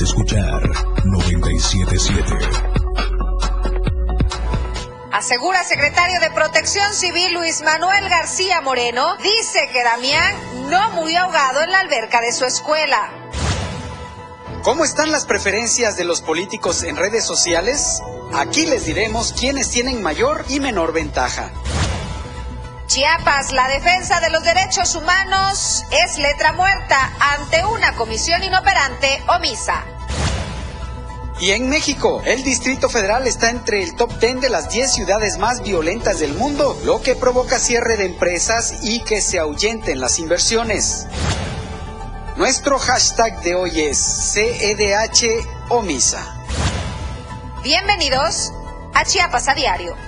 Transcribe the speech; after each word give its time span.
Escuchar 0.00 0.62
977. 1.04 2.22
Asegura 5.10 5.64
secretario 5.64 6.20
de 6.20 6.30
Protección 6.30 6.94
Civil 6.94 7.34
Luis 7.34 7.62
Manuel 7.62 8.08
García 8.08 8.60
Moreno, 8.60 9.16
dice 9.16 9.68
que 9.72 9.82
Damián 9.82 10.34
no 10.70 10.92
murió 10.92 11.22
ahogado 11.22 11.62
en 11.62 11.72
la 11.72 11.80
alberca 11.80 12.20
de 12.20 12.30
su 12.30 12.44
escuela. 12.44 13.10
¿Cómo 14.62 14.84
están 14.84 15.10
las 15.10 15.24
preferencias 15.24 15.96
de 15.96 16.04
los 16.04 16.20
políticos 16.20 16.84
en 16.84 16.96
redes 16.96 17.24
sociales? 17.24 18.00
Aquí 18.32 18.66
les 18.66 18.86
diremos 18.86 19.32
quiénes 19.32 19.70
tienen 19.70 20.00
mayor 20.00 20.44
y 20.48 20.60
menor 20.60 20.92
ventaja. 20.92 21.50
Chiapas, 22.88 23.52
la 23.52 23.68
defensa 23.68 24.18
de 24.18 24.30
los 24.30 24.42
derechos 24.42 24.94
humanos 24.94 25.84
es 25.90 26.16
letra 26.16 26.54
muerta 26.54 27.12
ante 27.20 27.62
una 27.66 27.94
comisión 27.94 28.42
inoperante 28.42 29.22
omisa. 29.28 29.84
Y 31.38 31.50
en 31.50 31.68
México, 31.68 32.22
el 32.24 32.42
Distrito 32.42 32.88
Federal 32.88 33.26
está 33.26 33.50
entre 33.50 33.82
el 33.82 33.94
top 33.94 34.18
10 34.18 34.40
de 34.40 34.48
las 34.48 34.70
10 34.70 34.90
ciudades 34.90 35.36
más 35.36 35.62
violentas 35.62 36.18
del 36.18 36.32
mundo, 36.32 36.80
lo 36.82 37.02
que 37.02 37.14
provoca 37.14 37.58
cierre 37.58 37.98
de 37.98 38.06
empresas 38.06 38.76
y 38.82 39.00
que 39.04 39.20
se 39.20 39.38
ahuyenten 39.38 40.00
las 40.00 40.18
inversiones. 40.18 41.06
Nuestro 42.36 42.78
hashtag 42.78 43.42
de 43.42 43.54
hoy 43.54 43.82
es 43.82 43.98
CEDH 44.32 45.46
Omisa. 45.68 46.42
Bienvenidos 47.62 48.50
a 48.94 49.04
Chiapas 49.04 49.48
a 49.48 49.54
Diario. 49.54 50.07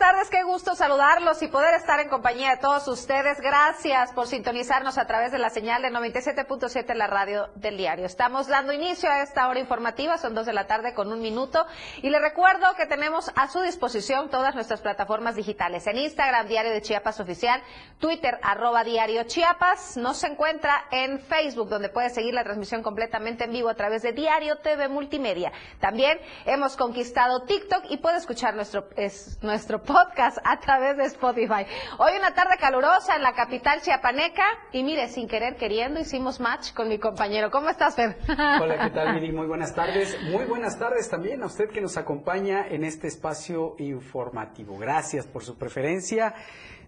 Tardes, 0.00 0.30
qué 0.30 0.42
gusto 0.44 0.74
saludarlos 0.74 1.42
y 1.42 1.48
poder 1.48 1.74
estar 1.74 2.00
en 2.00 2.08
compañía 2.08 2.52
de 2.52 2.56
todos 2.56 2.88
ustedes. 2.88 3.38
Gracias 3.38 4.14
por 4.14 4.26
sintonizarnos 4.26 4.96
a 4.96 5.06
través 5.06 5.30
de 5.30 5.38
la 5.38 5.50
señal 5.50 5.82
de 5.82 5.90
97.7 5.90 6.90
en 6.90 6.96
la 6.96 7.06
radio 7.06 7.50
del 7.56 7.76
diario. 7.76 8.06
Estamos 8.06 8.48
dando 8.48 8.72
inicio 8.72 9.10
a 9.10 9.22
esta 9.22 9.46
hora 9.46 9.60
informativa, 9.60 10.16
son 10.16 10.34
dos 10.34 10.46
de 10.46 10.54
la 10.54 10.66
tarde 10.66 10.94
con 10.94 11.12
un 11.12 11.20
minuto 11.20 11.66
y 12.00 12.08
les 12.08 12.22
recuerdo 12.22 12.74
que 12.78 12.86
tenemos 12.86 13.30
a 13.36 13.48
su 13.48 13.60
disposición 13.60 14.30
todas 14.30 14.54
nuestras 14.54 14.80
plataformas 14.80 15.36
digitales 15.36 15.86
en 15.86 15.98
Instagram, 15.98 16.48
Diario 16.48 16.72
de 16.72 16.80
Chiapas 16.80 17.20
Oficial, 17.20 17.62
Twitter, 17.98 18.38
arroba 18.42 18.84
Diario 18.84 19.24
Chiapas, 19.24 19.98
nos 19.98 20.24
encuentra 20.24 20.82
en 20.92 21.20
Facebook 21.20 21.68
donde 21.68 21.90
puede 21.90 22.08
seguir 22.08 22.32
la 22.32 22.42
transmisión 22.42 22.82
completamente 22.82 23.44
en 23.44 23.52
vivo 23.52 23.68
a 23.68 23.74
través 23.74 24.00
de 24.00 24.12
Diario 24.12 24.56
TV 24.60 24.88
Multimedia. 24.88 25.52
También 25.78 26.18
hemos 26.46 26.78
conquistado 26.78 27.42
TikTok 27.42 27.84
y 27.90 27.98
puede 27.98 28.16
escuchar 28.16 28.54
nuestro 28.54 28.88
es 28.96 29.38
nuestro 29.42 29.82
podcast 29.92 30.38
a 30.44 30.58
través 30.60 30.96
de 30.96 31.04
Spotify. 31.04 31.66
Hoy 31.98 32.12
una 32.18 32.32
tarde 32.32 32.56
calurosa 32.58 33.16
en 33.16 33.22
la 33.22 33.32
capital 33.32 33.80
chiapaneca 33.82 34.44
y 34.72 34.82
mire, 34.82 35.08
sin 35.08 35.26
querer 35.26 35.56
queriendo 35.56 36.00
hicimos 36.00 36.40
match 36.40 36.72
con 36.72 36.88
mi 36.88 36.98
compañero. 36.98 37.50
¿Cómo 37.50 37.68
estás, 37.68 37.96
Fer? 37.96 38.16
Hola, 38.28 38.84
¿qué 38.84 38.90
tal, 38.90 39.14
Miri? 39.14 39.32
Muy 39.32 39.46
buenas 39.46 39.74
tardes. 39.74 40.16
Muy 40.30 40.44
buenas 40.44 40.78
tardes 40.78 41.08
también 41.08 41.42
a 41.42 41.46
usted 41.46 41.70
que 41.70 41.80
nos 41.80 41.96
acompaña 41.96 42.66
en 42.68 42.84
este 42.84 43.08
espacio 43.08 43.74
informativo. 43.78 44.78
Gracias 44.78 45.26
por 45.26 45.42
su 45.42 45.58
preferencia. 45.58 46.34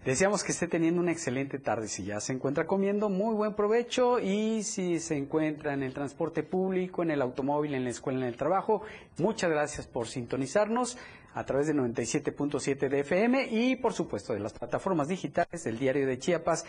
Deseamos 0.05 0.43
que 0.43 0.51
esté 0.51 0.67
teniendo 0.67 0.99
una 0.99 1.13
excelente 1.13 1.59
tarde. 1.59 1.87
Si 1.87 2.03
ya 2.03 2.19
se 2.19 2.33
encuentra 2.33 2.65
comiendo, 2.65 3.07
muy 3.09 3.35
buen 3.35 3.53
provecho. 3.53 4.19
Y 4.19 4.63
si 4.63 4.99
se 4.99 5.15
encuentra 5.15 5.73
en 5.73 5.81
el 5.81 5.93
transporte 5.93 6.43
público, 6.43 7.03
en 7.03 7.11
el 7.11 7.21
automóvil, 7.21 7.73
en 7.73 7.85
la 7.85 7.89
escuela, 7.89 8.19
en 8.19 8.25
el 8.25 8.35
trabajo, 8.35 8.81
muchas 9.17 9.49
gracias 9.49 9.87
por 9.87 10.07
sintonizarnos 10.07 10.97
a 11.33 11.45
través 11.45 11.67
de 11.67 11.73
97.7 11.75 12.89
de 12.89 12.99
FM 13.01 13.47
y 13.51 13.75
por 13.75 13.93
supuesto 13.93 14.33
de 14.33 14.39
las 14.39 14.53
plataformas 14.53 15.07
digitales 15.07 15.63
del 15.63 15.79
Diario 15.79 16.07
de 16.07 16.19
Chiapas. 16.19 16.65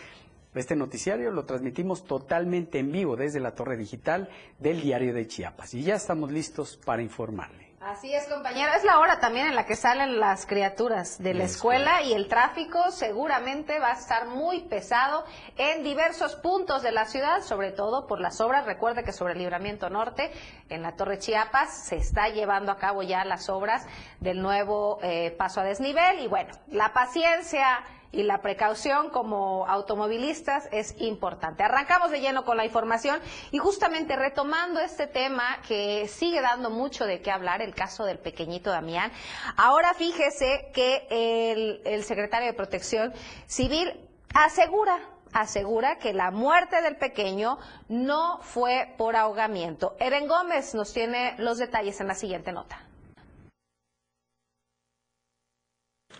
Este 0.53 0.75
noticiario 0.75 1.31
lo 1.31 1.45
transmitimos 1.45 2.05
totalmente 2.05 2.79
en 2.79 2.91
vivo 2.91 3.15
desde 3.17 3.41
la 3.41 3.55
torre 3.55 3.75
digital 3.75 4.29
del 4.59 4.81
Diario 4.81 5.13
de 5.13 5.27
Chiapas 5.27 5.73
y 5.73 5.83
ya 5.83 5.95
estamos 5.95 6.31
listos 6.31 6.77
para 6.83 7.01
informarle. 7.01 7.64
Así 7.85 8.11
es, 8.11 8.25
compañero. 8.25 8.71
Es 8.75 8.83
la 8.83 8.97
hora 8.97 9.19
también 9.19 9.45
en 9.45 9.55
la 9.55 9.67
que 9.67 9.75
salen 9.75 10.19
las 10.19 10.47
criaturas 10.47 11.21
de 11.21 11.35
la 11.35 11.43
escuela 11.43 12.01
y 12.01 12.13
el 12.13 12.27
tráfico 12.27 12.79
seguramente 12.89 13.77
va 13.77 13.89
a 13.89 13.93
estar 13.93 14.25
muy 14.25 14.61
pesado 14.61 15.23
en 15.55 15.83
diversos 15.83 16.35
puntos 16.35 16.81
de 16.81 16.91
la 16.91 17.05
ciudad, 17.05 17.43
sobre 17.43 17.71
todo 17.71 18.07
por 18.07 18.19
las 18.19 18.41
obras. 18.41 18.65
Recuerde 18.65 19.03
que 19.03 19.11
sobre 19.11 19.33
el 19.33 19.39
Libramiento 19.39 19.91
Norte, 19.91 20.31
en 20.69 20.81
la 20.81 20.95
Torre 20.95 21.19
Chiapas, 21.19 21.85
se 21.85 21.97
está 21.97 22.29
llevando 22.29 22.71
a 22.71 22.77
cabo 22.77 23.03
ya 23.03 23.23
las 23.23 23.49
obras 23.49 23.85
del 24.19 24.41
nuevo 24.41 24.97
eh, 25.03 25.29
paso 25.37 25.61
a 25.61 25.63
desnivel 25.63 26.21
y 26.21 26.27
bueno, 26.27 26.55
la 26.69 26.91
paciencia 26.91 27.83
y 28.15 28.23
la 28.23 28.41
precaución 28.41 29.09
como 29.09 29.65
automovilistas 29.67 30.69
es 30.71 30.95
importante. 30.99 31.63
Arrancamos 31.63 32.11
de 32.11 32.21
lleno 32.21 32.45
con 32.45 32.57
la 32.57 32.65
información 32.65 33.19
y 33.51 33.57
justamente 33.57 34.15
retomando 34.15 34.79
este 34.79 35.05
tema 35.07 35.59
que 35.67 36.07
sigue 36.07 36.41
dando 36.41 36.69
mucho 36.69 37.05
de 37.05 37.21
qué 37.21 37.29
hablar, 37.29 37.61
el 37.61 37.75
caso 37.75 38.05
del 38.05 38.19
pequeñito 38.19 38.71
Damián. 38.71 39.11
Ahora 39.57 39.93
fíjese 39.93 40.69
que 40.73 41.07
el, 41.85 42.03
secretario 42.03 42.47
de 42.47 42.53
Protección 42.53 43.13
Civil 43.47 43.99
asegura 44.33 44.99
asegura 45.33 45.97
que 45.97 46.13
la 46.13 46.31
muerte 46.31 46.81
del 46.81 46.95
pequeño 46.95 47.57
no 47.89 48.39
fue 48.41 48.93
por 48.97 49.17
ahogamiento. 49.17 49.97
Eren 49.99 50.29
Gómez 50.29 50.73
nos 50.73 50.93
tiene 50.93 51.35
los 51.39 51.57
detalles 51.57 51.99
en 51.99 52.07
la 52.07 52.13
siguiente 52.13 52.53
nota. 52.53 52.79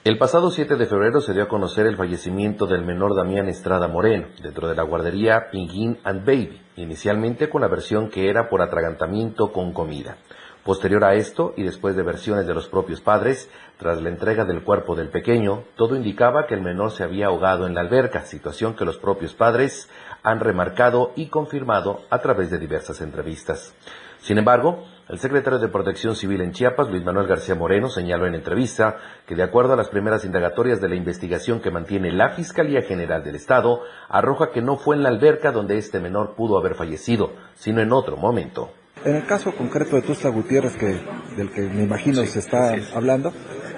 El 0.06 0.20
pasado 0.20 0.52
7 0.52 0.76
de 0.76 0.86
febrero 0.86 1.20
se 1.20 1.34
dio 1.34 1.42
a 1.42 1.48
conocer 1.48 1.88
el 1.88 1.98
fallecimiento 1.98 2.68
del 2.68 2.86
menor 2.86 3.16
Damián 3.16 3.48
Estrada 3.48 3.88
Moreno, 3.88 4.28
dentro 4.40 4.68
de 4.68 4.76
la 4.76 4.84
guardería 4.84 5.50
Pinguín 5.50 5.98
and 6.04 6.24
Baby, 6.24 6.62
inicialmente 6.76 7.50
con 7.50 7.62
la 7.62 7.68
versión 7.68 8.12
que 8.12 8.30
era 8.30 8.48
por 8.48 8.62
atragantamiento 8.62 9.52
con 9.52 9.74
comida. 9.74 10.18
Posterior 10.64 11.04
a 11.06 11.16
esto, 11.16 11.56
y 11.58 11.64
después 11.64 11.96
de 11.96 12.04
versiones 12.04 12.46
de 12.46 12.54
los 12.54 12.68
propios 12.68 13.02
padres, 13.02 13.50
tras 13.80 14.00
la 14.00 14.10
entrega 14.10 14.46
del 14.46 14.64
cuerpo 14.64 14.96
del 14.96 15.10
pequeño, 15.10 15.64
todo 15.76 15.96
indicaba 15.96 16.46
que 16.46 16.54
el 16.54 16.62
menor 16.62 16.92
se 16.92 17.04
había 17.04 17.26
ahogado 17.26 17.66
en 17.66 17.74
la 17.74 17.82
alberca, 17.82 18.26
situación 18.26 18.76
que 18.76 18.86
los 18.86 19.00
propios 19.00 19.34
padres 19.34 19.90
han 20.22 20.40
remarcado 20.40 21.14
y 21.16 21.30
confirmado 21.30 22.02
a 22.12 22.20
través 22.20 22.52
de 22.52 22.60
diversas 22.60 23.02
entrevistas. 23.02 23.74
Sin 24.20 24.38
embargo, 24.38 24.84
el 25.08 25.20
secretario 25.20 25.60
de 25.60 25.68
Protección 25.68 26.16
Civil 26.16 26.42
en 26.42 26.52
Chiapas, 26.52 26.90
Luis 26.90 27.04
Manuel 27.04 27.28
García 27.28 27.54
Moreno, 27.54 27.90
señaló 27.90 28.26
en 28.26 28.34
entrevista 28.34 28.98
que 29.28 29.36
de 29.36 29.44
acuerdo 29.44 29.74
a 29.74 29.76
las 29.76 29.90
primeras 29.90 30.26
indagatorias 30.26 30.82
de 30.82 30.90
la 30.90 30.96
investigación 30.96 31.62
que 31.62 31.70
mantiene 31.70 32.12
la 32.12 32.30
Fiscalía 32.30 32.82
General 32.82 33.24
del 33.24 33.36
Estado, 33.36 33.82
arroja 34.10 34.52
que 34.52 34.64
no 34.64 34.78
fue 34.78 34.96
en 34.96 35.04
la 35.04 35.10
alberca 35.10 35.52
donde 35.52 35.78
este 35.78 36.00
menor 36.00 36.36
pudo 36.36 36.58
haber 36.58 36.74
fallecido, 36.74 37.34
sino 37.54 37.82
en 37.82 37.92
otro 37.94 38.18
momento. 38.18 38.72
En 39.04 39.16
el 39.16 39.26
caso 39.28 39.52
concreto 39.56 39.96
de 39.96 40.02
Tuzla 40.02 40.32
Gutiérrez, 40.32 40.76
que, 40.76 41.00
del 41.38 41.52
que 41.52 41.62
me 41.62 41.84
imagino 41.84 42.26
se 42.26 42.40
está 42.40 42.74
hablando, 42.96 43.32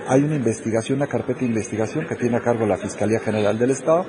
hay 0.08 0.24
una 0.24 0.36
investigación, 0.36 1.00
una 1.00 1.08
carpeta 1.08 1.42
de 1.42 1.48
investigación 1.48 2.08
que 2.08 2.16
tiene 2.16 2.38
a 2.38 2.40
cargo 2.40 2.66
la 2.66 2.78
Fiscalía 2.78 3.20
General 3.20 3.60
del 3.60 3.72
Estado, 3.72 4.06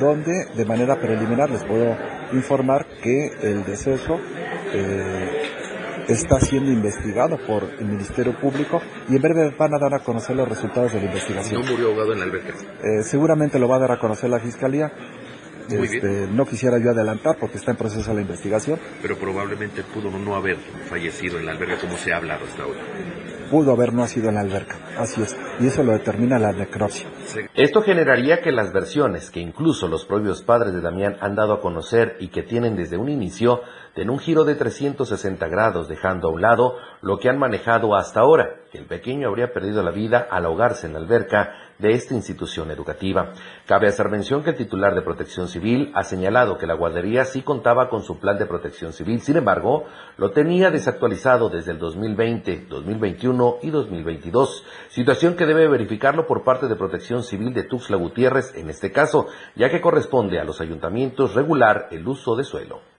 donde 0.00 0.46
de 0.56 0.64
manera 0.64 0.98
preliminar 0.98 1.50
les 1.50 1.62
puedo 1.64 1.94
informar 2.32 2.86
que 3.02 3.26
el 3.42 3.62
deceso 3.64 4.18
eh, 4.72 5.51
está 6.08 6.40
siendo 6.40 6.70
investigado 6.70 7.38
por 7.46 7.64
el 7.78 7.86
Ministerio 7.86 8.34
Público 8.38 8.80
y 9.08 9.16
en 9.16 9.22
breve 9.22 9.54
van 9.56 9.74
a 9.74 9.78
dar 9.78 9.94
a 9.94 10.00
conocer 10.00 10.36
los 10.36 10.48
resultados 10.48 10.92
de 10.92 11.00
la 11.00 11.06
investigación. 11.06 11.62
¿No 11.62 11.70
murió 11.70 11.88
ahogado 11.90 12.12
en 12.12 12.18
la 12.18 12.24
alberca? 12.24 12.54
Eh, 12.82 13.02
seguramente 13.02 13.58
lo 13.58 13.68
va 13.68 13.76
a 13.76 13.80
dar 13.80 13.92
a 13.92 13.98
conocer 13.98 14.30
la 14.30 14.40
Fiscalía. 14.40 14.92
Este, 15.70 16.26
no 16.26 16.44
quisiera 16.44 16.78
yo 16.78 16.90
adelantar 16.90 17.36
porque 17.38 17.56
está 17.56 17.70
en 17.70 17.76
proceso 17.76 18.12
la 18.12 18.20
investigación. 18.20 18.78
Pero 19.00 19.16
probablemente 19.16 19.82
pudo 19.82 20.10
no 20.10 20.34
haber 20.34 20.56
fallecido 20.88 21.38
en 21.38 21.46
la 21.46 21.52
alberca 21.52 21.78
como 21.78 21.96
se 21.96 22.12
ha 22.12 22.16
hablado 22.16 22.44
hasta 22.44 22.64
ahora. 22.64 22.80
Pudo 23.50 23.72
haber 23.72 23.92
no 23.92 24.06
sido 24.06 24.28
en 24.28 24.36
la 24.36 24.40
alberca, 24.40 24.78
así 24.98 25.22
es. 25.22 25.36
Y 25.60 25.66
eso 25.66 25.82
lo 25.82 25.92
determina 25.92 26.38
la 26.38 26.52
necropsia. 26.52 27.06
Esto 27.54 27.82
generaría 27.82 28.40
que 28.40 28.50
las 28.50 28.72
versiones 28.72 29.30
que 29.30 29.40
incluso 29.40 29.88
los 29.88 30.04
propios 30.04 30.42
padres 30.42 30.72
de 30.72 30.80
Damián 30.80 31.16
han 31.20 31.34
dado 31.34 31.54
a 31.54 31.60
conocer 31.60 32.16
y 32.18 32.28
que 32.28 32.42
tienen 32.42 32.76
desde 32.76 32.96
un 32.96 33.08
inicio 33.08 33.60
den 33.94 34.10
un 34.10 34.18
giro 34.18 34.44
de 34.44 34.54
360 34.54 35.46
grados, 35.48 35.88
dejando 35.88 36.28
a 36.28 36.30
un 36.30 36.40
lado 36.40 36.76
lo 37.02 37.18
que 37.18 37.28
han 37.28 37.38
manejado 37.38 37.94
hasta 37.94 38.20
ahora, 38.20 38.60
que 38.70 38.78
el 38.78 38.86
pequeño 38.86 39.28
habría 39.28 39.52
perdido 39.52 39.82
la 39.82 39.90
vida 39.90 40.26
al 40.30 40.46
ahogarse 40.46 40.86
en 40.86 40.94
la 40.94 41.00
alberca 41.00 41.52
de 41.78 41.92
esta 41.92 42.14
institución 42.14 42.70
educativa. 42.70 43.32
Cabe 43.66 43.88
hacer 43.88 44.08
mención 44.08 44.42
que 44.42 44.50
el 44.50 44.56
titular 44.56 44.94
de 44.94 45.02
Protección 45.02 45.48
Civil 45.48 45.90
ha 45.94 46.04
señalado 46.04 46.56
que 46.56 46.66
la 46.66 46.74
guardería 46.74 47.24
sí 47.24 47.42
contaba 47.42 47.90
con 47.90 48.02
su 48.02 48.18
plan 48.18 48.38
de 48.38 48.46
protección 48.46 48.92
civil, 48.92 49.20
sin 49.20 49.36
embargo, 49.36 49.84
lo 50.16 50.30
tenía 50.30 50.70
desactualizado 50.70 51.48
desde 51.48 51.72
el 51.72 51.78
2020, 51.78 52.66
2021 52.68 53.56
y 53.62 53.70
2022, 53.70 54.64
situación 54.88 55.34
que 55.34 55.46
debe 55.46 55.68
verificarlo 55.68 56.26
por 56.26 56.44
parte 56.44 56.68
de 56.68 56.76
Protección 56.76 57.24
Civil 57.24 57.52
de 57.52 57.64
Tuxtla 57.64 57.96
Gutiérrez 57.96 58.54
en 58.56 58.70
este 58.70 58.92
caso, 58.92 59.26
ya 59.56 59.68
que 59.68 59.80
corresponde 59.80 60.38
a 60.38 60.44
los 60.44 60.60
ayuntamientos 60.60 61.34
regular 61.34 61.88
el 61.90 62.06
uso 62.06 62.36
de 62.36 62.44
suelo. 62.44 62.91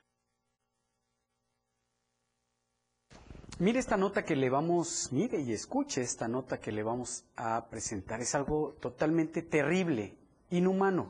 Mire 3.59 3.77
esta 3.79 3.97
nota 3.97 4.25
que 4.25 4.35
le 4.35 4.49
vamos, 4.49 5.09
mire 5.11 5.39
y 5.39 5.53
escuche 5.53 6.01
esta 6.01 6.27
nota 6.27 6.59
que 6.59 6.71
le 6.71 6.81
vamos 6.81 7.23
a 7.35 7.67
presentar. 7.69 8.19
Es 8.19 8.33
algo 8.33 8.75
totalmente 8.79 9.43
terrible, 9.43 10.15
inhumano. 10.49 11.07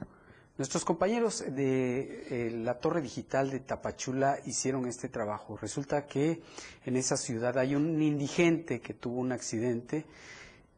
Nuestros 0.57 0.84
compañeros 0.84 1.44
de 1.56 2.48
eh, 2.48 2.51
la 2.51 2.80
Torre 2.80 3.01
Digital 3.01 3.50
de 3.50 3.62
Tapachula 3.62 4.40
hicieron 4.45 4.88
este 4.88 5.07
trabajo. 5.07 5.56
Resulta 5.56 6.06
que 6.06 6.42
en 6.86 6.98
esa 6.98 7.16
ciudad 7.16 7.57
hay 7.57 7.75
un 7.75 8.01
indigente 8.01 8.81
que 8.81 8.94
tuvo 8.94 9.22
un 9.22 9.31
accidente. 9.31 10.06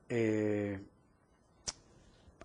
Eh, 0.08 0.80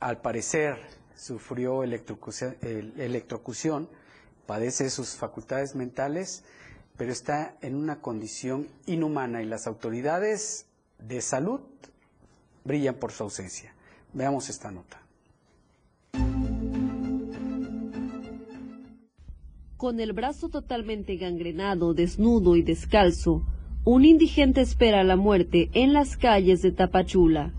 al 0.01 0.23
parecer 0.23 0.79
sufrió 1.15 1.83
electrocución, 1.85 2.57
electrocución, 2.63 3.91
padece 4.47 4.89
sus 4.89 5.11
facultades 5.15 5.75
mentales 5.77 6.43
pero 7.01 7.13
está 7.13 7.57
en 7.63 7.77
una 7.77 8.03
condición 8.03 8.67
inhumana 8.85 9.43
y 9.43 9.47
las 9.47 9.67
autoridades 9.67 10.67
de 10.99 11.23
salud 11.23 11.61
brillan 12.63 12.97
por 12.97 13.11
su 13.11 13.23
ausencia. 13.23 13.75
Veamos 14.13 14.51
esta 14.51 14.71
nota. 14.71 15.01
Con 19.79 19.99
el 19.99 20.13
brazo 20.13 20.51
totalmente 20.51 21.17
gangrenado, 21.17 21.95
desnudo 21.95 22.55
y 22.55 22.61
descalzo, 22.61 23.47
un 23.87 24.05
indigente 24.05 24.61
espera 24.61 25.03
la 25.03 25.17
muerte 25.17 25.71
en 25.73 25.95
las 25.95 26.19
calles 26.19 26.61
de 26.61 26.71
Tapachula. 26.71 27.55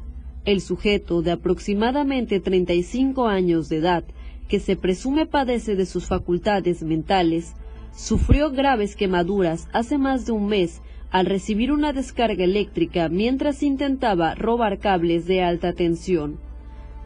El 0.45 0.61
sujeto 0.61 1.23
de 1.23 1.31
aproximadamente 1.31 2.41
35 2.41 3.25
años 3.25 3.69
de 3.69 3.77
edad, 3.77 4.03
que 4.47 4.59
se 4.59 4.75
presume 4.75 5.25
padece 5.25 5.75
de 5.75 5.87
sus 5.87 6.05
facultades 6.05 6.83
mentales, 6.83 7.55
sufrió 7.91 8.51
graves 8.51 8.95
quemaduras 8.95 9.67
hace 9.73 9.97
más 9.97 10.25
de 10.25 10.31
un 10.31 10.47
mes 10.47 10.81
al 11.11 11.25
recibir 11.25 11.71
una 11.71 11.93
descarga 11.93 12.43
eléctrica 12.43 13.09
mientras 13.09 13.63
intentaba 13.63 14.33
robar 14.35 14.79
cables 14.79 15.25
de 15.27 15.43
alta 15.43 15.73
tensión. 15.73 16.39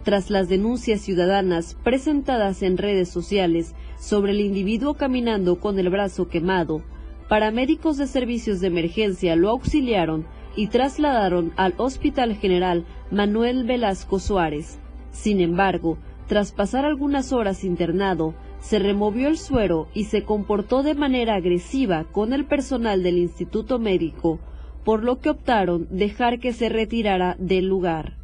Tras 0.03 0.29
las 0.29 0.47
denuncias 0.47 1.01
ciudadanas 1.01 1.75
presentadas 1.83 2.61
en 2.61 2.77
redes 2.77 3.09
sociales 3.09 3.73
sobre 3.99 4.33
el 4.33 4.41
individuo 4.41 4.93
caminando 4.93 5.59
con 5.59 5.79
el 5.79 5.89
brazo 5.89 6.27
quemado, 6.27 6.83
paramédicos 7.27 7.97
de 7.97 8.05
servicios 8.05 8.61
de 8.61 8.67
emergencia 8.67 9.35
lo 9.35 9.49
auxiliaron 9.49 10.27
y 10.55 10.67
trasladaron 10.67 11.51
al 11.57 11.73
Hospital 11.77 12.35
General 12.35 12.85
Manuel 13.09 13.63
Velasco 13.65 14.19
Suárez. 14.19 14.77
Sin 15.11 15.41
embargo, 15.41 15.97
tras 16.27 16.51
pasar 16.51 16.85
algunas 16.85 17.33
horas 17.33 17.63
internado, 17.63 18.35
se 18.65 18.79
removió 18.79 19.27
el 19.27 19.37
suero 19.37 19.89
y 19.93 20.05
se 20.05 20.23
comportó 20.23 20.81
de 20.81 20.95
manera 20.95 21.35
agresiva 21.35 22.05
con 22.05 22.33
el 22.33 22.45
personal 22.45 23.03
del 23.03 23.19
instituto 23.19 23.77
médico, 23.77 24.39
por 24.83 25.03
lo 25.03 25.19
que 25.19 25.29
optaron 25.29 25.87
dejar 25.91 26.39
que 26.39 26.51
se 26.51 26.69
retirara 26.69 27.35
del 27.37 27.67
lugar. 27.67 28.17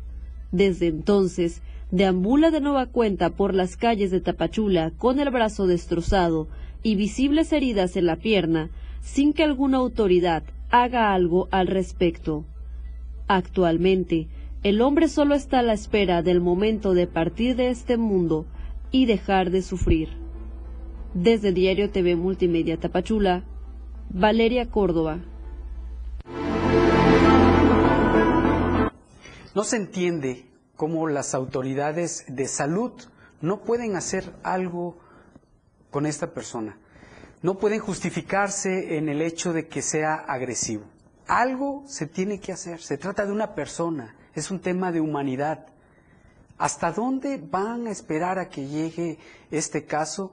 Desde 0.52 0.88
entonces, 0.88 1.62
deambula 1.92 2.50
de 2.50 2.60
nueva 2.60 2.88
cuenta 2.88 3.30
por 3.30 3.54
las 3.54 3.78
calles 3.78 4.10
de 4.10 4.20
Tapachula 4.20 4.90
con 4.98 5.20
el 5.20 5.30
brazo 5.30 5.68
destrozado 5.68 6.48
y 6.82 6.96
visibles 6.96 7.54
heridas 7.54 7.96
en 7.96 8.08
la 8.08 8.16
pierna, 8.16 8.72
sin 9.00 9.34
que 9.34 9.44
alguna 9.44 9.78
autoridad 9.78 10.42
haga 10.72 11.14
algo 11.14 11.50
al 11.52 11.68
respecto. 11.68 12.46
Actualmente, 13.28 14.28
el 14.64 14.82
hombre 14.82 15.08
solo 15.08 15.36
está 15.36 15.60
a 15.60 15.64
la 15.64 15.74
espera 15.74 16.24
del 16.24 16.42
momento 16.42 16.96
de 16.96 17.06
partir 17.06 17.56
de 17.56 17.70
este 17.70 17.98
mundo 17.98 18.48
y 18.90 19.06
dejar 19.06 19.52
de 19.52 19.62
sufrir. 19.62 20.21
Desde 21.14 21.52
Diario 21.52 21.92
TV 21.92 22.16
Multimedia 22.16 22.80
Tapachula, 22.80 23.44
Valeria 24.10 24.70
Córdoba. 24.72 25.20
No 29.54 29.66
se 29.66 29.76
entiende 29.76 30.46
cómo 30.78 31.10
las 31.10 31.36
autoridades 31.36 32.24
de 32.30 32.48
salud 32.48 32.94
no 33.42 33.60
pueden 33.60 33.98
hacer 33.98 34.34
algo 34.42 35.00
con 35.90 36.06
esta 36.06 36.34
persona. 36.34 36.78
No 37.42 37.58
pueden 37.58 37.80
justificarse 37.80 38.98
en 38.98 39.10
el 39.10 39.22
hecho 39.22 39.52
de 39.52 39.68
que 39.68 39.82
sea 39.82 40.16
agresivo. 40.16 40.86
Algo 41.28 41.84
se 41.88 42.06
tiene 42.08 42.40
que 42.40 42.54
hacer. 42.54 42.82
Se 42.82 42.98
trata 42.98 43.26
de 43.26 43.34
una 43.34 43.54
persona. 43.54 44.16
Es 44.34 44.50
un 44.50 44.62
tema 44.62 44.94
de 44.94 45.02
humanidad. 45.02 45.66
¿Hasta 46.58 46.94
dónde 46.94 47.38
van 47.38 47.88
a 47.88 47.92
esperar 47.92 48.40
a 48.40 48.48
que 48.48 48.66
llegue 48.66 49.18
este 49.50 49.84
caso 49.84 50.32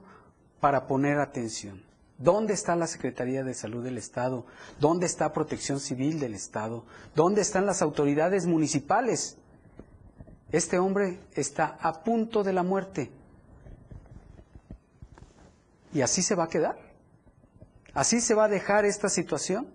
para 0.59 0.87
poner 0.87 1.19
atención. 1.19 1.83
¿Dónde 2.17 2.53
está 2.53 2.75
la 2.75 2.87
Secretaría 2.87 3.43
de 3.43 3.53
Salud 3.53 3.83
del 3.83 3.97
Estado? 3.97 4.45
¿Dónde 4.79 5.05
está 5.05 5.31
Protección 5.31 5.79
Civil 5.79 6.19
del 6.19 6.33
Estado? 6.33 6.85
¿Dónde 7.15 7.41
están 7.41 7.65
las 7.65 7.81
autoridades 7.81 8.45
municipales? 8.45 9.37
Este 10.51 10.79
hombre 10.79 11.19
está 11.33 11.77
a 11.79 12.03
punto 12.03 12.43
de 12.43 12.53
la 12.53 12.63
muerte. 12.63 13.09
Y 15.93 16.01
así 16.01 16.21
se 16.21 16.35
va 16.35 16.45
a 16.45 16.49
quedar. 16.49 16.77
Así 17.93 18.19
se 18.19 18.35
va 18.35 18.45
a 18.45 18.49
dejar 18.49 18.85
esta 18.85 19.07
situación. 19.07 19.67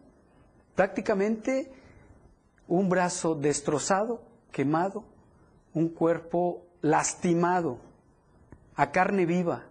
Prácticamente 0.74 1.72
un 2.68 2.88
brazo 2.88 3.34
destrozado, 3.34 4.22
quemado, 4.50 5.04
un 5.72 5.88
cuerpo 5.88 6.66
lastimado, 6.82 7.78
a 8.74 8.90
carne 8.90 9.26
viva. 9.26 9.64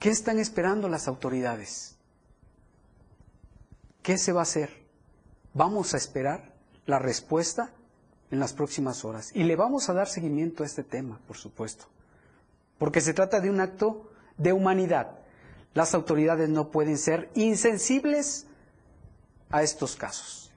¿Qué 0.00 0.08
están 0.08 0.38
esperando 0.38 0.88
las 0.88 1.06
autoridades? 1.08 1.94
¿Qué 4.02 4.16
se 4.16 4.32
va 4.32 4.40
a 4.40 4.44
hacer? 4.44 4.70
Vamos 5.52 5.92
a 5.92 5.98
esperar 5.98 6.54
la 6.86 6.98
respuesta 6.98 7.70
en 8.30 8.40
las 8.40 8.54
próximas 8.54 9.04
horas 9.04 9.30
y 9.34 9.44
le 9.44 9.56
vamos 9.56 9.90
a 9.90 9.92
dar 9.92 10.08
seguimiento 10.08 10.62
a 10.62 10.66
este 10.66 10.84
tema, 10.84 11.20
por 11.26 11.36
supuesto, 11.36 11.84
porque 12.78 13.02
se 13.02 13.12
trata 13.12 13.40
de 13.40 13.50
un 13.50 13.60
acto 13.60 14.10
de 14.38 14.54
humanidad. 14.54 15.18
Las 15.74 15.92
autoridades 15.92 16.48
no 16.48 16.70
pueden 16.70 16.96
ser 16.96 17.28
insensibles 17.34 18.46
a 19.50 19.62
estos 19.62 19.96
casos. 19.96 20.49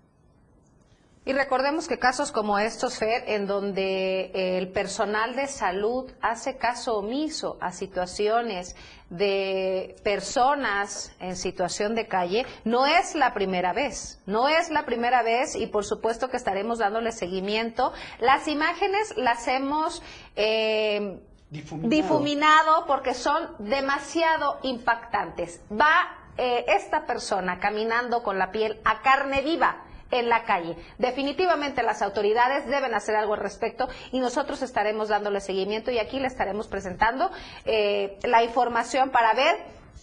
Y 1.25 1.31
recordemos 1.31 1.87
que 1.87 1.99
casos 1.99 2.33
como 2.33 2.59
estos, 2.59 2.97
Fer, 2.97 3.23
en 3.27 3.47
donde 3.47 4.57
el 4.57 4.67
personal 4.73 5.37
de 5.37 5.47
salud 5.47 6.11
hace 6.21 6.57
caso 6.57 6.97
omiso 6.97 7.57
a 7.61 7.71
situaciones 7.71 8.75
de 9.09 9.95
personas 10.03 11.15
en 11.21 11.37
situación 11.37 11.95
de 11.95 12.07
calle, 12.07 12.45
no 12.65 12.85
es 12.85 13.15
la 13.15 13.33
primera 13.33 13.71
vez, 13.71 14.19
no 14.25 14.49
es 14.49 14.69
la 14.69 14.85
primera 14.85 15.23
vez 15.23 15.55
y 15.55 15.67
por 15.67 15.85
supuesto 15.85 16.29
que 16.29 16.35
estaremos 16.35 16.79
dándole 16.79 17.13
seguimiento. 17.13 17.93
Las 18.19 18.47
imágenes 18.49 19.15
las 19.15 19.47
hemos... 19.47 20.01
Eh, 20.35 21.21
difuminado. 21.49 22.85
porque 22.87 23.13
son 23.13 23.49
demasiado 23.59 24.57
impactantes. 24.63 25.61
Va 25.71 26.17
eh, 26.35 26.65
esta 26.67 27.05
persona 27.05 27.59
caminando 27.59 28.23
con 28.23 28.39
la 28.39 28.51
piel 28.51 28.81
a 28.83 29.01
carne 29.03 29.41
viva 29.41 29.83
en 30.13 30.29
la 30.29 30.43
calle. 30.43 30.77
Definitivamente 30.99 31.81
las 31.81 32.01
autoridades 32.01 32.67
deben 32.67 32.93
hacer 32.93 33.15
algo 33.15 33.33
al 33.33 33.39
respecto 33.39 33.87
y 34.11 34.19
nosotros 34.19 34.61
estaremos 34.61 35.09
dándole 35.09 35.41
seguimiento 35.41 35.89
y 35.91 35.97
aquí 35.97 36.19
le 36.19 36.27
estaremos 36.27 36.67
presentando 36.67 37.31
eh, 37.65 38.17
la 38.23 38.43
información 38.43 39.09
para 39.09 39.33
ver 39.33 39.55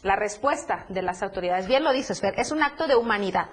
la 0.02 0.16
respuesta 0.16 0.84
de 0.88 1.02
las 1.02 1.22
autoridades. 1.22 1.68
Bien 1.68 1.84
lo 1.84 1.92
dices, 1.92 2.20
Fer, 2.20 2.34
es 2.38 2.50
un 2.50 2.62
acto 2.62 2.88
de 2.88 2.96
humanidad. 2.96 3.48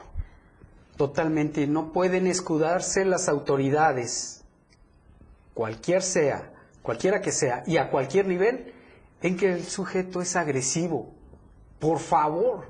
Totalmente, 0.98 1.68
no 1.68 1.92
pueden 1.94 2.26
escudarse 2.26 3.06
las 3.06 3.30
autoridades, 3.30 4.44
cualquier 5.54 6.02
sea, 6.02 6.52
cualquiera 6.82 7.22
que 7.22 7.32
sea, 7.32 7.64
y 7.68 7.78
a 7.78 7.92
cualquier 7.92 8.26
nivel, 8.26 8.74
en 9.22 9.38
que 9.38 9.54
el 9.54 9.64
sujeto 9.64 10.22
es 10.22 10.36
agresivo. 10.36 11.14
Por 11.78 12.00
favor, 12.00 12.66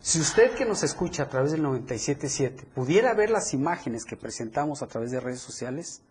si 0.00 0.20
usted 0.20 0.54
que 0.54 0.64
nos 0.64 0.82
escucha 0.82 1.24
a 1.24 1.28
través 1.28 1.52
del 1.52 1.62
97.7 1.62 2.64
pudiera 2.74 3.14
ver 3.14 3.30
las 3.30 3.52
imágenes 3.52 4.04
que 4.04 4.16
presentamos 4.16 4.82
a 4.82 4.86
través 4.86 5.10
de 5.10 5.20
redes 5.20 5.40
sociales, 5.40 6.02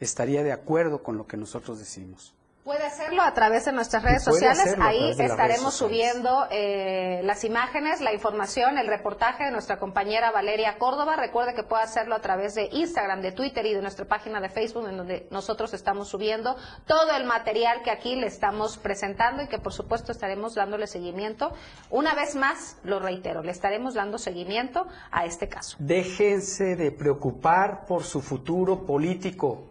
estaría 0.00 0.42
de 0.42 0.52
acuerdo 0.52 1.02
con 1.02 1.16
lo 1.16 1.26
que 1.26 1.36
nosotros 1.36 1.78
decimos. 1.78 2.34
Puede 2.70 2.86
hacerlo 2.86 3.22
a 3.22 3.34
través 3.34 3.64
de 3.64 3.72
nuestras 3.72 4.04
redes 4.04 4.22
sociales. 4.22 4.76
Ahí 4.78 5.10
estaremos 5.18 5.74
subiendo 5.74 6.46
eh, 6.52 7.20
las 7.24 7.42
imágenes, 7.42 8.00
la 8.00 8.12
información, 8.12 8.78
el 8.78 8.86
reportaje 8.86 9.46
de 9.46 9.50
nuestra 9.50 9.80
compañera 9.80 10.30
Valeria 10.30 10.78
Córdoba. 10.78 11.16
Recuerde 11.16 11.52
que 11.54 11.64
puede 11.64 11.82
hacerlo 11.82 12.14
a 12.14 12.20
través 12.20 12.54
de 12.54 12.68
Instagram, 12.70 13.22
de 13.22 13.32
Twitter 13.32 13.66
y 13.66 13.74
de 13.74 13.82
nuestra 13.82 14.04
página 14.04 14.40
de 14.40 14.50
Facebook, 14.50 14.86
en 14.86 14.98
donde 14.98 15.26
nosotros 15.32 15.74
estamos 15.74 16.10
subiendo 16.10 16.54
todo 16.86 17.10
el 17.16 17.24
material 17.24 17.82
que 17.82 17.90
aquí 17.90 18.14
le 18.14 18.28
estamos 18.28 18.78
presentando 18.78 19.42
y 19.42 19.48
que 19.48 19.58
por 19.58 19.72
supuesto 19.72 20.12
estaremos 20.12 20.54
dándole 20.54 20.86
seguimiento. 20.86 21.52
Una 21.90 22.14
vez 22.14 22.36
más, 22.36 22.76
lo 22.84 23.00
reitero, 23.00 23.42
le 23.42 23.50
estaremos 23.50 23.94
dando 23.94 24.16
seguimiento 24.16 24.86
a 25.10 25.24
este 25.24 25.48
caso. 25.48 25.76
Déjense 25.80 26.76
de 26.76 26.92
preocupar 26.92 27.84
por 27.86 28.04
su 28.04 28.20
futuro 28.20 28.86
político. 28.86 29.64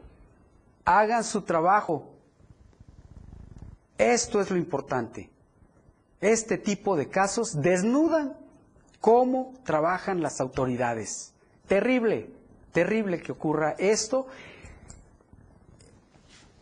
Hagan 0.83 1.23
su 1.23 1.43
trabajo 1.43 2.18
esto 3.99 4.41
es 4.41 4.49
lo 4.49 4.57
importante. 4.57 5.29
Este 6.21 6.57
tipo 6.57 6.95
de 6.95 7.09
casos 7.09 7.61
desnudan 7.61 8.35
cómo 8.99 9.53
trabajan 9.63 10.21
las 10.21 10.41
autoridades. 10.41 11.33
Terrible, 11.67 12.31
terrible 12.71 13.21
que 13.21 13.31
ocurra 13.31 13.75
esto 13.77 14.27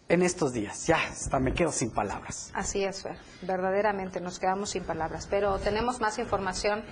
en 0.09 0.21
estos 0.21 0.53
días. 0.53 0.87
Ya, 0.87 0.97
hasta 0.97 1.39
me 1.39 1.53
quedo 1.53 1.71
sin 1.71 1.91
palabras. 1.91 2.51
Así 2.53 2.83
es. 2.83 3.03
Verdaderamente 3.41 4.19
nos 4.19 4.39
quedamos 4.39 4.71
sin 4.71 4.83
palabras. 4.83 5.27
Pero 5.29 5.59
tenemos 5.59 5.99
más 5.99 6.17
información 6.19 6.83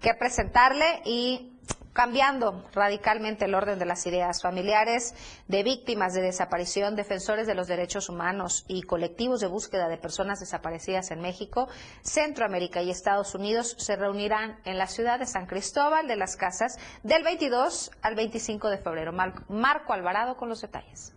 que 0.00 0.14
presentarle 0.14 1.02
y 1.04 1.58
cambiando 1.94 2.62
radicalmente 2.74 3.46
el 3.46 3.54
orden 3.54 3.78
de 3.78 3.86
las 3.86 4.06
ideas. 4.06 4.42
Familiares 4.42 5.14
de 5.48 5.62
víctimas 5.62 6.12
de 6.12 6.20
desaparición, 6.20 6.96
defensores 6.96 7.46
de 7.46 7.54
los 7.54 7.68
derechos 7.68 8.10
humanos 8.10 8.66
y 8.68 8.82
colectivos 8.82 9.40
de 9.40 9.46
búsqueda 9.46 9.88
de 9.88 9.96
personas 9.96 10.40
desaparecidas 10.40 11.10
en 11.10 11.22
México, 11.22 11.68
Centroamérica 12.02 12.82
y 12.82 12.90
Estados 12.90 13.34
Unidos 13.34 13.76
se 13.78 13.96
reunirán 13.96 14.58
en 14.64 14.76
la 14.76 14.88
ciudad 14.88 15.18
de 15.18 15.26
San 15.26 15.46
Cristóbal 15.46 16.06
de 16.06 16.16
las 16.16 16.36
Casas 16.36 16.78
del 17.02 17.22
22 17.22 17.92
al 18.02 18.14
25 18.16 18.68
de 18.68 18.78
febrero. 18.78 19.12
Marco 19.12 19.92
Alvarado 19.92 20.36
con 20.36 20.48
los 20.48 20.60
detalles. 20.60 21.13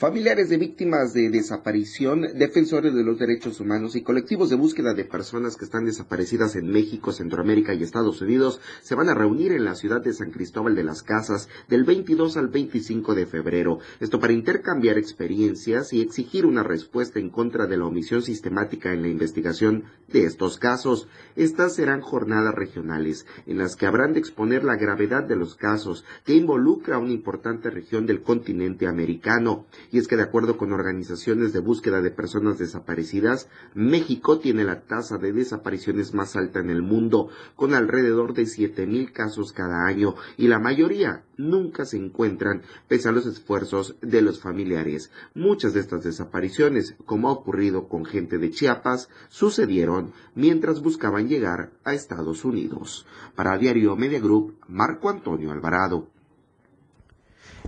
Familiares 0.00 0.48
de 0.48 0.56
víctimas 0.56 1.12
de 1.12 1.28
desaparición, 1.28 2.22
defensores 2.34 2.94
de 2.94 3.04
los 3.04 3.18
derechos 3.18 3.60
humanos 3.60 3.96
y 3.96 4.02
colectivos 4.02 4.48
de 4.48 4.56
búsqueda 4.56 4.94
de 4.94 5.04
personas 5.04 5.58
que 5.58 5.66
están 5.66 5.84
desaparecidas 5.84 6.56
en 6.56 6.70
México, 6.70 7.12
Centroamérica 7.12 7.74
y 7.74 7.82
Estados 7.82 8.22
Unidos 8.22 8.62
se 8.80 8.94
van 8.94 9.10
a 9.10 9.14
reunir 9.14 9.52
en 9.52 9.66
la 9.66 9.74
ciudad 9.74 10.00
de 10.00 10.14
San 10.14 10.30
Cristóbal 10.30 10.74
de 10.74 10.84
las 10.84 11.02
Casas 11.02 11.50
del 11.68 11.84
22 11.84 12.38
al 12.38 12.48
25 12.48 13.14
de 13.14 13.26
febrero. 13.26 13.80
Esto 14.00 14.18
para 14.20 14.32
intercambiar 14.32 14.96
experiencias 14.96 15.92
y 15.92 16.00
exigir 16.00 16.46
una 16.46 16.62
respuesta 16.62 17.18
en 17.18 17.28
contra 17.28 17.66
de 17.66 17.76
la 17.76 17.84
omisión 17.84 18.22
sistemática 18.22 18.94
en 18.94 19.02
la 19.02 19.08
investigación 19.08 19.84
de 20.08 20.24
estos 20.24 20.56
casos. 20.56 21.08
Estas 21.36 21.74
serán 21.74 22.00
jornadas 22.00 22.54
regionales 22.54 23.26
en 23.46 23.58
las 23.58 23.76
que 23.76 23.84
habrán 23.84 24.14
de 24.14 24.20
exponer 24.20 24.64
la 24.64 24.76
gravedad 24.76 25.24
de 25.24 25.36
los 25.36 25.56
casos 25.56 26.06
que 26.24 26.32
involucra 26.32 26.96
a 26.96 27.00
una 27.00 27.12
importante 27.12 27.68
región 27.68 28.06
del 28.06 28.22
continente 28.22 28.86
americano 28.86 29.66
y 29.90 29.98
es 29.98 30.08
que 30.08 30.16
de 30.16 30.22
acuerdo 30.22 30.56
con 30.56 30.72
organizaciones 30.72 31.52
de 31.52 31.60
búsqueda 31.60 32.00
de 32.00 32.10
personas 32.10 32.58
desaparecidas, 32.58 33.48
México 33.74 34.38
tiene 34.38 34.64
la 34.64 34.82
tasa 34.82 35.18
de 35.18 35.32
desapariciones 35.32 36.14
más 36.14 36.36
alta 36.36 36.60
en 36.60 36.70
el 36.70 36.82
mundo, 36.82 37.28
con 37.56 37.74
alrededor 37.74 38.34
de 38.34 38.86
mil 38.86 39.12
casos 39.12 39.52
cada 39.52 39.86
año, 39.86 40.14
y 40.36 40.48
la 40.48 40.58
mayoría 40.58 41.24
nunca 41.36 41.84
se 41.84 41.96
encuentran 41.96 42.62
pese 42.88 43.08
a 43.08 43.12
los 43.12 43.26
esfuerzos 43.26 43.96
de 44.00 44.22
los 44.22 44.40
familiares. 44.40 45.10
Muchas 45.34 45.74
de 45.74 45.80
estas 45.80 46.04
desapariciones, 46.04 46.94
como 47.06 47.28
ha 47.28 47.32
ocurrido 47.32 47.88
con 47.88 48.04
gente 48.04 48.38
de 48.38 48.50
Chiapas, 48.50 49.08
sucedieron 49.28 50.12
mientras 50.34 50.82
buscaban 50.82 51.28
llegar 51.28 51.70
a 51.84 51.94
Estados 51.94 52.44
Unidos. 52.44 53.06
Para 53.34 53.58
Diario 53.58 53.96
Media 53.96 54.20
Group, 54.20 54.56
Marco 54.68 55.08
Antonio 55.08 55.52
Alvarado. 55.52 56.08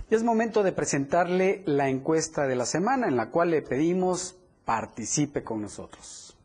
Y 0.09 0.15
es 0.15 0.23
momento 0.23 0.63
de 0.63 0.71
presentarle 0.71 1.63
la 1.65 1.89
encuesta 1.89 2.47
de 2.47 2.55
la 2.55 2.65
semana 2.65 3.07
en 3.07 3.15
la 3.15 3.29
cual 3.29 3.51
le 3.51 3.61
pedimos 3.61 4.35
participe 4.65 5.43
con 5.43 5.61
nosotros. 5.61 6.37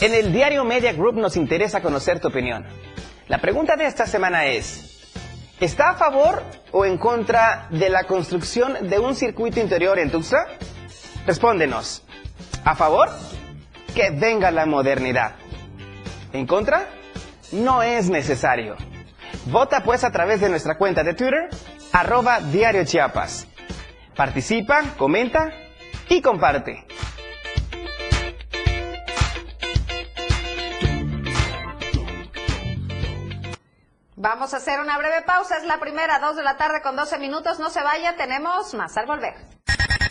En 0.00 0.12
el 0.12 0.32
diario 0.34 0.64
Media 0.64 0.92
Group 0.92 1.14
nos 1.14 1.34
interesa 1.36 1.80
conocer 1.80 2.20
tu 2.20 2.28
opinión. 2.28 2.66
La 3.26 3.38
pregunta 3.38 3.74
de 3.74 3.86
esta 3.86 4.04
semana 4.04 4.44
es, 4.44 5.00
¿está 5.60 5.90
a 5.90 5.94
favor 5.94 6.42
o 6.72 6.84
en 6.84 6.98
contra 6.98 7.68
de 7.70 7.88
la 7.88 8.04
construcción 8.04 8.90
de 8.90 8.98
un 8.98 9.14
circuito 9.14 9.60
interior 9.60 9.98
en 9.98 10.10
Tuxtla? 10.10 10.46
Respóndenos. 11.26 12.04
¿A 12.64 12.74
favor? 12.74 13.08
Que 13.94 14.10
venga 14.10 14.50
la 14.50 14.66
modernidad. 14.66 15.36
¿En 16.34 16.48
contra? 16.48 16.88
No 17.52 17.84
es 17.84 18.10
necesario. 18.10 18.76
Vota 19.46 19.84
pues 19.84 20.02
a 20.02 20.10
través 20.10 20.40
de 20.40 20.48
nuestra 20.48 20.76
cuenta 20.76 21.04
de 21.04 21.14
Twitter, 21.14 21.48
arroba 21.92 22.40
Diario 22.40 22.84
Chiapas. 22.84 23.46
Participa, 24.16 24.82
comenta 24.98 25.52
y 26.08 26.20
comparte. 26.20 26.84
Vamos 34.16 34.54
a 34.54 34.56
hacer 34.56 34.80
una 34.80 34.98
breve 34.98 35.22
pausa. 35.24 35.58
Es 35.58 35.64
la 35.64 35.78
primera, 35.78 36.18
dos 36.18 36.34
de 36.34 36.42
la 36.42 36.56
tarde 36.56 36.82
con 36.82 36.96
12 36.96 37.16
minutos. 37.18 37.60
No 37.60 37.70
se 37.70 37.80
vaya, 37.80 38.16
tenemos 38.16 38.74
más 38.74 38.96
al 38.96 39.06
volver. 39.06 39.34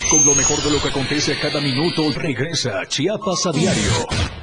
Con 0.10 0.24
lo 0.24 0.36
mejor 0.36 0.62
de 0.62 0.72
lo 0.72 0.82
que 0.82 0.88
acontece 0.88 1.38
cada 1.38 1.60
minuto, 1.60 2.04
regresa 2.16 2.86
Chiapas 2.88 3.46
a 3.48 3.52
diario. 3.52 4.43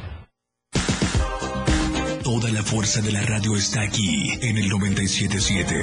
Toda 2.40 2.52
la 2.54 2.62
fuerza 2.62 3.02
de 3.02 3.12
la 3.12 3.20
radio 3.20 3.54
está 3.54 3.82
aquí 3.82 4.30
en 4.40 4.56
el 4.56 4.70
977. 4.70 5.74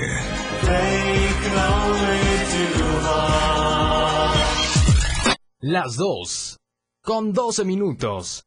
Las 5.59 5.95
dos. 5.97 6.57
Con 7.03 7.31
12 7.31 7.63
minutos. 7.63 8.46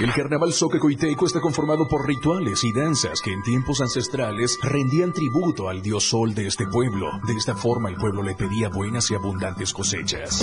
El 0.00 0.14
carnaval 0.14 0.50
Coiteco 0.80 1.26
está 1.26 1.40
conformado 1.40 1.86
por 1.86 2.06
rituales 2.06 2.64
y 2.64 2.72
danzas 2.72 3.20
que 3.20 3.32
en 3.32 3.42
tiempos 3.42 3.82
ancestrales 3.82 4.58
rendían 4.62 5.12
tributo 5.12 5.68
al 5.68 5.82
dios 5.82 6.04
sol 6.04 6.34
de 6.34 6.46
este 6.46 6.66
pueblo. 6.66 7.10
De 7.26 7.34
esta 7.34 7.54
forma 7.54 7.90
el 7.90 7.96
pueblo 7.96 8.22
le 8.22 8.34
pedía 8.34 8.70
buenas 8.70 9.10
y 9.10 9.14
abundantes 9.14 9.74
cosechas. 9.74 10.42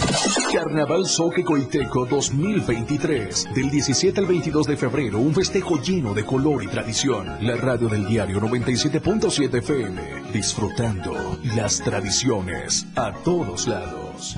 Carnaval 0.54 1.06
Coiteco 1.44 2.06
2023. 2.06 3.48
Del 3.56 3.72
17 3.72 4.20
al 4.20 4.28
22 4.28 4.68
de 4.68 4.78
febrero, 4.78 5.18
un 5.18 5.34
festejo 5.34 5.82
lleno 5.82 6.14
de 6.14 6.24
color 6.24 6.64
y 6.64 6.68
tradición. 6.68 7.28
La 7.42 7.56
radio 7.56 7.88
del 7.88 8.08
diario 8.08 8.40
97.7 8.40 9.58
FM. 9.58 10.32
Disfrutando 10.34 11.40
las 11.56 11.80
tradiciones 11.80 12.86
a 12.96 13.12
todos 13.12 13.68
lados. 13.68 14.38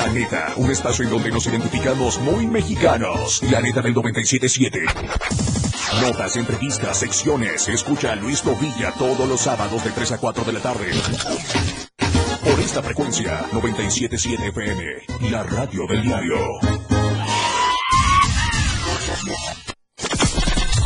La 0.00 0.08
neta, 0.08 0.54
un 0.56 0.70
espacio 0.70 1.04
en 1.04 1.10
donde 1.10 1.30
nos 1.30 1.46
identificamos 1.46 2.18
muy 2.20 2.46
mexicanos. 2.46 3.42
La 3.50 3.60
neta 3.60 3.82
del 3.82 3.92
977. 3.92 4.80
Notas, 6.00 6.36
entrevistas, 6.36 6.96
secciones. 6.96 7.68
Escucha 7.68 8.12
a 8.12 8.16
Luis 8.16 8.40
Tovilla 8.40 8.92
todos 8.92 9.28
los 9.28 9.42
sábados 9.42 9.84
de 9.84 9.90
3 9.90 10.12
a 10.12 10.18
4 10.18 10.44
de 10.44 10.52
la 10.54 10.60
tarde. 10.60 10.90
Por 12.42 12.60
esta 12.60 12.82
frecuencia, 12.82 13.44
977 13.52 14.48
FM, 14.48 15.30
la 15.30 15.42
radio 15.42 15.86
del 15.86 16.02
diario. 16.02 16.89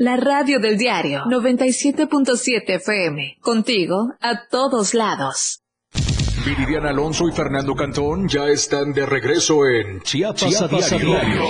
La 0.00 0.16
radio 0.16 0.60
del 0.60 0.78
diario 0.78 1.24
97.7 1.24 2.76
FM. 2.76 3.38
Contigo 3.40 4.14
a 4.20 4.46
todos 4.48 4.94
lados. 4.94 5.64
Viridiana 6.46 6.90
Alonso 6.90 7.28
y 7.28 7.32
Fernando 7.32 7.74
Cantón 7.74 8.28
ya 8.28 8.46
están 8.46 8.92
de 8.92 9.04
regreso 9.04 9.66
en 9.66 10.00
Chiapas, 10.02 10.62
a 10.62 10.68
diario. 10.68 11.42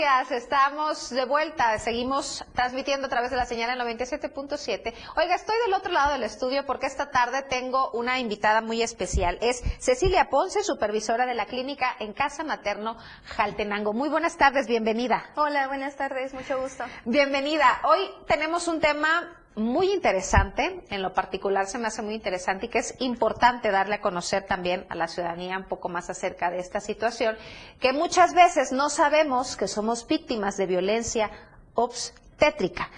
Gracias, 0.00 0.44
estamos 0.44 1.10
de 1.10 1.24
vuelta, 1.24 1.76
seguimos 1.80 2.44
transmitiendo 2.54 3.08
a 3.08 3.10
través 3.10 3.30
de 3.32 3.36
la 3.36 3.46
señal 3.46 3.70
en 3.70 3.84
97.7. 3.84 4.94
Oiga, 5.16 5.34
estoy 5.34 5.56
del 5.66 5.74
otro 5.74 5.90
lado 5.90 6.12
del 6.12 6.22
estudio 6.22 6.64
porque 6.66 6.86
esta 6.86 7.10
tarde 7.10 7.42
tengo 7.42 7.90
una 7.90 8.20
invitada 8.20 8.60
muy 8.60 8.80
especial. 8.80 9.38
Es 9.40 9.60
Cecilia 9.80 10.30
Ponce, 10.30 10.62
supervisora 10.62 11.26
de 11.26 11.34
la 11.34 11.46
clínica 11.46 11.96
en 11.98 12.12
Casa 12.12 12.44
Materno 12.44 12.96
Jaltenango. 13.24 13.92
Muy 13.92 14.08
buenas 14.08 14.36
tardes, 14.36 14.68
bienvenida. 14.68 15.24
Hola, 15.34 15.66
buenas 15.66 15.96
tardes, 15.96 16.32
mucho 16.32 16.60
gusto. 16.60 16.84
Bienvenida. 17.04 17.80
Hoy 17.82 18.08
tenemos 18.28 18.68
un 18.68 18.80
tema 18.80 19.36
muy 19.58 19.92
interesante, 19.92 20.80
en 20.90 21.02
lo 21.02 21.12
particular 21.12 21.66
se 21.66 21.78
me 21.78 21.88
hace 21.88 22.02
muy 22.02 22.14
interesante 22.14 22.66
y 22.66 22.68
que 22.68 22.78
es 22.78 22.94
importante 23.00 23.70
darle 23.70 23.96
a 23.96 24.00
conocer 24.00 24.44
también 24.46 24.86
a 24.88 24.94
la 24.94 25.08
ciudadanía 25.08 25.58
un 25.58 25.64
poco 25.64 25.88
más 25.88 26.08
acerca 26.10 26.50
de 26.50 26.60
esta 26.60 26.80
situación, 26.80 27.36
que 27.80 27.92
muchas 27.92 28.34
veces 28.34 28.72
no 28.72 28.88
sabemos 28.90 29.56
que 29.56 29.68
somos 29.68 30.06
víctimas 30.06 30.56
de 30.56 30.66
violencia 30.66 31.30
obstétrica. 31.74 32.88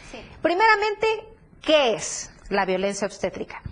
Primeramente, 0.42 1.06
¿qué 1.62 1.94
es 1.94 2.30
la 2.48 2.64
violencia 2.64 3.06
obstétrica? 3.06 3.62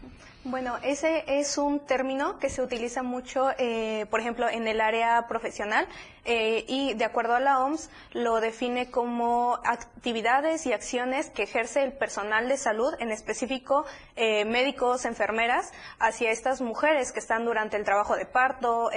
Bueno, 0.50 0.78
ese 0.82 1.24
es 1.26 1.58
un 1.58 1.78
término 1.78 2.38
que 2.38 2.48
se 2.48 2.62
utiliza 2.62 3.02
mucho, 3.02 3.50
eh, 3.58 4.06
por 4.08 4.20
ejemplo, 4.20 4.48
en 4.48 4.66
el 4.66 4.80
área 4.80 5.26
profesional 5.28 5.86
eh, 6.24 6.64
y 6.66 6.94
de 6.94 7.04
acuerdo 7.04 7.34
a 7.34 7.40
la 7.40 7.60
OMS 7.60 7.90
lo 8.14 8.40
define 8.40 8.90
como 8.90 9.60
actividades 9.62 10.64
y 10.64 10.72
acciones 10.72 11.28
que 11.28 11.42
ejerce 11.42 11.82
el 11.82 11.92
personal 11.92 12.48
de 12.48 12.56
salud, 12.56 12.94
en 12.98 13.10
específico 13.10 13.84
eh, 14.16 14.46
médicos, 14.46 15.04
enfermeras, 15.04 15.70
hacia 15.98 16.30
estas 16.30 16.62
mujeres 16.62 17.12
que 17.12 17.18
están 17.18 17.44
durante 17.44 17.76
el 17.76 17.84
trabajo 17.84 18.16
de 18.16 18.24
parto, 18.24 18.90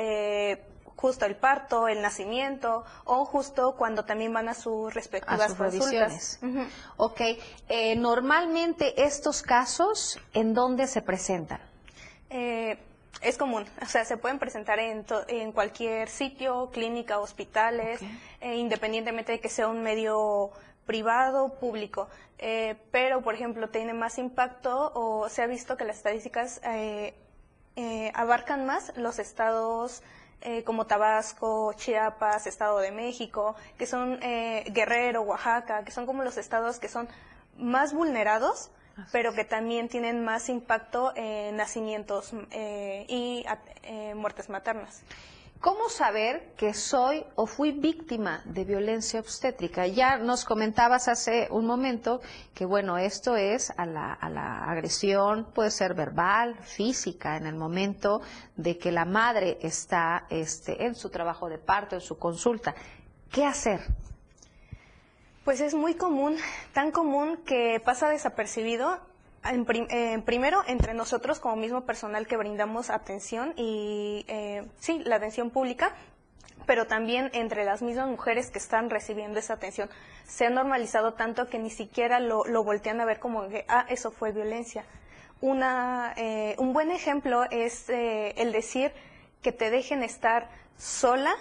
justo 0.95 1.25
el 1.25 1.35
parto, 1.35 1.87
el 1.87 2.01
nacimiento 2.01 2.83
o 3.05 3.25
justo 3.25 3.75
cuando 3.75 4.05
también 4.05 4.33
van 4.33 4.49
a 4.49 4.53
sus 4.53 4.93
respectivas 4.93 5.41
a 5.41 5.47
sus 5.49 5.57
consultas. 5.57 6.39
Ok, 6.97 7.21
eh, 7.69 7.95
normalmente 7.95 9.03
estos 9.03 9.41
casos, 9.41 10.19
¿en 10.33 10.53
dónde 10.53 10.87
se 10.87 11.01
presentan? 11.01 11.59
Eh, 12.29 12.77
es 13.21 13.37
común, 13.37 13.65
o 13.81 13.85
sea, 13.85 14.05
se 14.05 14.17
pueden 14.17 14.39
presentar 14.39 14.79
en, 14.79 15.05
en 15.27 15.51
cualquier 15.51 16.07
sitio, 16.07 16.69
clínica, 16.71 17.19
hospitales, 17.19 17.99
eh, 18.39 18.55
independientemente 18.55 19.33
de 19.33 19.39
que 19.39 19.49
sea 19.49 19.67
un 19.67 19.83
medio 19.83 20.51
privado, 20.85 21.53
público. 21.59 22.09
pero, 22.91 23.21
por 23.21 23.35
ejemplo, 23.35 23.69
tiene 23.69 23.93
más 23.93 24.17
impacto 24.17 24.91
o 24.95 25.29
se 25.29 25.41
ha 25.41 25.47
visto 25.47 25.77
que 25.77 25.85
las 25.85 25.97
estadísticas 25.97 26.61
abarcan 28.13 28.65
más 28.65 28.91
los 28.97 29.19
estados 29.19 30.01
eh, 30.41 30.63
como 30.63 30.87
Tabasco, 30.87 31.73
Chiapas, 31.73 32.47
Estado 32.47 32.79
de 32.79 32.91
México, 32.91 33.55
que 33.77 33.85
son 33.85 34.19
eh, 34.23 34.65
Guerrero, 34.71 35.21
Oaxaca, 35.21 35.83
que 35.83 35.91
son 35.91 36.05
como 36.05 36.23
los 36.23 36.37
estados 36.37 36.79
que 36.79 36.87
son 36.87 37.07
más 37.57 37.93
vulnerados, 37.93 38.71
pero 39.11 39.33
que 39.33 39.45
también 39.45 39.87
tienen 39.87 40.23
más 40.23 40.49
impacto 40.49 41.13
en 41.15 41.55
nacimientos 41.55 42.33
eh, 42.51 43.05
y 43.07 43.45
muertes 44.15 44.49
maternas. 44.49 45.03
¿Cómo 45.61 45.89
saber 45.89 46.55
que 46.57 46.73
soy 46.73 47.23
o 47.35 47.45
fui 47.45 47.71
víctima 47.71 48.41
de 48.45 48.65
violencia 48.65 49.19
obstétrica? 49.19 49.85
Ya 49.85 50.17
nos 50.17 50.43
comentabas 50.43 51.07
hace 51.07 51.49
un 51.51 51.67
momento 51.67 52.19
que, 52.55 52.65
bueno, 52.65 52.97
esto 52.97 53.35
es 53.37 53.71
a 53.77 53.85
la, 53.85 54.13
agresión, 54.63 55.45
puede 55.53 55.69
ser 55.69 55.93
verbal, 55.93 56.57
física, 56.63 57.37
en 57.37 57.45
el 57.45 57.53
momento 57.53 58.23
de 58.55 58.79
que 58.79 58.91
la 58.91 59.05
madre 59.05 59.59
está 59.61 60.25
este, 60.31 60.83
en 60.83 60.95
su 60.95 61.11
trabajo 61.11 61.47
de 61.47 61.59
parto, 61.59 61.93
en 61.93 62.01
su 62.01 62.17
consulta. 62.17 62.73
¿Qué 63.31 63.45
hacer? 63.45 63.81
Pues 65.45 65.61
es 65.61 65.75
muy 65.75 65.93
común, 65.93 66.37
tan 66.73 66.89
común 66.89 67.37
que 67.45 67.79
pasa 67.85 68.09
desapercibido 68.09 68.97
en 69.43 69.65
eh, 69.89 70.21
primero, 70.23 70.63
entre 70.67 70.93
nosotros 70.93 71.39
como 71.39 71.55
mismo 71.55 71.81
personal 71.81 72.27
que 72.27 72.37
brindamos 72.37 72.89
atención 72.89 73.53
y, 73.55 74.25
eh, 74.27 74.67
sí, 74.79 74.99
la 75.03 75.15
atención 75.15 75.49
pública, 75.49 75.95
pero 76.67 76.85
también 76.85 77.31
entre 77.33 77.65
las 77.65 77.81
mismas 77.81 78.07
mujeres 78.07 78.51
que 78.51 78.59
están 78.59 78.89
recibiendo 78.89 79.39
esa 79.39 79.55
atención. 79.55 79.89
Se 80.25 80.45
ha 80.45 80.49
normalizado 80.49 81.13
tanto 81.13 81.47
que 81.49 81.57
ni 81.57 81.71
siquiera 81.71 82.19
lo, 82.19 82.45
lo 82.45 82.63
voltean 82.63 83.01
a 83.01 83.05
ver 83.05 83.19
como 83.19 83.47
que, 83.49 83.65
ah, 83.67 83.85
eso 83.89 84.11
fue 84.11 84.31
violencia. 84.31 84.85
Una, 85.41 86.13
eh, 86.17 86.55
un 86.59 86.71
buen 86.71 86.91
ejemplo 86.91 87.45
es 87.49 87.89
el 87.89 88.51
decir 88.51 88.91
que 89.41 89.51
te 89.51 89.71
dejen 89.71 90.03
estar 90.03 90.49
sola 90.77 91.33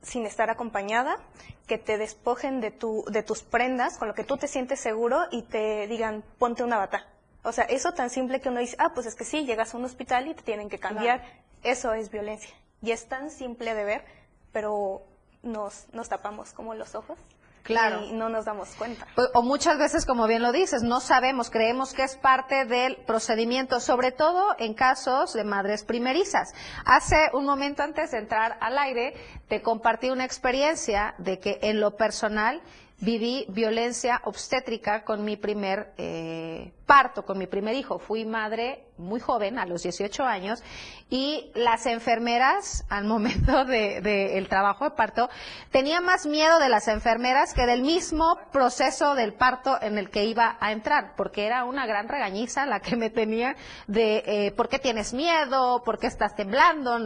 sin 0.00 0.26
estar 0.26 0.48
acompañada, 0.48 1.18
que 1.66 1.76
te 1.76 1.98
despojen 1.98 2.60
de, 2.60 2.70
tu, 2.70 3.04
de 3.10 3.24
tus 3.24 3.42
prendas, 3.42 3.98
con 3.98 4.06
lo 4.06 4.14
que 4.14 4.22
tú 4.22 4.36
te 4.36 4.46
sientes 4.46 4.78
seguro 4.78 5.22
y 5.32 5.42
te 5.42 5.88
digan, 5.88 6.22
ponte 6.38 6.62
una 6.62 6.78
bata 6.78 7.11
o 7.42 7.52
sea, 7.52 7.64
eso 7.64 7.92
tan 7.92 8.10
simple 8.10 8.40
que 8.40 8.48
uno 8.48 8.60
dice, 8.60 8.76
ah, 8.78 8.92
pues 8.94 9.06
es 9.06 9.14
que 9.14 9.24
sí, 9.24 9.44
llegas 9.44 9.74
a 9.74 9.76
un 9.76 9.84
hospital 9.84 10.28
y 10.28 10.34
te 10.34 10.42
tienen 10.42 10.68
que 10.68 10.78
cambiar. 10.78 11.24
Eso 11.62 11.92
es 11.92 12.10
violencia. 12.10 12.54
Y 12.82 12.92
es 12.92 13.08
tan 13.08 13.30
simple 13.30 13.74
de 13.74 13.84
ver, 13.84 14.04
pero 14.52 15.02
nos, 15.42 15.86
nos 15.92 16.08
tapamos 16.08 16.52
como 16.52 16.74
los 16.74 16.94
ojos. 16.94 17.18
Claro. 17.62 18.04
Y 18.04 18.12
no 18.12 18.28
nos 18.28 18.44
damos 18.44 18.70
cuenta. 18.76 19.06
O, 19.34 19.42
muchas 19.42 19.78
veces, 19.78 20.04
como 20.04 20.26
bien 20.26 20.42
lo 20.42 20.52
dices, 20.52 20.82
no 20.82 21.00
sabemos, 21.00 21.50
creemos 21.50 21.92
que 21.94 22.02
es 22.02 22.16
parte 22.16 22.64
del 22.64 22.96
procedimiento, 23.06 23.80
sobre 23.80 24.12
todo 24.12 24.54
en 24.58 24.74
casos 24.74 25.32
de 25.32 25.44
madres 25.44 25.84
primerizas. 25.84 26.52
Hace 26.84 27.30
un 27.32 27.44
momento 27.44 27.82
antes 27.82 28.10
de 28.10 28.18
entrar 28.18 28.58
al 28.60 28.78
aire, 28.78 29.14
te 29.48 29.62
compartí 29.62 30.10
una 30.10 30.24
experiencia 30.24 31.14
de 31.18 31.38
que 31.38 31.58
en 31.62 31.80
lo 31.80 31.96
personal 31.96 32.62
viví 33.02 33.46
violencia 33.48 34.20
obstétrica 34.24 35.04
con 35.04 35.24
mi 35.24 35.36
primer 35.36 35.92
eh, 35.98 36.72
parto, 36.86 37.24
con 37.24 37.36
mi 37.36 37.46
primer 37.46 37.74
hijo. 37.74 37.98
Fui 37.98 38.24
madre 38.24 38.86
muy 39.02 39.20
joven, 39.20 39.58
a 39.58 39.66
los 39.66 39.82
18 39.82 40.24
años, 40.24 40.62
y 41.10 41.50
las 41.54 41.84
enfermeras, 41.84 42.84
al 42.88 43.04
momento 43.04 43.64
del 43.66 44.02
de, 44.02 44.38
el 44.38 44.48
trabajo 44.48 44.84
de 44.84 44.92
parto, 44.92 45.28
tenía 45.70 46.00
más 46.00 46.24
miedo 46.24 46.58
de 46.58 46.70
las 46.70 46.88
enfermeras 46.88 47.52
que 47.52 47.66
del 47.66 47.82
mismo 47.82 48.38
proceso 48.50 49.14
del 49.14 49.34
parto 49.34 49.76
en 49.82 49.98
el 49.98 50.08
que 50.08 50.24
iba 50.24 50.56
a 50.58 50.72
entrar, 50.72 51.12
porque 51.16 51.44
era 51.44 51.64
una 51.64 51.86
gran 51.86 52.08
regañiza 52.08 52.64
la 52.64 52.80
que 52.80 52.96
me 52.96 53.10
tenía 53.10 53.56
de 53.86 54.22
eh, 54.26 54.52
por 54.52 54.70
qué 54.70 54.78
tienes 54.78 55.12
miedo, 55.12 55.82
por 55.84 55.98
qué 55.98 56.06
estás 56.06 56.34
temblando, 56.34 56.98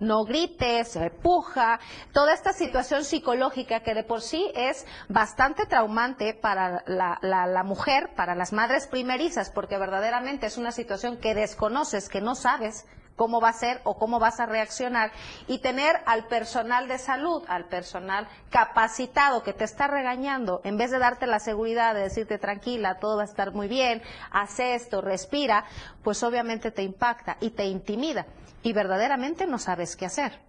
no 0.00 0.24
grites, 0.24 0.98
puja, 1.22 1.80
toda 2.12 2.32
esta 2.32 2.52
situación 2.52 3.04
psicológica 3.04 3.80
que 3.80 3.94
de 3.94 4.04
por 4.04 4.22
sí 4.22 4.50
es 4.54 4.86
bastante 5.08 5.66
traumante 5.66 6.34
para 6.34 6.82
la, 6.86 7.18
la 7.20 7.62
mujer, 7.62 8.10
para 8.16 8.34
las 8.34 8.52
madres 8.52 8.86
primerizas, 8.86 9.50
porque 9.50 9.76
verdaderamente 9.76 10.46
es 10.46 10.56
una 10.56 10.72
situación 10.72 11.18
que 11.18 11.34
desconoces, 11.40 12.08
que 12.08 12.20
no 12.20 12.34
sabes 12.34 12.86
cómo 13.20 13.38
va 13.38 13.50
a 13.50 13.52
ser 13.52 13.82
o 13.84 13.98
cómo 13.98 14.18
vas 14.18 14.40
a 14.40 14.46
reaccionar 14.46 15.12
y 15.46 15.58
tener 15.58 15.94
al 16.06 16.26
personal 16.26 16.88
de 16.88 16.98
salud, 16.98 17.42
al 17.48 17.66
personal 17.66 18.26
capacitado 18.48 19.42
que 19.42 19.52
te 19.52 19.64
está 19.64 19.88
regañando, 19.88 20.62
en 20.64 20.78
vez 20.78 20.90
de 20.90 20.98
darte 20.98 21.26
la 21.26 21.38
seguridad 21.38 21.94
de 21.94 22.00
decirte 22.00 22.38
tranquila, 22.38 22.98
todo 22.98 23.16
va 23.16 23.22
a 23.22 23.26
estar 23.26 23.52
muy 23.52 23.68
bien, 23.68 24.00
haz 24.30 24.58
esto, 24.58 25.02
respira, 25.02 25.66
pues 26.02 26.22
obviamente 26.22 26.70
te 26.70 26.82
impacta 26.82 27.36
y 27.40 27.50
te 27.50 27.66
intimida 27.66 28.24
y 28.62 28.72
verdaderamente 28.72 29.46
no 29.46 29.58
sabes 29.58 29.96
qué 29.96 30.06
hacer. 30.06 30.40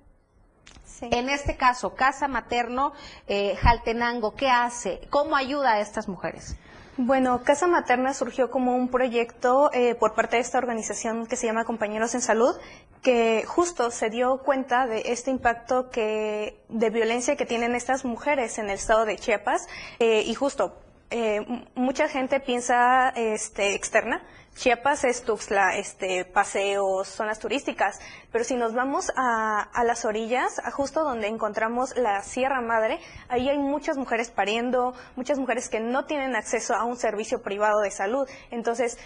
En 1.02 1.30
este 1.30 1.58
caso, 1.58 1.96
Casa 1.96 2.30
Materno 2.30 2.94
eh, 3.28 3.58
Jaltenango, 3.58 4.36
¿qué 4.36 4.50
hace? 4.50 5.02
¿Cómo 5.10 5.36
ayuda 5.36 5.74
a 5.74 5.80
estas 5.82 6.08
mujeres? 6.08 6.56
Bueno, 7.04 7.42
Casa 7.44 7.66
Materna 7.66 8.14
surgió 8.14 8.52
como 8.52 8.76
un 8.76 8.88
proyecto 8.88 9.72
eh, 9.74 9.96
por 9.96 10.14
parte 10.14 10.36
de 10.36 10.44
esta 10.44 10.60
organización 10.60 11.26
que 11.26 11.36
se 11.36 11.48
llama 11.48 11.66
Compañeros 11.66 12.14
en 12.14 12.22
Salud, 12.22 12.56
que 13.02 13.44
justo 13.48 13.90
se 13.90 14.12
dio 14.12 14.38
cuenta 14.44 14.86
de 14.86 15.02
este 15.08 15.32
impacto 15.32 15.90
que, 15.90 16.62
de 16.70 16.90
violencia 16.92 17.36
que 17.36 17.48
tienen 17.48 17.74
estas 17.74 18.06
mujeres 18.06 18.60
en 18.60 18.66
el 18.66 18.76
estado 18.76 19.06
de 19.06 19.18
Chiapas 19.18 19.68
eh, 19.98 20.22
y 20.28 20.36
justo 20.36 20.78
eh, 21.10 21.42
mucha 21.74 22.08
gente 22.08 22.40
piensa 22.40 23.10
este, 23.16 23.74
externa. 23.74 24.22
Chiapas 24.56 25.06
es 25.06 25.24
Tuxtla, 25.24 25.78
este, 25.78 26.26
paseos, 26.26 27.08
zonas 27.08 27.40
turísticas, 27.40 28.00
pero 28.32 28.44
si 28.44 28.56
nos 28.56 28.74
vamos 28.74 29.12
a, 29.16 29.62
a, 29.62 29.84
las 29.84 30.06
orillas, 30.06 30.60
a 30.60 30.72
justo 30.72 31.04
donde 31.04 31.28
encontramos 31.28 31.96
la 31.98 32.22
Sierra 32.22 32.62
Madre, 32.62 33.00
ahí 33.30 33.50
hay 33.50 33.58
muchas 33.58 33.98
mujeres 33.98 34.30
pariendo, 34.30 34.94
muchas 35.16 35.40
mujeres 35.40 35.70
que 35.70 35.80
no 35.80 36.06
tienen 36.06 36.36
acceso 36.36 36.76
a 36.76 36.84
un 36.84 36.98
servicio 36.98 37.42
privado 37.42 37.80
de 37.80 37.92
salud. 37.92 38.28
Entonces, 38.52 38.98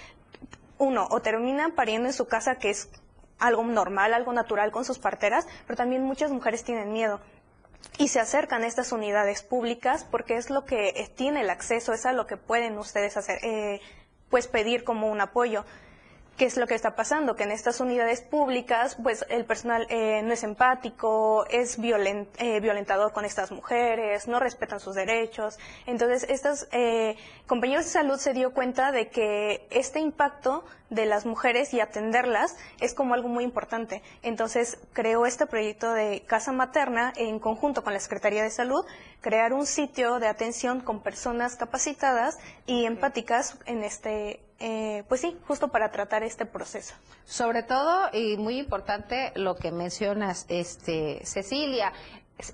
uno, 0.78 1.08
o 1.10 1.22
terminan 1.22 1.72
pariendo 1.72 2.10
en 2.10 2.14
su 2.14 2.28
casa, 2.28 2.56
que 2.56 2.72
es 2.72 2.90
algo 3.40 3.64
normal, 3.64 4.14
algo 4.14 4.34
natural 4.34 4.72
con 4.72 4.84
sus 4.84 5.00
parteras, 5.00 5.48
pero 5.68 5.78
también 5.78 6.04
muchas 6.04 6.32
mujeres 6.32 6.64
tienen 6.64 6.92
miedo 6.92 7.22
y 7.98 8.10
se 8.10 8.20
acercan 8.20 8.64
a 8.64 8.68
estas 8.68 8.92
unidades 8.92 9.44
públicas 9.44 10.06
porque 10.10 10.36
es 10.36 10.50
lo 10.50 10.66
que 10.66 10.90
eh, 10.90 11.10
tiene 11.16 11.42
el 11.42 11.50
acceso, 11.50 11.94
es 11.94 12.06
a 12.06 12.14
lo 12.14 12.28
que 12.28 12.38
pueden 12.38 12.78
ustedes 12.78 13.16
hacer, 13.18 13.40
eh, 13.44 13.80
pues 14.36 14.50
pedir 14.50 14.84
como 14.84 15.10
un 15.10 15.22
apoyo. 15.22 15.64
¿Qué 16.38 16.44
es 16.44 16.58
lo 16.58 16.68
que 16.68 16.76
está 16.76 16.98
pasando? 16.98 17.38
Que 17.38 17.44
en 17.44 17.52
estas 17.52 17.80
unidades 17.80 18.20
públicas, 18.20 18.98
pues 19.02 19.26
el 19.30 19.46
personal 19.46 19.88
eh, 19.90 20.22
no 20.22 20.34
es 20.34 20.44
empático, 20.44 21.46
es 21.50 21.80
violent, 21.80 22.28
eh, 22.42 22.60
violentador 22.60 23.14
con 23.14 23.24
estas 23.24 23.54
mujeres, 23.54 24.28
no 24.28 24.42
respetan 24.42 24.82
sus 24.82 24.96
derechos. 24.96 25.58
Entonces, 25.86 26.26
estos 26.30 26.68
eh, 26.74 27.16
compañeros 27.48 27.86
de 27.86 27.92
salud 27.92 28.18
se 28.18 28.34
dio 28.34 28.54
cuenta 28.54 28.92
de 28.92 29.08
que 29.08 29.66
este 29.70 30.02
impacto 30.02 30.66
de 30.90 31.06
las 31.06 31.26
mujeres 31.26 31.74
y 31.74 31.80
atenderlas 31.80 32.58
es 32.82 32.94
como 32.94 33.14
algo 33.14 33.30
muy 33.30 33.46
importante. 33.46 34.04
Entonces, 34.22 34.78
creó 34.92 35.26
este 35.26 35.46
proyecto 35.46 35.94
de 35.94 36.24
Casa 36.28 36.52
Materna 36.52 37.14
en 37.16 37.40
conjunto 37.40 37.82
con 37.82 37.94
la 37.94 38.00
Secretaría 38.02 38.44
de 38.44 38.50
Salud, 38.50 38.86
crear 39.22 39.54
un 39.54 39.66
sitio 39.66 40.20
de 40.20 40.28
atención 40.28 40.82
con 40.82 41.02
personas 41.02 41.56
capacitadas 41.56 42.40
y 42.66 42.84
empáticas 42.84 43.58
en 43.68 43.86
este 43.86 44.45
eh, 44.60 45.04
pues 45.08 45.22
sí, 45.22 45.38
justo 45.48 45.68
para 45.68 45.92
tratar 45.92 46.24
este 46.24 46.46
proceso. 46.46 46.96
Sobre 47.26 47.64
todo, 47.64 48.10
y 48.14 48.38
muy 48.38 48.58
importante 48.58 49.32
lo 49.36 49.56
que 49.56 49.72
mencionas, 49.72 50.46
este, 50.48 51.22
Cecilia, 51.26 51.92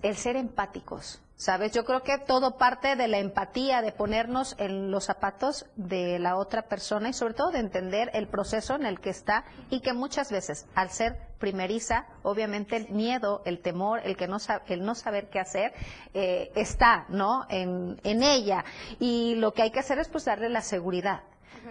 el 0.02 0.16
ser 0.16 0.36
empáticos. 0.36 1.22
¿Sabes? 1.36 1.72
Yo 1.72 1.86
creo 1.86 2.04
que 2.04 2.20
todo 2.20 2.58
parte 2.58 2.96
de 2.96 3.08
la 3.08 3.18
empatía, 3.18 3.82
de 3.82 3.92
ponernos 3.92 4.54
en 4.60 4.92
los 4.92 5.06
zapatos 5.06 5.66
de 5.76 6.20
la 6.20 6.38
otra 6.38 6.68
persona 6.68 7.10
y 7.10 7.14
sobre 7.14 7.34
todo 7.34 7.50
de 7.50 7.58
entender 7.58 8.12
el 8.14 8.28
proceso 8.28 8.76
en 8.76 8.86
el 8.86 9.00
que 9.00 9.10
está 9.10 9.44
y 9.72 9.80
que 9.80 9.94
muchas 9.94 10.32
veces, 10.32 10.68
al 10.76 10.92
ser 10.92 11.18
primeriza, 11.40 12.06
obviamente 12.22 12.78
el 12.78 12.90
miedo, 12.90 13.42
el 13.46 13.60
temor, 13.60 14.02
el 14.04 14.18
que 14.18 14.28
no 14.28 14.38
el 14.68 14.86
no 14.86 14.94
saber 14.94 15.32
qué 15.32 15.40
hacer, 15.40 15.74
eh, 16.14 16.52
está, 16.54 17.08
¿no? 17.10 17.48
En, 17.50 18.00
en 18.04 18.22
ella. 18.22 18.64
Y 19.00 19.34
lo 19.34 19.56
que 19.56 19.64
hay 19.64 19.72
que 19.72 19.80
hacer 19.80 19.98
es 19.98 20.10
pues 20.10 20.26
darle 20.26 20.48
la 20.48 20.62
seguridad 20.62 21.24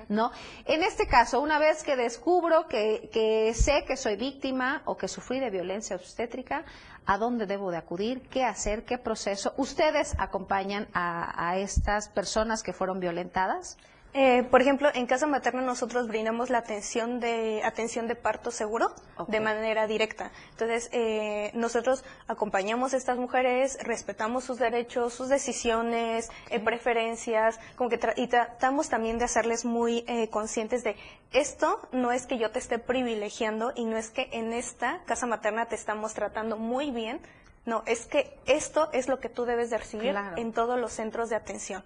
¿no? 0.08 0.32
En 0.64 0.82
este 0.82 1.06
caso, 1.06 1.40
una 1.40 1.58
vez 1.58 1.82
que 1.82 1.96
descubro 1.96 2.66
que, 2.66 3.52
sé 3.54 3.84
que 3.86 3.96
soy 3.96 4.16
víctima 4.16 4.82
o 4.84 4.96
que 4.96 5.08
sufrí 5.08 5.40
de 5.40 5.50
violencia 5.50 5.96
obstétrica, 5.96 6.64
¿a 7.06 7.18
dónde 7.18 7.46
debo 7.46 7.70
de 7.70 7.78
acudir? 7.78 8.22
¿Qué 8.28 8.44
hacer? 8.44 8.84
¿Qué 8.84 8.98
proceso? 8.98 9.54
¿Ustedes 9.56 10.14
acompañan 10.18 10.88
a 10.92 11.56
estas 11.58 12.08
personas 12.08 12.62
que 12.62 12.72
fueron 12.72 13.00
violentadas? 13.00 13.76
Eh, 14.12 14.42
por 14.50 14.60
ejemplo, 14.60 14.88
en 14.92 15.06
casa 15.06 15.26
materna 15.26 15.62
nosotros 15.62 16.08
brindamos 16.08 16.50
la 16.50 16.58
atención 16.58 17.20
de 17.20 17.62
atención 17.64 18.08
de 18.08 18.16
parto 18.16 18.50
seguro 18.50 18.92
de 19.28 19.38
manera 19.38 19.86
directa. 19.86 20.32
Entonces, 20.50 20.88
eh, 20.92 21.52
nosotros 21.54 22.04
acompañamos 22.26 22.92
a 22.92 22.96
estas 22.96 23.18
mujeres, 23.18 23.78
respetamos 23.82 24.42
sus 24.42 24.58
derechos, 24.58 25.14
sus 25.14 25.28
decisiones, 25.28 26.28
eh, 26.48 26.58
preferencias, 26.58 27.60
como 27.76 27.88
que 27.88 28.00
y 28.16 28.26
tratamos 28.26 28.88
también 28.88 29.18
de 29.18 29.26
hacerles 29.26 29.64
muy 29.64 30.04
eh, 30.08 30.28
conscientes 30.28 30.82
de 30.82 30.96
esto 31.32 31.88
no 31.92 32.10
es 32.10 32.26
que 32.26 32.38
yo 32.38 32.50
te 32.50 32.58
esté 32.58 32.80
privilegiando 32.80 33.72
y 33.76 33.84
no 33.84 33.96
es 33.96 34.10
que 34.10 34.28
en 34.32 34.52
esta 34.52 35.00
casa 35.04 35.26
materna 35.26 35.66
te 35.66 35.76
estamos 35.76 36.14
tratando 36.14 36.56
muy 36.56 36.90
bien. 36.90 37.20
No, 37.66 37.84
es 37.86 38.06
que 38.06 38.36
esto 38.46 38.88
es 38.92 39.06
lo 39.06 39.20
que 39.20 39.28
tú 39.28 39.44
debes 39.44 39.70
de 39.70 39.78
recibir 39.78 40.16
en 40.36 40.52
todos 40.52 40.80
los 40.80 40.92
centros 40.92 41.28
de 41.28 41.36
atención. 41.36 41.84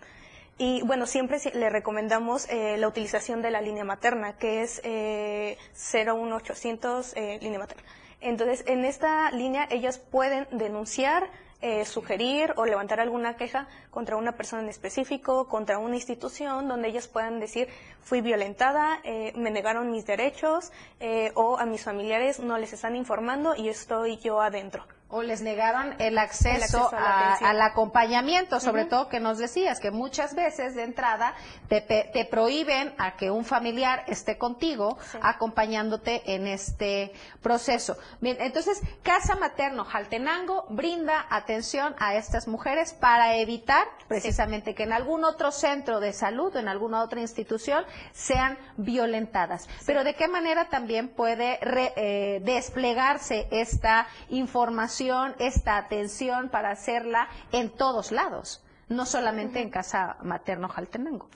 Y 0.57 0.83
bueno, 0.83 1.07
siempre 1.07 1.39
le 1.53 1.69
recomendamos 1.69 2.49
eh, 2.49 2.77
la 2.79 2.87
utilización 2.87 3.43
de 3.43 3.51
la 3.51 3.61
línea 3.61 3.85
materna, 3.85 4.37
que 4.39 4.63
es 4.63 4.81
eh, 4.85 5.59
01800 5.75 7.13
eh, 7.17 7.39
línea 7.43 7.59
materna. 7.59 7.83
Entonces, 8.21 8.65
en 8.67 8.85
esta 8.85 9.31
línea 9.33 9.67
ellas 9.71 9.99
pueden 9.99 10.47
denunciar, 10.53 11.29
eh, 11.61 11.85
sugerir 11.87 12.53
o 12.57 12.67
levantar 12.67 13.01
alguna 13.01 13.37
queja 13.37 13.69
contra 13.91 14.17
una 14.17 14.33
persona 14.33 14.63
en 14.63 14.69
específico, 14.69 15.49
contra 15.49 15.79
una 15.79 15.97
institución, 15.97 16.69
donde 16.69 16.89
ellas 16.89 17.09
puedan 17.09 17.41
decir, 17.41 17.69
fui 18.03 18.21
violentada, 18.21 19.01
eh, 19.03 19.33
me 19.35 19.51
negaron 19.51 19.91
mis 19.91 20.05
derechos 20.05 20.73
eh, 21.01 21.33
o 21.35 21.59
a 21.59 21.65
mis 21.65 21.83
familiares 21.83 22.39
no 22.39 22.59
les 22.59 22.73
están 22.73 22.97
informando 22.97 23.57
y 23.57 23.69
estoy 23.71 24.19
yo 24.19 24.41
adentro 24.41 24.87
o 25.09 25.23
les 25.23 25.43
negaron 25.43 25.95
el 25.99 26.19
acceso, 26.19 26.91
al 26.93 27.61
acompañamiento, 27.61 28.59
sobre 28.59 28.85
todo 28.85 29.09
que 29.09 29.21
nos 29.21 29.39
decías 29.39 29.79
que 29.79 29.91
muchas 29.91 30.35
veces 30.35 30.75
de 30.75 30.83
entrada 30.83 31.35
te, 31.69 31.81
te 31.81 32.25
prohíben 32.25 32.95
a 32.99 33.17
que 33.17 33.31
un 33.31 33.45
familiar 33.45 34.05
esté 34.07 34.39
contigo 34.39 34.99
acompañándote 35.23 36.35
en 36.35 36.47
este 36.47 37.13
proceso. 37.43 37.97
Bien, 38.21 38.37
entonces, 38.41 38.81
Casa 39.03 39.37
Materno 39.37 39.85
Jaltenango 39.85 40.67
brinda 40.71 41.27
atención 41.31 41.95
a 41.99 42.15
estas 42.15 42.49
mujeres 42.49 42.93
para 42.95 43.37
evitar 43.37 43.87
precisamente 44.09 44.75
que 44.75 44.85
en 44.85 44.93
algún 44.93 45.25
otro 45.25 45.53
centro 45.53 46.01
de 46.01 46.13
salud 46.13 46.57
o 46.57 46.59
en 46.59 46.69
alguna 46.69 47.03
otra 47.03 47.21
institución 47.21 47.85
sean 48.13 48.59
violentadas. 48.77 49.69
Pero 49.87 50.03
¿de 50.03 50.15
qué 50.15 50.29
manera 50.29 50.69
también 50.69 51.09
puede 51.09 51.59
eh, 51.63 52.41
desplegarse 52.43 53.47
esta 53.51 54.07
información? 54.31 54.94
Esta 55.39 55.77
atención 55.77 56.49
para 56.49 56.71
hacerla 56.71 57.29
en 57.53 57.71
todos 57.71 58.13
lados 58.13 58.61
no 58.89 59.07
solamente 59.07 59.61
en 59.61 59.71
casa 59.71 60.17
materno 60.23 60.69
Jaltenango. 60.69 61.29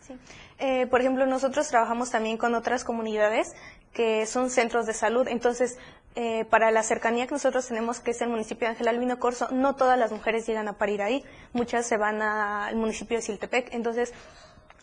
Eh, 0.58 0.86
por 0.86 1.00
ejemplo, 1.00 1.26
nosotros 1.26 1.68
trabajamos 1.68 2.10
también 2.10 2.36
con 2.36 2.54
otras 2.54 2.84
comunidades 2.84 3.54
que 3.92 4.26
son 4.26 4.50
centros 4.50 4.86
de 4.86 4.92
salud. 4.92 5.26
Entonces, 5.28 5.78
eh, 6.14 6.44
para 6.46 6.70
la 6.70 6.82
cercanía 6.82 7.26
que 7.26 7.34
nosotros 7.34 7.66
tenemos, 7.66 8.00
que 8.00 8.10
es 8.10 8.20
el 8.20 8.28
municipio 8.28 8.66
de 8.66 8.72
Ángel 8.72 8.88
Albino 8.88 9.18
Corso, 9.18 9.48
no 9.50 9.76
todas 9.76 9.98
las 9.98 10.12
mujeres 10.12 10.46
llegan 10.46 10.68
a 10.68 10.74
parir 10.74 11.02
ahí. 11.02 11.24
Muchas 11.52 11.86
se 11.86 11.96
van 11.96 12.20
al 12.22 12.76
municipio 12.76 13.16
de 13.16 13.22
Siltepec. 13.22 13.72
Entonces, 13.72 14.12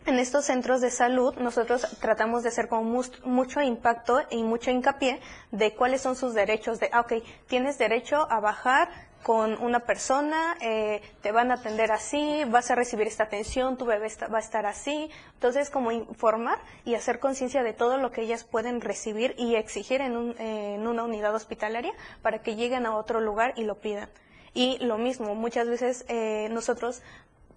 en 0.05 0.19
estos 0.19 0.45
centros 0.45 0.81
de 0.81 0.91
salud 0.91 1.35
nosotros 1.35 1.87
tratamos 1.99 2.43
de 2.43 2.49
hacer 2.49 2.67
con 2.67 2.85
mucho 3.23 3.61
impacto 3.61 4.21
y 4.29 4.43
mucho 4.43 4.71
hincapié 4.71 5.19
de 5.51 5.73
cuáles 5.73 6.01
son 6.01 6.15
sus 6.15 6.33
derechos, 6.33 6.79
de, 6.79 6.89
ah, 6.91 7.01
ok, 7.01 7.13
tienes 7.47 7.77
derecho 7.77 8.27
a 8.29 8.39
bajar 8.39 8.89
con 9.23 9.59
una 9.59 9.79
persona, 9.79 10.55
eh, 10.61 11.01
te 11.23 11.31
van 11.31 11.49
a 11.49 11.55
atender 11.55 11.91
así, 11.91 12.43
vas 12.47 12.69
a 12.69 12.75
recibir 12.75 13.07
esta 13.07 13.23
atención, 13.23 13.75
tu 13.75 13.85
bebé 13.85 14.07
va 14.31 14.37
a 14.37 14.39
estar 14.39 14.67
así. 14.67 15.09
Entonces, 15.33 15.71
como 15.71 15.91
informar 15.91 16.59
y 16.85 16.93
hacer 16.93 17.17
conciencia 17.19 17.63
de 17.63 17.73
todo 17.73 17.97
lo 17.97 18.11
que 18.11 18.21
ellas 18.21 18.43
pueden 18.43 18.81
recibir 18.81 19.33
y 19.39 19.55
exigir 19.55 20.01
en, 20.01 20.15
un, 20.15 20.39
en 20.39 20.85
una 20.85 21.03
unidad 21.03 21.33
hospitalaria 21.33 21.91
para 22.21 22.43
que 22.43 22.55
lleguen 22.55 22.85
a 22.85 22.95
otro 22.95 23.19
lugar 23.19 23.53
y 23.55 23.63
lo 23.63 23.79
pidan. 23.79 24.09
Y 24.53 24.77
lo 24.77 24.99
mismo, 24.99 25.33
muchas 25.33 25.67
veces 25.67 26.05
eh, 26.07 26.47
nosotros 26.51 27.01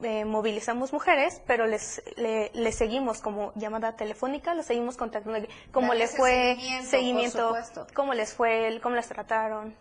eh, 0.03 0.25
movilizamos 0.25 0.93
mujeres, 0.93 1.43
pero 1.47 1.67
les, 1.67 2.03
le, 2.17 2.73
seguimos 2.73 3.21
como 3.21 3.53
llamada 3.55 3.97
telefónica, 3.97 4.55
los 4.55 4.67
seguimos 4.67 4.97
contactando, 4.97 5.49
cómo 5.73 5.95
les 5.95 6.17
fue, 6.17 6.57
seguimiento, 6.85 7.55
cómo 7.95 8.15
les 8.15 8.33
fue, 8.33 8.79
cómo 8.83 8.95
las 8.95 9.09
trataron. 9.09 9.75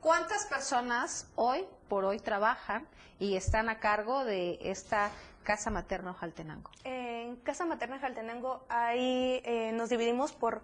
¿Cuántas 0.00 0.46
personas 0.46 1.28
hoy 1.36 1.66
por 1.88 2.04
hoy 2.04 2.18
trabajan 2.18 2.86
y 3.18 3.36
están 3.36 3.68
a 3.68 3.78
cargo 3.78 4.24
de 4.24 4.58
esta 4.62 5.10
Casa 5.44 5.70
Materna 5.70 6.14
Jaltenango? 6.14 6.70
En 6.84 7.36
Casa 7.36 7.66
Materna 7.66 7.98
Jaltenango 7.98 8.64
ahí 8.68 9.42
eh, 9.44 9.72
nos 9.72 9.90
dividimos 9.90 10.32
por 10.32 10.62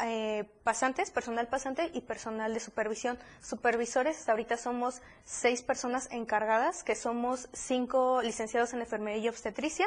eh, 0.00 0.44
pasantes, 0.62 1.10
personal 1.10 1.48
pasante 1.48 1.90
y 1.94 2.02
personal 2.02 2.54
de 2.54 2.60
supervisión. 2.60 3.18
Supervisores, 3.42 4.18
hasta 4.18 4.32
ahorita 4.32 4.56
somos 4.56 5.02
seis 5.24 5.62
personas 5.62 6.08
encargadas, 6.10 6.84
que 6.84 6.94
somos 6.94 7.48
cinco 7.52 8.22
licenciados 8.22 8.72
en 8.72 8.80
enfermería 8.80 9.18
y 9.18 9.28
obstetricia 9.28 9.86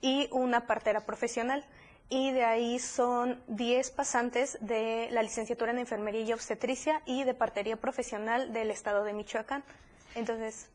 y 0.00 0.28
una 0.30 0.66
partera 0.66 1.04
profesional. 1.06 1.64
Y 2.10 2.32
de 2.32 2.44
ahí 2.44 2.78
son 2.78 3.42
diez 3.48 3.90
pasantes 3.90 4.56
de 4.60 5.08
la 5.10 5.22
licenciatura 5.22 5.72
en 5.72 5.78
enfermería 5.78 6.22
y 6.22 6.32
obstetricia 6.32 7.02
y 7.04 7.24
de 7.24 7.34
partería 7.34 7.76
profesional 7.76 8.52
del 8.52 8.70
estado 8.70 9.04
de 9.04 9.12
Michoacán. 9.12 9.62
Entonces, 10.14 10.70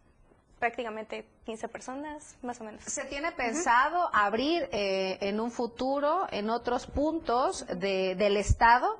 prácticamente 0.63 1.25
15 1.45 1.67
personas, 1.67 2.37
más 2.41 2.61
o 2.61 2.63
menos. 2.63 2.81
¿Se 2.85 3.03
tiene 3.03 3.33
pensado 3.33 4.09
abrir 4.13 4.69
eh, 4.71 5.17
en 5.19 5.41
un 5.41 5.51
futuro 5.51 6.25
en 6.31 6.49
otros 6.49 6.87
puntos 6.87 7.65
de, 7.67 8.15
del 8.15 8.37
estado? 8.37 8.97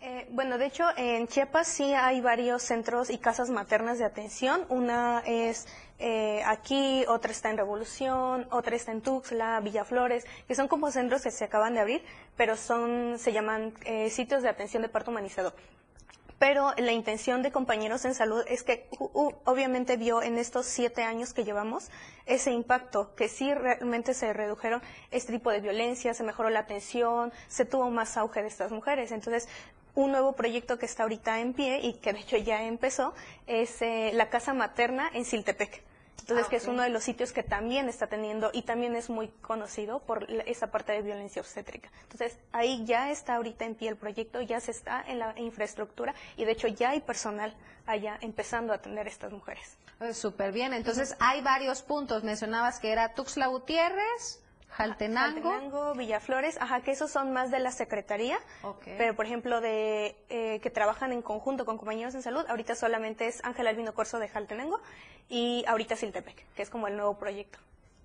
Eh, 0.00 0.28
bueno, 0.30 0.56
de 0.56 0.66
hecho, 0.66 0.84
en 0.96 1.26
Chiapas 1.26 1.66
sí 1.66 1.92
hay 1.94 2.20
varios 2.20 2.62
centros 2.62 3.10
y 3.10 3.18
casas 3.18 3.50
maternas 3.50 3.98
de 3.98 4.04
atención. 4.04 4.64
Una 4.68 5.24
es 5.26 5.66
eh, 5.98 6.44
aquí, 6.46 7.04
otra 7.08 7.32
está 7.32 7.50
en 7.50 7.56
Revolución, 7.56 8.46
otra 8.52 8.76
está 8.76 8.92
en 8.92 9.00
Tuxtla, 9.00 9.58
Villaflores, 9.58 10.24
que 10.46 10.54
son 10.54 10.68
como 10.68 10.92
centros 10.92 11.22
que 11.22 11.32
se 11.32 11.44
acaban 11.44 11.74
de 11.74 11.80
abrir, 11.80 12.04
pero 12.36 12.56
son, 12.56 13.18
se 13.18 13.32
llaman 13.32 13.74
eh, 13.84 14.10
sitios 14.10 14.44
de 14.44 14.48
atención 14.48 14.80
de 14.80 14.88
parto 14.88 15.10
humanizado. 15.10 15.54
Pero 16.40 16.72
la 16.78 16.92
intención 16.92 17.42
de 17.42 17.52
compañeros 17.52 18.06
en 18.06 18.14
salud 18.14 18.42
es 18.48 18.62
que 18.62 18.88
obviamente 19.44 19.98
vio 19.98 20.22
en 20.22 20.38
estos 20.38 20.64
siete 20.64 21.02
años 21.02 21.34
que 21.34 21.44
llevamos 21.44 21.90
ese 22.24 22.50
impacto, 22.50 23.14
que 23.14 23.28
sí 23.28 23.52
realmente 23.52 24.14
se 24.14 24.32
redujeron 24.32 24.80
este 25.10 25.34
tipo 25.34 25.50
de 25.50 25.60
violencia, 25.60 26.14
se 26.14 26.24
mejoró 26.24 26.48
la 26.48 26.60
atención, 26.60 27.30
se 27.48 27.66
tuvo 27.66 27.90
más 27.90 28.16
auge 28.16 28.40
de 28.40 28.48
estas 28.48 28.72
mujeres. 28.72 29.12
Entonces, 29.12 29.50
un 29.94 30.12
nuevo 30.12 30.32
proyecto 30.32 30.78
que 30.78 30.86
está 30.86 31.02
ahorita 31.02 31.40
en 31.40 31.52
pie 31.52 31.80
y 31.82 31.92
que 31.98 32.14
de 32.14 32.20
hecho 32.20 32.38
ya 32.38 32.64
empezó 32.64 33.12
es 33.46 33.82
eh, 33.82 34.12
la 34.14 34.30
casa 34.30 34.54
materna 34.54 35.10
en 35.12 35.26
Siltepec. 35.26 35.89
Entonces, 36.20 36.46
ah, 36.46 36.50
que 36.50 36.56
es 36.56 36.66
uno 36.66 36.82
de 36.82 36.90
los 36.90 37.04
sitios 37.04 37.32
que 37.32 37.42
también 37.42 37.88
está 37.88 38.06
teniendo 38.06 38.50
y 38.52 38.62
también 38.62 38.96
es 38.96 39.10
muy 39.10 39.28
conocido 39.40 40.00
por 40.00 40.30
esa 40.46 40.70
parte 40.70 40.92
de 40.92 41.02
violencia 41.02 41.42
obstétrica. 41.42 41.90
Entonces, 42.02 42.38
ahí 42.52 42.84
ya 42.84 43.10
está 43.10 43.36
ahorita 43.36 43.64
en 43.64 43.74
pie 43.74 43.88
el 43.88 43.96
proyecto, 43.96 44.40
ya 44.40 44.60
se 44.60 44.70
está 44.70 45.02
en 45.06 45.18
la 45.18 45.38
infraestructura 45.38 46.14
y 46.36 46.44
de 46.44 46.52
hecho 46.52 46.68
ya 46.68 46.90
hay 46.90 47.00
personal 47.00 47.54
allá 47.86 48.18
empezando 48.20 48.72
a 48.72 48.76
atender 48.76 49.06
a 49.06 49.10
estas 49.10 49.32
mujeres. 49.32 49.76
Súper 50.12 50.52
bien. 50.52 50.72
Entonces, 50.72 51.16
hay 51.18 51.42
varios 51.42 51.82
puntos. 51.82 52.24
Mencionabas 52.24 52.78
que 52.78 52.90
era 52.90 53.14
Tuxtla 53.14 53.48
Gutiérrez, 53.48 54.40
Jaltenango. 54.70 55.94
Villaflores, 55.94 56.60
ajá, 56.60 56.80
que 56.80 56.92
esos 56.92 57.10
son 57.10 57.32
más 57.32 57.50
de 57.50 57.60
la 57.60 57.70
Secretaría, 57.72 58.38
pero 58.84 59.14
por 59.14 59.26
ejemplo 59.26 59.60
de 59.60 60.16
eh, 60.28 60.60
que 60.60 60.70
trabajan 60.70 61.12
en 61.12 61.22
conjunto 61.22 61.64
con 61.64 61.76
compañeros 61.76 62.14
en 62.14 62.22
salud, 62.22 62.44
ahorita 62.48 62.74
solamente 62.74 63.26
es 63.26 63.44
Ángel 63.44 63.66
Albino 63.66 63.94
Corso 63.94 64.18
de 64.18 64.28
Jaltenango 64.28 64.80
y 65.28 65.64
ahorita 65.66 65.96
Siltepec, 65.96 66.44
que 66.54 66.62
es 66.62 66.70
como 66.70 66.88
el 66.88 66.96
nuevo 66.96 67.18
proyecto. 67.18 67.58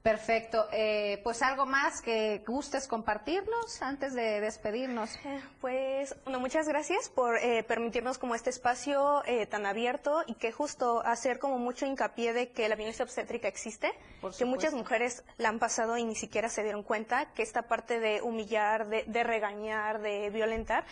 Perfecto. 0.05 0.67
Eh, 0.71 1.19
pues 1.23 1.41
algo 1.41 1.65
más 1.65 1.99
que 1.99 2.43
gustes 2.45 2.87
compartirnos 2.87 3.81
antes 3.81 4.13
de 4.13 4.39
despedirnos. 4.39 5.15
Eh, 5.25 5.41
pues 5.59 6.15
bueno, 6.25 6.39
muchas 6.39 6.67
gracias 6.67 7.09
por 7.09 7.39
eh, 7.39 7.63
permitirnos 7.63 8.19
como 8.19 8.35
este 8.35 8.51
espacio 8.51 9.23
tan 9.49 9.65
abierto 9.65 10.21
y 10.27 10.35
que 10.35 10.51
justo 10.51 11.01
hacer 11.03 11.39
como 11.39 11.57
mucho 11.57 11.87
hincapié 11.87 12.33
de 12.33 12.51
que 12.51 12.69
la 12.69 12.75
violencia 12.75 13.03
obstétrica 13.03 13.47
existe, 13.47 13.91
que 14.37 14.45
muchas 14.45 14.75
mujeres 14.75 15.23
la 15.39 15.49
han 15.49 15.57
pasado 15.57 15.97
y 15.97 16.03
ni 16.03 16.13
siquiera 16.13 16.49
se 16.49 16.61
dieron 16.61 16.83
cuenta, 16.83 17.33
que 17.33 17.41
esta 17.41 17.63
parte 17.63 17.99
de 17.99 18.21
humillar, 18.21 18.87
de, 18.87 19.23
regañar, 19.23 20.01
de 20.01 20.29
violentar, 20.29 20.85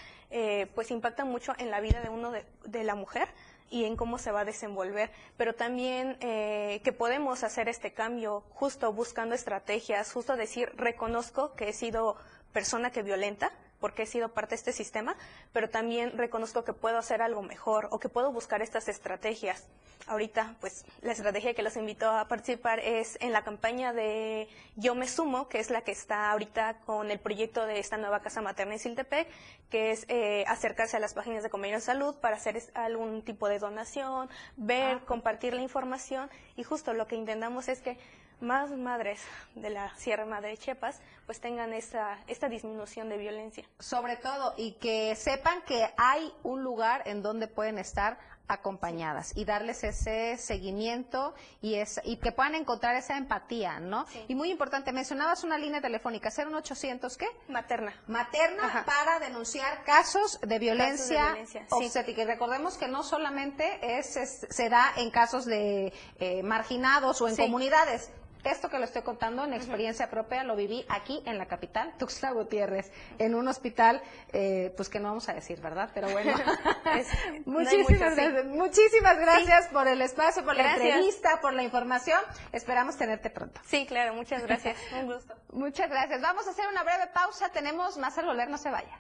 pues 0.73 0.89
impacta 0.89 1.23
mucho 1.23 1.54
en 1.60 1.69
la 1.69 1.82
vida 1.82 2.02
de 2.02 2.10
uno 2.10 2.32
de 2.32 2.84
la 2.84 2.95
mujer 2.95 3.28
y 3.74 3.86
en 3.86 3.96
cómo 3.96 4.20
se 4.20 4.32
va 4.32 4.42
a 4.42 4.46
desenvolver, 4.46 5.10
pero 5.36 5.56
también 5.56 6.16
eh, 6.22 6.80
que 6.84 6.94
podemos 6.94 7.44
hacer 7.44 7.68
este 7.68 7.92
cambio 7.92 8.44
justo 8.52 8.94
buscando 8.94 9.34
estrategias, 9.34 10.14
justo 10.14 10.36
decir, 10.36 10.72
reconozco 10.76 11.56
que 11.56 11.70
he 11.70 11.74
sido 11.74 12.16
persona 12.52 12.92
que 12.92 13.02
violenta, 13.02 13.52
porque 13.84 14.04
he 14.04 14.06
sido 14.06 14.30
parte 14.30 14.52
de 14.52 14.56
este 14.56 14.72
sistema, 14.72 15.17
pero 15.52 15.69
también 15.69 16.17
reconozco 16.17 16.63
que 16.63 16.72
puedo 16.72 16.98
hacer 16.98 17.22
algo 17.22 17.41
mejor 17.41 17.89
o 17.91 18.00
que 18.00 18.08
puedo 18.08 18.32
buscar 18.32 18.62
estas 18.62 18.88
estrategias. 18.88 19.67
Ahorita, 20.08 20.56
pues, 20.62 20.86
la 21.02 21.12
estrategia 21.12 21.54
que 21.54 21.63
los 21.63 21.76
invito 21.76 22.10
a 22.10 22.30
participar 22.30 22.80
es 22.80 23.17
en 23.19 23.34
la 23.34 23.43
campaña 23.43 23.91
de 23.91 24.48
Yo 24.78 24.96
me 24.96 25.06
sumo, 25.06 25.50
que 25.50 25.60
es 25.60 25.69
la 25.69 25.82
que 25.82 25.91
está 25.91 26.32
ahorita 26.32 26.80
con 26.86 27.12
el 27.12 27.19
proyecto 27.19 27.65
de 27.65 27.80
esta 27.80 27.98
nueva 27.98 28.22
casa 28.22 28.39
materna 28.39 28.72
en 28.72 28.80
Siltepec, 28.80 29.28
que 29.69 29.91
es 29.91 30.06
eh, 30.08 30.46
acercarse 30.48 30.96
a 30.96 31.02
las 31.02 31.13
páginas 31.13 31.43
de 31.43 31.50
Convenio 31.50 31.76
de 31.76 31.82
Salud 31.82 32.15
para 32.15 32.38
hacer 32.38 32.63
algún 32.76 33.22
tipo 33.22 33.50
de 33.50 33.60
donación, 33.60 34.30
ver, 34.56 35.00
ah. 35.02 35.06
compartir 35.06 35.54
la 35.56 35.62
información 35.62 36.30
y 36.56 36.63
justo 36.63 36.93
lo 36.93 37.06
que 37.06 37.17
intentamos 37.17 37.67
es 37.67 37.82
que 37.82 37.98
más 38.41 38.72
madres 38.72 39.22
de 39.56 39.69
la 39.69 39.96
Sierra 39.96 40.26
Madre 40.26 40.50
de 40.50 40.58
Chiapas 40.58 41.00
pues 41.26 41.39
tengan 41.39 41.74
esa, 41.74 42.17
esta 42.28 42.50
disminución 42.50 43.10
de 43.10 43.17
violencia. 43.17 43.63
Sobre 43.80 44.17
todo, 44.17 44.54
y 44.58 44.74
que 44.74 45.15
sepan 45.15 45.62
que 45.63 45.93
hay 45.98 46.34
un 46.43 46.63
lugar 46.63 47.04
en 47.06 47.22
donde 47.22 47.48
pueden 47.48 47.78
estar 47.78 48.17
acompañadas 48.48 49.36
y 49.36 49.46
darles 49.46 49.84
ese 49.84 50.38
seguimiento 50.38 51.34
y, 51.62 51.76
es, 51.76 52.02
y 52.04 52.17
que 52.17 52.32
puedan 52.32 52.56
encontrar 52.56 52.96
esa 52.96 53.17
empatía, 53.17 53.80
¿no? 53.80 54.06
Y 54.28 54.36
muy 54.36 54.52
importante, 54.52 54.91
mencionabas 54.91 55.43
una 55.43 55.58
línea 55.58 55.82
telefónica, 55.82 56.30
un 56.46 56.56
800 56.56 57.17
qué? 57.17 57.28
Materna. 57.48 57.93
Materna 58.08 58.84
para 58.86 59.19
denunciar 59.19 59.84
casos 59.84 60.39
de 60.41 60.60
violencia, 60.60 61.38
obstétrica. 61.69 62.24
Y 62.24 62.26
recordemos 62.26 62.78
que 62.78 62.88
no 62.88 63.04
solamente 63.04 63.98
es, 63.98 64.13
se 64.50 64.69
da 64.69 64.91
en 64.98 65.10
casos 65.10 65.46
de 65.46 65.93
eh, 66.19 66.43
marginados 66.43 67.22
o 67.22 67.30
en 67.30 67.38
comunidades, 67.38 68.12
esto 68.44 68.70
que 68.70 68.78
lo 68.78 68.86
estoy 68.86 69.02
contando 69.02 69.44
en 69.44 69.54
experiencia 69.54 70.10
propia 70.10 70.44
lo 70.44 70.56
viví 70.56 70.86
aquí 70.90 71.22
en 71.26 71.38
la 71.38 71.46
capital, 71.46 71.94
Tuxtla 72.00 72.32
Gutiérrez, 72.32 72.92
en 73.20 73.36
un 73.36 73.48
hospital, 73.48 74.02
eh, 74.32 74.74
pues 74.76 74.90
que 74.90 75.00
no 75.00 75.10
vamos 75.10 75.30
a 75.30 75.34
decir, 75.34 75.60
¿verdad? 75.62 75.90
Pero 75.94 76.10
bueno, 76.10 76.34
muchísimas, 77.46 78.16
gracias, 78.16 78.46
muchísimas 78.46 79.18
gracias 79.20 79.68
por 79.68 79.88
el 79.88 80.02
espacio, 80.02 80.44
por 80.44 80.56
la 80.56 80.76
entrevista, 80.76 81.40
por 81.42 81.54
la 81.54 81.64
información. 81.64 82.20
Esperamos 82.52 82.98
tenerte 82.98 83.30
pronto. 83.30 83.62
Sí, 83.66 83.86
claro, 83.86 84.14
muchas 84.14 84.44
gracias. 84.44 84.78
un 85.00 85.08
gusto. 85.08 85.34
Muchas 85.52 85.90
gracias. 85.90 86.22
Vamos 86.22 86.48
a 86.48 86.52
hacer 86.52 86.66
una 86.68 86.84
breve 86.84 87.08
pausa. 87.14 87.50
Tenemos 87.50 87.98
más 87.98 88.18
al 88.18 88.26
volver, 88.26 88.50
no 88.50 88.58
se 88.58 88.70
vaya. 88.70 89.00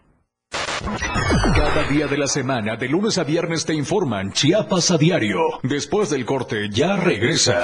Cada 1.55 1.83
día 1.89 2.07
de 2.07 2.17
la 2.17 2.27
semana, 2.27 2.75
de 2.75 2.87
lunes 2.87 3.17
a 3.17 3.23
viernes, 3.23 3.65
te 3.65 3.73
informan 3.73 4.31
Chiapas 4.33 4.91
a 4.91 4.97
diario. 4.97 5.39
Después 5.63 6.09
del 6.09 6.25
corte, 6.25 6.69
ya 6.69 6.95
regresa. 6.95 7.63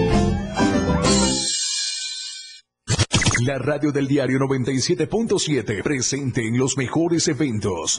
La 3.45 3.57
radio 3.57 3.91
del 3.91 4.07
diario 4.07 4.37
97.7, 4.37 5.81
presente 5.81 6.45
en 6.45 6.59
los 6.59 6.77
mejores 6.77 7.27
eventos. 7.27 7.97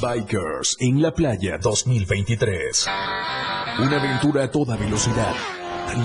Bikers 0.00 0.76
en 0.78 1.02
la 1.02 1.12
playa 1.12 1.58
2023. 1.58 2.86
Una 3.80 3.96
aventura 4.00 4.44
a 4.44 4.50
toda 4.50 4.76
velocidad. 4.76 5.34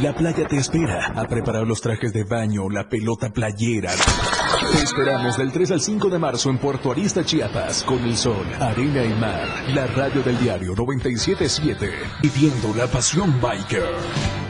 La 0.01 0.15
playa 0.15 0.47
te 0.47 0.57
espera 0.57 1.13
a 1.15 1.27
preparar 1.27 1.67
los 1.67 1.79
trajes 1.79 2.11
de 2.11 2.23
baño, 2.23 2.69
la 2.69 2.89
pelota 2.89 3.29
playera. 3.29 3.91
Te 4.71 4.83
esperamos 4.83 5.37
del 5.37 5.51
3 5.51 5.71
al 5.71 5.81
5 5.81 6.09
de 6.09 6.17
marzo 6.17 6.49
en 6.49 6.57
Puerto 6.57 6.91
Arista, 6.91 7.23
Chiapas, 7.23 7.83
con 7.83 7.99
el 7.99 8.17
sol, 8.17 8.47
arena 8.59 9.03
y 9.03 9.13
mar. 9.13 9.47
La 9.75 9.85
radio 9.85 10.23
del 10.23 10.39
diario 10.39 10.73
977, 10.75 11.91
viviendo 12.23 12.73
la 12.75 12.87
pasión 12.87 13.39
biker. 13.39 14.40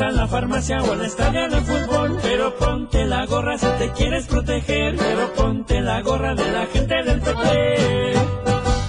A 0.00 0.10
la 0.10 0.26
farmacia 0.26 0.82
o 0.82 0.92
al 0.92 1.04
estadio 1.04 1.48
de 1.48 1.60
fútbol. 1.60 2.18
Pero 2.22 2.54
ponte 2.56 3.04
la 3.06 3.24
gorra 3.26 3.56
si 3.58 3.66
te 3.78 3.92
quieres 3.92 4.26
proteger. 4.26 4.96
Pero 4.96 5.32
ponte 5.34 5.80
la 5.80 6.02
gorra 6.02 6.34
de 6.34 6.50
la 6.50 6.66
gente 6.66 6.94
del 7.02 7.20
PP. 7.20 8.12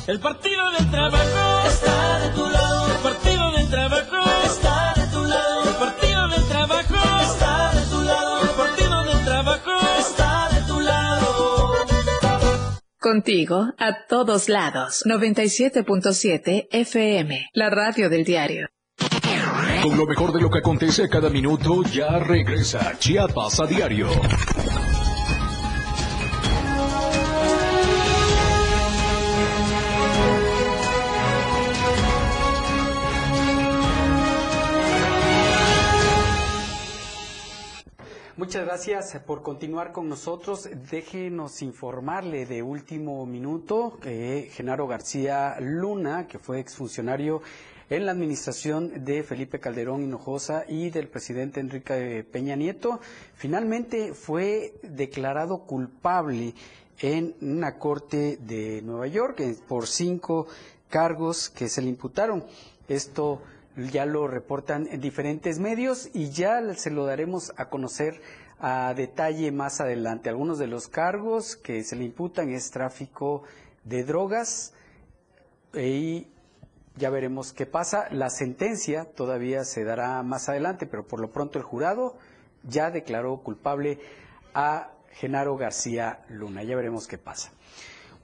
El 0.07 0.19
partido 0.19 0.71
del 0.71 0.89
trabajo 0.91 1.67
está 1.67 2.19
de 2.19 2.29
tu 2.31 2.49
lado. 2.49 2.87
El 2.87 2.97
partido 3.03 3.51
del 3.51 3.69
trabajo 3.69 4.17
está 4.45 4.93
de 4.95 5.07
tu 5.11 5.23
lado. 5.25 5.63
El 5.69 5.75
partido 5.75 6.27
del 6.27 6.47
trabajo 6.47 6.95
está 7.21 7.71
de 7.73 7.85
tu 7.89 8.01
lado. 8.01 8.41
El 8.41 8.49
partido 8.49 9.03
del 9.03 9.25
trabajo 9.25 9.71
está 9.99 10.49
de 10.53 10.61
tu 10.67 10.79
lado. 10.79 11.73
Contigo 12.99 13.73
a 13.77 14.05
todos 14.07 14.49
lados. 14.49 15.03
97.7 15.05 16.67
FM, 16.71 17.49
la 17.53 17.69
radio 17.69 18.09
del 18.09 18.25
diario. 18.25 18.67
Con 19.81 19.97
lo 19.97 20.05
mejor 20.05 20.31
de 20.33 20.41
lo 20.41 20.49
que 20.49 20.59
acontece 20.59 21.05
a 21.05 21.09
cada 21.09 21.29
minuto, 21.29 21.83
ya 21.83 22.19
regresa 22.19 22.97
Chiapas 22.97 23.59
a 23.59 23.65
diario. 23.65 24.07
Muchas 38.37 38.65
gracias 38.65 39.19
por 39.25 39.41
continuar 39.41 39.91
con 39.91 40.07
nosotros. 40.07 40.69
Déjenos 40.91 41.61
informarle 41.63 42.45
de 42.45 42.61
último 42.61 43.25
minuto 43.25 43.97
que 43.99 44.49
Genaro 44.53 44.87
García 44.87 45.57
Luna, 45.59 46.27
que 46.27 46.37
fue 46.37 46.59
exfuncionario 46.59 47.41
en 47.89 48.05
la 48.05 48.11
administración 48.11 49.05
de 49.05 49.23
Felipe 49.23 49.59
Calderón 49.59 50.03
Hinojosa 50.03 50.65
y 50.67 50.89
del 50.89 51.07
presidente 51.07 51.59
Enrique 51.59 52.25
Peña 52.29 52.55
Nieto, 52.55 52.99
finalmente 53.35 54.13
fue 54.13 54.73
declarado 54.83 55.59
culpable 55.59 56.53
en 56.99 57.35
una 57.41 57.77
corte 57.77 58.37
de 58.41 58.81
Nueva 58.81 59.07
York 59.07 59.39
eh, 59.39 59.55
por 59.67 59.87
cinco 59.87 60.47
cargos 60.89 61.49
que 61.49 61.69
se 61.69 61.81
le 61.81 61.89
imputaron. 61.89 62.43
Esto 62.87 63.41
ya 63.91 64.05
lo 64.05 64.27
reportan 64.27 64.87
en 64.91 64.99
diferentes 64.99 65.59
medios 65.59 66.09
y 66.13 66.31
ya 66.31 66.61
se 66.75 66.89
lo 66.89 67.05
daremos 67.05 67.53
a 67.57 67.69
conocer 67.69 68.19
a 68.59 68.93
detalle 68.95 69.51
más 69.51 69.79
adelante. 69.81 70.29
Algunos 70.29 70.57
de 70.57 70.67
los 70.67 70.87
cargos 70.87 71.55
que 71.55 71.83
se 71.83 71.95
le 71.95 72.05
imputan 72.05 72.49
es 72.49 72.71
tráfico 72.71 73.43
de 73.83 74.03
drogas 74.03 74.73
y 75.75 76.27
ya 76.97 77.09
veremos 77.09 77.53
qué 77.53 77.65
pasa. 77.65 78.07
La 78.11 78.29
sentencia 78.29 79.05
todavía 79.05 79.63
se 79.63 79.83
dará 79.83 80.21
más 80.23 80.49
adelante, 80.49 80.85
pero 80.85 81.05
por 81.05 81.19
lo 81.19 81.31
pronto 81.31 81.59
el 81.59 81.63
jurado 81.63 82.15
ya 82.63 82.91
declaró 82.91 83.37
culpable 83.37 83.99
a 84.53 84.91
Genaro 85.11 85.57
García 85.57 86.25
Luna. 86.29 86.63
Ya 86.63 86.75
veremos 86.75 87.07
qué 87.07 87.17
pasa. 87.17 87.51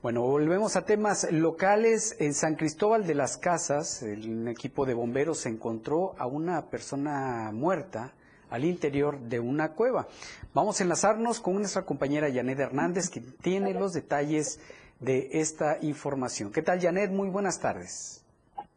Bueno, 0.01 0.21
volvemos 0.21 0.75
a 0.75 0.86
temas 0.86 1.31
locales. 1.31 2.15
En 2.19 2.33
San 2.33 2.55
Cristóbal 2.55 3.07
de 3.07 3.15
las 3.15 3.38
Casas, 3.38 4.03
el 4.03 4.47
equipo 4.47 4.86
de 4.86 4.93
bomberos 4.93 5.45
encontró 5.45 6.15
a 6.17 6.27
una 6.27 6.69
persona 6.69 7.51
muerta 7.53 8.13
al 8.49 8.65
interior 8.65 9.19
de 9.19 9.39
una 9.39 9.71
cueva. 9.71 10.07
Vamos 10.53 10.79
a 10.79 10.83
enlazarnos 10.83 11.39
con 11.39 11.55
nuestra 11.55 11.83
compañera 11.83 12.31
Janet 12.31 12.59
Hernández, 12.59 13.09
que 13.09 13.21
tiene 13.21 13.73
los 13.73 13.93
detalles 13.93 14.59
de 14.99 15.29
esta 15.33 15.77
información. 15.81 16.51
¿Qué 16.51 16.62
tal, 16.62 16.81
Janet? 16.81 17.09
Muy 17.12 17.29
buenas 17.29 17.59
tardes. 17.59 18.22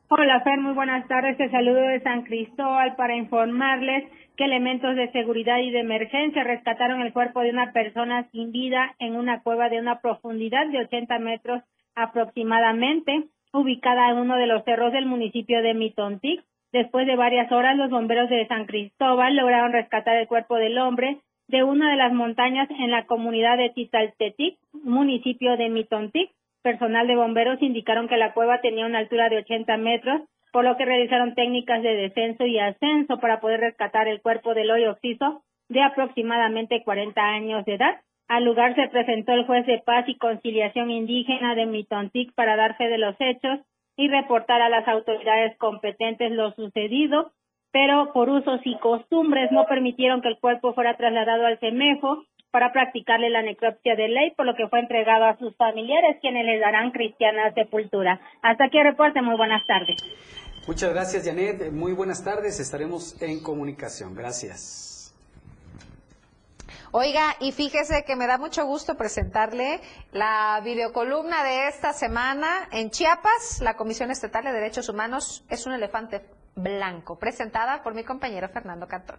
Hola, 0.08 0.40
Fer, 0.42 0.60
muy 0.60 0.72
buenas 0.72 1.08
tardes. 1.08 1.36
Te 1.36 1.50
saludo 1.50 1.80
de 1.80 2.00
San 2.00 2.22
Cristóbal 2.22 2.94
para 2.94 3.16
informarles 3.16 4.04
que 4.36 4.44
elementos 4.44 4.94
de 4.94 5.10
seguridad 5.10 5.58
y 5.58 5.72
de 5.72 5.80
emergencia 5.80 6.44
rescataron 6.44 7.00
el 7.00 7.12
cuerpo 7.12 7.40
de 7.40 7.50
una 7.50 7.72
persona 7.72 8.28
sin 8.30 8.52
vida 8.52 8.94
en 9.00 9.16
una 9.16 9.42
cueva 9.42 9.68
de 9.68 9.80
una 9.80 10.00
profundidad 10.00 10.68
de 10.68 10.78
80 10.78 11.18
metros 11.18 11.60
aproximadamente, 11.96 13.24
ubicada 13.52 14.10
en 14.10 14.18
uno 14.18 14.36
de 14.36 14.46
los 14.46 14.64
cerros 14.64 14.92
del 14.92 15.06
municipio 15.06 15.60
de 15.60 15.74
Mitontic. 15.74 16.44
Después 16.70 17.04
de 17.08 17.16
varias 17.16 17.50
horas, 17.50 17.76
los 17.76 17.90
bomberos 17.90 18.30
de 18.30 18.46
San 18.46 18.66
Cristóbal 18.66 19.34
lograron 19.34 19.72
rescatar 19.72 20.16
el 20.18 20.28
cuerpo 20.28 20.54
del 20.54 20.78
hombre 20.78 21.18
de 21.48 21.64
una 21.64 21.90
de 21.90 21.96
las 21.96 22.12
montañas 22.12 22.68
en 22.70 22.92
la 22.92 23.06
comunidad 23.06 23.56
de 23.56 23.70
Titaltetic, 23.70 24.56
municipio 24.72 25.56
de 25.56 25.68
Mitontic. 25.68 26.30
Personal 26.66 27.06
de 27.06 27.14
bomberos 27.14 27.62
indicaron 27.62 28.08
que 28.08 28.16
la 28.16 28.34
cueva 28.34 28.60
tenía 28.60 28.86
una 28.86 28.98
altura 28.98 29.28
de 29.28 29.36
80 29.36 29.76
metros 29.76 30.22
por 30.50 30.64
lo 30.64 30.76
que 30.76 30.84
realizaron 30.84 31.36
técnicas 31.36 31.80
de 31.80 31.94
descenso 31.94 32.44
y 32.44 32.58
ascenso 32.58 33.20
para 33.20 33.38
poder 33.38 33.60
rescatar 33.60 34.08
el 34.08 34.20
cuerpo 34.20 34.52
del 34.52 34.72
hoy 34.72 34.84
occiso 34.84 35.44
de 35.68 35.80
aproximadamente 35.80 36.82
40 36.82 37.20
años 37.22 37.64
de 37.66 37.74
edad. 37.74 38.00
Al 38.26 38.44
lugar 38.44 38.74
se 38.74 38.88
presentó 38.88 39.30
el 39.30 39.46
juez 39.46 39.64
de 39.66 39.78
paz 39.78 40.08
y 40.08 40.16
conciliación 40.16 40.90
indígena 40.90 41.54
de 41.54 41.66
Mitontic 41.66 42.34
para 42.34 42.56
dar 42.56 42.76
fe 42.76 42.88
de 42.88 42.98
los 42.98 43.14
hechos 43.20 43.60
y 43.96 44.08
reportar 44.08 44.60
a 44.60 44.68
las 44.68 44.88
autoridades 44.88 45.56
competentes 45.58 46.32
lo 46.32 46.50
sucedido, 46.50 47.30
pero 47.70 48.12
por 48.12 48.28
usos 48.28 48.60
y 48.64 48.76
costumbres 48.78 49.52
no 49.52 49.66
permitieron 49.66 50.20
que 50.20 50.30
el 50.30 50.40
cuerpo 50.40 50.74
fuera 50.74 50.96
trasladado 50.96 51.46
al 51.46 51.58
CEMEFO 51.58 52.24
para 52.56 52.72
practicarle 52.72 53.28
la 53.28 53.42
necropsia 53.42 53.94
de 53.96 54.08
ley, 54.08 54.30
por 54.34 54.46
lo 54.46 54.54
que 54.54 54.66
fue 54.68 54.80
entregado 54.80 55.26
a 55.26 55.36
sus 55.36 55.54
familiares, 55.56 56.16
quienes 56.22 56.46
le 56.46 56.58
darán 56.58 56.90
cristiana 56.90 57.52
sepultura. 57.52 58.18
Hasta 58.40 58.64
aquí 58.64 58.78
el 58.78 58.84
reporte, 58.84 59.20
muy 59.20 59.36
buenas 59.36 59.60
tardes. 59.66 59.96
Muchas 60.66 60.90
gracias, 60.94 61.26
Janet. 61.26 61.70
Muy 61.70 61.92
buenas 61.92 62.24
tardes. 62.24 62.58
Estaremos 62.58 63.20
en 63.20 63.42
comunicación. 63.42 64.14
Gracias. 64.14 65.14
Oiga, 66.92 67.36
y 67.40 67.52
fíjese 67.52 68.04
que 68.06 68.16
me 68.16 68.26
da 68.26 68.38
mucho 68.38 68.64
gusto 68.64 68.96
presentarle 68.96 69.80
la 70.12 70.58
videocolumna 70.64 71.44
de 71.44 71.68
esta 71.68 71.92
semana 71.92 72.70
en 72.72 72.88
Chiapas. 72.88 73.60
La 73.60 73.76
Comisión 73.76 74.10
Estatal 74.10 74.44
de 74.44 74.52
Derechos 74.52 74.88
Humanos 74.88 75.44
es 75.50 75.66
un 75.66 75.74
elefante 75.74 76.22
blanco, 76.54 77.18
presentada 77.18 77.82
por 77.82 77.92
mi 77.92 78.02
compañero 78.02 78.48
Fernando 78.48 78.88
Cantón. 78.88 79.18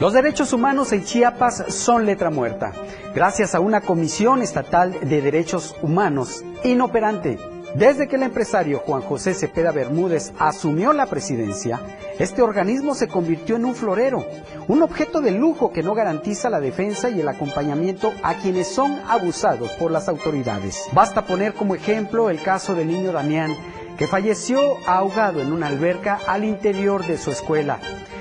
Los 0.00 0.14
derechos 0.14 0.54
humanos 0.54 0.92
en 0.92 1.04
Chiapas 1.04 1.62
son 1.68 2.06
letra 2.06 2.30
muerta, 2.30 2.72
gracias 3.14 3.54
a 3.54 3.60
una 3.60 3.82
Comisión 3.82 4.40
Estatal 4.40 4.96
de 4.98 5.20
Derechos 5.20 5.76
Humanos 5.82 6.42
inoperante. 6.64 7.38
Desde 7.74 8.08
que 8.08 8.16
el 8.16 8.22
empresario 8.22 8.78
Juan 8.78 9.02
José 9.02 9.34
Cepeda 9.34 9.72
Bermúdez 9.72 10.32
asumió 10.38 10.94
la 10.94 11.04
presidencia, 11.04 11.80
este 12.18 12.40
organismo 12.40 12.94
se 12.94 13.08
convirtió 13.08 13.56
en 13.56 13.66
un 13.66 13.74
florero, 13.74 14.24
un 14.68 14.82
objeto 14.82 15.20
de 15.20 15.32
lujo 15.32 15.70
que 15.70 15.82
no 15.82 15.94
garantiza 15.94 16.48
la 16.48 16.60
defensa 16.60 17.10
y 17.10 17.20
el 17.20 17.28
acompañamiento 17.28 18.14
a 18.22 18.36
quienes 18.36 18.68
son 18.68 18.98
abusados 19.06 19.70
por 19.72 19.90
las 19.90 20.08
autoridades. 20.08 20.82
Basta 20.92 21.26
poner 21.26 21.52
como 21.52 21.74
ejemplo 21.74 22.30
el 22.30 22.40
caso 22.40 22.74
del 22.74 22.88
niño 22.88 23.12
Damián, 23.12 23.54
que 23.98 24.06
falleció 24.06 24.78
ahogado 24.88 25.42
en 25.42 25.52
una 25.52 25.66
alberca 25.66 26.18
al 26.26 26.44
interior 26.44 27.06
de 27.06 27.18
su 27.18 27.30
escuela 27.30 27.78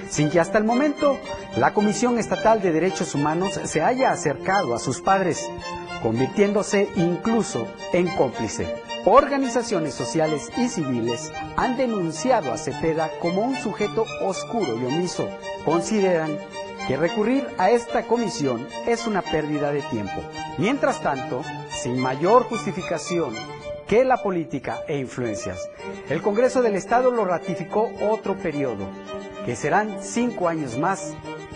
sin 0.10 0.30
que 0.30 0.40
hasta 0.40 0.58
el 0.58 0.64
momento 0.64 1.18
la 1.58 1.74
Comisión 1.74 2.18
Estatal 2.20 2.62
de 2.62 2.72
Derechos 2.72 3.16
Humanos 3.16 3.60
se 3.64 3.82
haya 3.82 4.12
acercado 4.12 4.76
a 4.76 4.80
sus 4.80 5.02
padres, 5.02 5.50
convirtiéndose 6.02 6.90
incluso 6.96 7.68
en 7.94 8.08
cómplice. 8.16 8.68
Organizaciones 9.06 9.94
sociales 9.94 10.50
y 10.58 10.68
civiles 10.68 11.32
han 11.56 11.78
denunciado 11.78 12.52
a 12.52 12.58
Cepeda 12.58 13.10
como 13.22 13.42
un 13.42 13.56
sujeto 13.56 14.06
oscuro 14.22 14.78
y 14.78 14.86
omiso. 14.86 15.30
Consideran 15.64 16.38
que 16.88 16.98
recurrir 16.98 17.48
a 17.58 17.70
esta 17.70 18.04
comisión 18.04 18.68
es 18.88 19.08
una 19.08 19.22
pérdida 19.22 19.72
de 19.72 19.82
tiempo. 19.84 20.22
Mientras 20.58 21.02
tanto, 21.02 21.44
sin 21.82 21.98
mayor 21.98 22.44
justificación 22.44 23.34
que 23.90 24.06
la 24.06 24.18
política 24.18 24.84
e 24.88 25.00
influencias, 25.00 25.68
el 26.10 26.22
Congreso 26.22 26.62
del 26.62 26.76
Estado 26.76 27.10
lo 27.10 27.26
ratificó 27.26 27.90
otro 28.08 28.38
periodo, 28.38 28.88
que 29.48 29.56
serán 29.56 30.04
cinco 30.04 30.48
años 30.48 30.78
más 30.78 31.16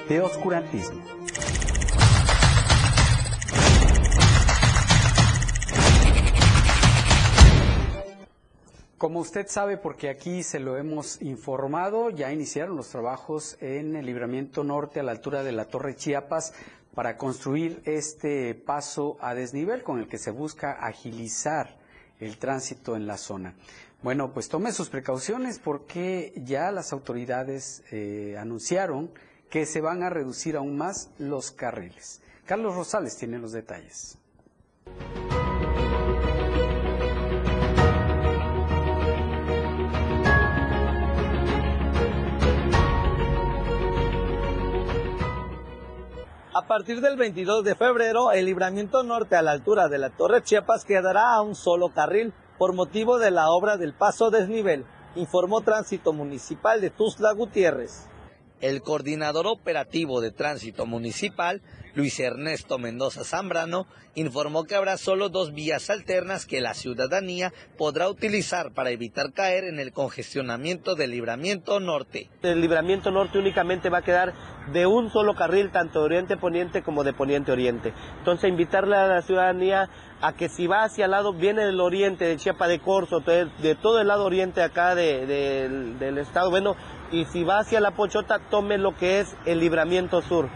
de 0.10 0.20
oscurantismo. 0.20 1.00
Como 8.98 9.20
usted 9.20 9.46
sabe, 9.48 9.78
porque 9.78 10.10
aquí 10.10 10.42
se 10.42 10.60
lo 10.60 10.76
hemos 10.78 11.22
informado, 11.22 12.10
ya 12.10 12.32
iniciaron 12.32 12.76
los 12.76 12.90
trabajos 12.90 13.58
en 13.62 13.96
el 13.96 14.08
libramiento 14.08 14.64
norte 14.64 15.00
a 15.00 15.04
la 15.04 15.12
altura 15.12 15.44
de 15.44 15.52
la 15.52 15.66
Torre 15.66 15.96
Chiapas 15.96 16.56
para 16.96 17.16
construir 17.16 17.84
este 17.86 18.56
paso 18.56 19.18
a 19.20 19.36
desnivel 19.36 19.84
con 19.84 20.00
el 20.00 20.08
que 20.08 20.18
se 20.18 20.32
busca 20.32 20.72
agilizar 20.72 21.83
el 22.26 22.38
tránsito 22.38 22.96
en 22.96 23.08
la 23.08 23.18
zona. 23.18 23.56
Bueno, 24.02 24.34
pues 24.34 24.50
tome 24.50 24.72
sus 24.74 24.90
precauciones 24.90 25.60
porque 25.60 26.34
ya 26.36 26.72
las 26.72 26.92
autoridades 26.92 27.84
eh, 27.92 28.36
anunciaron 28.38 29.12
que 29.50 29.66
se 29.66 29.82
van 29.82 30.04
a 30.04 30.10
reducir 30.10 30.58
aún 30.58 30.76
más 30.76 31.12
los 31.20 31.52
carriles. 31.52 32.22
Carlos 32.46 32.76
Rosales 32.76 33.16
tiene 33.16 33.40
los 33.40 33.52
detalles. 33.54 34.18
A 46.56 46.68
partir 46.68 47.02
del 47.02 47.18
22 47.18 47.64
de 47.64 47.74
febrero, 47.74 48.32
el 48.32 48.46
libramiento 48.46 49.02
norte 49.02 49.36
a 49.36 49.42
la 49.42 49.50
altura 49.50 49.88
de 49.88 49.98
la 49.98 50.12
Torre 50.12 50.44
Chiapas 50.44 50.86
quedará 50.86 51.34
a 51.34 51.42
un 51.42 51.56
solo 51.56 51.90
carril 51.90 52.32
por 52.60 52.74
motivo 52.74 53.18
de 53.18 53.32
la 53.32 53.50
obra 53.50 53.76
del 53.78 53.92
paso 53.92 54.30
desnivel, 54.30 54.86
informó 55.16 55.62
Tránsito 55.62 56.14
Municipal 56.14 56.80
de 56.80 56.92
Tuzla 56.92 57.32
Gutiérrez. 57.32 58.08
El 58.64 58.82
coordinador 58.82 59.46
operativo 59.46 60.22
de 60.22 60.32
tránsito 60.32 60.86
municipal, 60.86 61.62
Luis 61.96 62.18
Ernesto 62.22 62.80
Mendoza 62.80 63.26
Zambrano, 63.26 63.88
informó 64.16 64.64
que 64.64 64.76
habrá 64.76 64.96
solo 64.96 65.28
dos 65.28 65.54
vías 65.54 65.90
alternas 65.90 66.46
que 66.46 66.62
la 66.62 66.74
ciudadanía 66.74 67.52
podrá 67.78 68.08
utilizar 68.08 68.72
para 68.72 68.92
evitar 68.92 69.34
caer 69.34 69.66
en 69.66 69.80
el 69.80 69.92
congestionamiento 69.92 70.96
del 70.96 71.12
libramiento 71.12 71.82
norte. 71.82 72.30
El 72.42 72.62
libramiento 72.62 73.12
norte 73.12 73.38
únicamente 73.38 73.90
va 73.90 73.98
a 73.98 74.04
quedar 74.04 74.34
de 74.72 74.86
un 74.86 75.12
solo 75.12 75.36
carril, 75.36 75.70
tanto 75.72 76.00
de 76.00 76.06
oriente-poniente 76.06 76.84
como 76.84 77.04
de 77.04 77.12
poniente-oriente. 77.12 77.92
Entonces, 78.20 78.50
invitarle 78.50 78.96
a 78.96 79.08
la 79.08 79.22
ciudadanía 79.24 79.90
a 80.22 80.32
que 80.38 80.48
si 80.48 80.68
va 80.68 80.86
hacia 80.86 81.04
el 81.04 81.12
lado, 81.12 81.34
viene 81.34 81.66
del 81.66 81.82
oriente, 81.82 82.24
de 82.24 82.38
Chiapa 82.38 82.70
de 82.70 82.80
Corzo, 82.80 83.20
de, 83.20 83.76
todo 83.76 84.00
el 84.00 84.08
lado 84.08 84.24
oriente 84.24 84.62
acá 84.62 84.96
de, 84.96 85.26
de, 85.26 85.68
del 86.00 86.18
estado, 86.18 86.50
bueno, 86.50 86.78
y 87.14 87.26
si 87.26 87.44
va 87.44 87.60
hacia 87.60 87.80
la 87.80 87.92
Pochota, 87.92 88.40
tome 88.40 88.80
lo 88.80 88.98
que 88.98 89.20
es 89.20 89.36
el 89.46 89.60
libramiento 89.60 90.22
sur. 90.24 90.50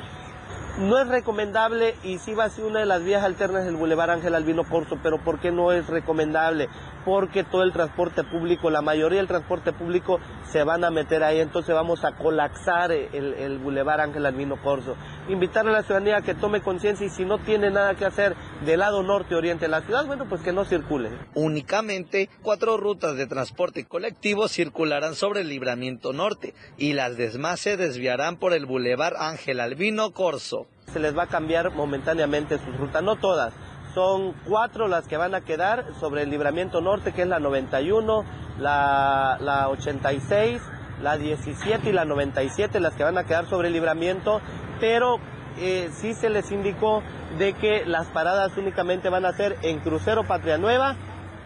No 0.80 0.98
es 1.00 1.08
recomendable 1.08 1.96
y 2.04 2.18
sí 2.18 2.34
va 2.34 2.46
a 2.46 2.52
una 2.66 2.80
de 2.80 2.86
las 2.88 3.04
vías 3.04 3.24
alternas 3.24 3.64
del 3.64 3.76
Boulevard 3.76 4.10
Ángel 4.10 4.34
Albino 4.36 4.64
Corso, 4.64 4.98
pero 5.02 5.20
¿por 5.20 5.40
qué 5.40 5.52
no 5.52 5.72
es 5.72 5.88
recomendable? 5.88 6.68
Porque 7.08 7.46
todo 7.46 7.64
el 7.64 7.72
transporte 7.72 8.26
público, 8.26 8.70
la 8.70 8.82
mayoría 8.82 9.20
del 9.20 9.30
transporte 9.30 9.72
público 9.72 10.20
se 10.52 10.66
van 10.66 10.84
a 10.84 10.92
meter 10.92 11.24
ahí, 11.24 11.40
entonces 11.40 11.74
vamos 11.74 12.04
a 12.04 12.18
colapsar 12.18 12.92
el, 12.92 13.34
el 13.34 13.60
Boulevard 13.60 14.02
Ángel 14.02 14.26
Albino 14.26 14.62
Corso. 14.62 14.98
Invitar 15.30 15.66
a 15.70 15.72
la 15.72 15.84
ciudadanía 15.84 16.18
a 16.18 16.22
que 16.22 16.36
tome 16.36 16.60
conciencia 16.60 17.08
y 17.08 17.10
si 17.10 17.24
no 17.24 17.38
tiene 17.38 17.72
nada 17.72 17.96
que 17.96 18.04
hacer 18.04 18.36
del 18.66 18.82
lado 18.82 19.04
norte-oriente 19.04 19.68
de 19.68 19.72
la 19.72 19.84
ciudad, 19.84 20.06
bueno, 20.06 20.26
pues 20.28 20.42
que 20.42 20.52
no 20.52 20.66
circule. 20.66 21.12
Únicamente 21.34 22.30
cuatro 22.42 22.76
rutas 22.76 23.16
de 23.16 23.26
transporte 23.26 23.86
colectivo 23.86 24.50
circularán 24.50 25.16
sobre 25.16 25.40
el 25.42 25.48
libramiento 25.48 26.12
norte 26.12 26.56
y 26.78 26.92
las 26.92 27.16
demás 27.16 27.62
se 27.62 27.78
desviarán 27.78 28.36
por 28.36 28.52
el 28.52 28.66
Boulevard 28.66 29.16
Ángel 29.16 29.62
Albino 29.62 30.12
Corso. 30.12 30.68
Se 30.92 31.00
les 31.00 31.18
va 31.18 31.24
a 31.24 31.28
cambiar 31.28 31.72
momentáneamente 31.72 32.58
sus 32.58 32.76
rutas, 32.78 33.02
no 33.02 33.16
todas. 33.16 33.54
Son 33.98 34.34
cuatro 34.48 34.88
las 34.88 35.08
que 35.08 35.18
van 35.18 35.34
a 35.34 35.42
quedar 35.42 35.84
sobre 36.00 36.22
el 36.22 36.30
libramiento 36.30 36.82
norte, 36.82 37.14
que 37.14 37.24
es 37.24 37.28
la 37.28 37.40
91, 37.40 38.24
la, 38.60 39.40
la 39.42 39.70
86, 39.70 40.62
la 41.02 41.18
17 41.18 41.90
y 41.90 41.94
la 41.94 42.06
97, 42.06 42.80
las 42.80 42.94
que 42.94 43.04
van 43.04 43.18
a 43.18 43.24
quedar 43.24 43.48
sobre 43.48 43.70
el 43.70 43.74
libramiento, 43.74 44.40
pero 44.80 45.18
eh, 45.58 45.90
sí 45.94 46.14
se 46.14 46.30
les 46.30 46.52
indicó 46.52 47.02
de 47.40 47.54
que 47.54 47.88
las 47.88 48.06
paradas 48.06 48.56
únicamente 48.56 49.10
van 49.10 49.26
a 49.26 49.34
ser 49.34 49.58
en 49.64 49.80
Crucero 49.80 50.28
Patria 50.28 50.60
Nueva 50.60 50.96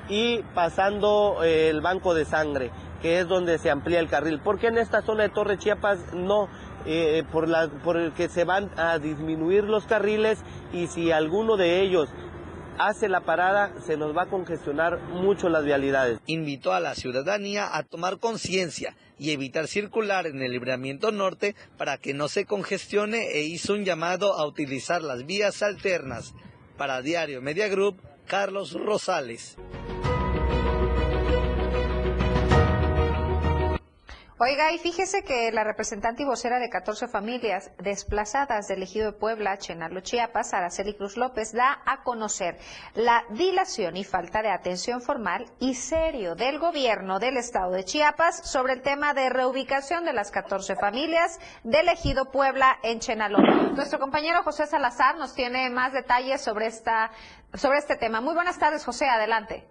y 0.09 0.39
pasando 0.53 1.45
eh, 1.45 1.69
el 1.69 1.79
Banco 1.79 2.13
de 2.13 2.25
Sangre, 2.25 2.69
que 3.01 3.21
es 3.21 3.29
donde 3.29 3.59
se 3.59 3.71
amplía 3.71 4.01
el 4.01 4.09
carril. 4.09 4.41
porque 4.43 4.67
en 4.67 4.77
esta 4.77 5.01
zona 5.03 5.23
de 5.23 5.29
Torre 5.29 5.57
Chiapas 5.57 5.99
no? 6.13 6.49
Eh, 6.85 7.23
por, 7.31 7.47
la, 7.47 7.67
por 7.67 7.95
el 7.95 8.11
que 8.11 8.27
se 8.27 8.43
van 8.43 8.71
a 8.75 8.97
disminuir 8.97 9.65
los 9.65 9.85
carriles 9.85 10.43
y 10.73 10.87
si 10.87 11.11
alguno 11.11 11.55
de 11.55 11.79
ellos 11.81 12.09
hace 12.87 13.09
la 13.09 13.21
parada, 13.21 13.73
se 13.85 13.97
nos 13.97 14.15
va 14.15 14.23
a 14.23 14.29
congestionar 14.29 14.99
mucho 14.99 15.49
las 15.49 15.63
vialidades. 15.63 16.19
Invitó 16.25 16.73
a 16.73 16.79
la 16.79 16.95
ciudadanía 16.95 17.75
a 17.75 17.83
tomar 17.83 18.19
conciencia 18.19 18.95
y 19.17 19.31
evitar 19.31 19.67
circular 19.67 20.27
en 20.27 20.41
el 20.41 20.51
libramiento 20.51 21.11
norte 21.11 21.55
para 21.77 21.97
que 21.97 22.13
no 22.13 22.27
se 22.27 22.45
congestione 22.45 23.31
e 23.33 23.43
hizo 23.43 23.73
un 23.73 23.85
llamado 23.85 24.33
a 24.33 24.45
utilizar 24.45 25.01
las 25.03 25.25
vías 25.25 25.61
alternas. 25.61 26.33
Para 26.77 27.01
Diario 27.01 27.41
Media 27.41 27.67
Group, 27.67 28.01
Carlos 28.25 28.73
Rosales. 28.73 29.57
Oiga, 34.43 34.71
y 34.71 34.79
fíjese 34.79 35.23
que 35.23 35.51
la 35.51 35.63
representante 35.63 36.23
y 36.23 36.25
vocera 36.25 36.57
de 36.57 36.71
14 36.71 37.07
familias 37.07 37.69
desplazadas 37.77 38.67
del 38.67 38.81
ejido 38.81 39.11
de 39.11 39.17
Puebla, 39.19 39.59
Chenalo, 39.59 39.99
Chiapas, 39.99 40.55
Araceli 40.55 40.95
Cruz 40.95 41.15
López, 41.15 41.53
da 41.53 41.79
a 41.85 42.01
conocer 42.01 42.57
la 42.95 43.23
dilación 43.29 43.97
y 43.97 44.03
falta 44.03 44.41
de 44.41 44.49
atención 44.49 44.99
formal 44.99 45.45
y 45.59 45.75
serio 45.75 46.33
del 46.33 46.57
gobierno 46.57 47.19
del 47.19 47.37
estado 47.37 47.73
de 47.73 47.85
Chiapas 47.85 48.41
sobre 48.49 48.73
el 48.73 48.81
tema 48.81 49.13
de 49.13 49.29
reubicación 49.29 50.05
de 50.05 50.13
las 50.13 50.31
14 50.31 50.75
familias 50.75 51.39
del 51.63 51.87
ejido 51.89 52.31
Puebla 52.31 52.79
en 52.81 52.99
Chenalo. 52.99 53.37
Nuestro 53.75 53.99
compañero 53.99 54.41
José 54.41 54.65
Salazar 54.65 55.17
nos 55.17 55.35
tiene 55.35 55.69
más 55.69 55.93
detalles 55.93 56.41
sobre, 56.41 56.65
esta, 56.65 57.11
sobre 57.53 57.77
este 57.77 57.95
tema. 57.95 58.21
Muy 58.21 58.33
buenas 58.33 58.57
tardes, 58.57 58.83
José, 58.83 59.05
adelante. 59.05 59.70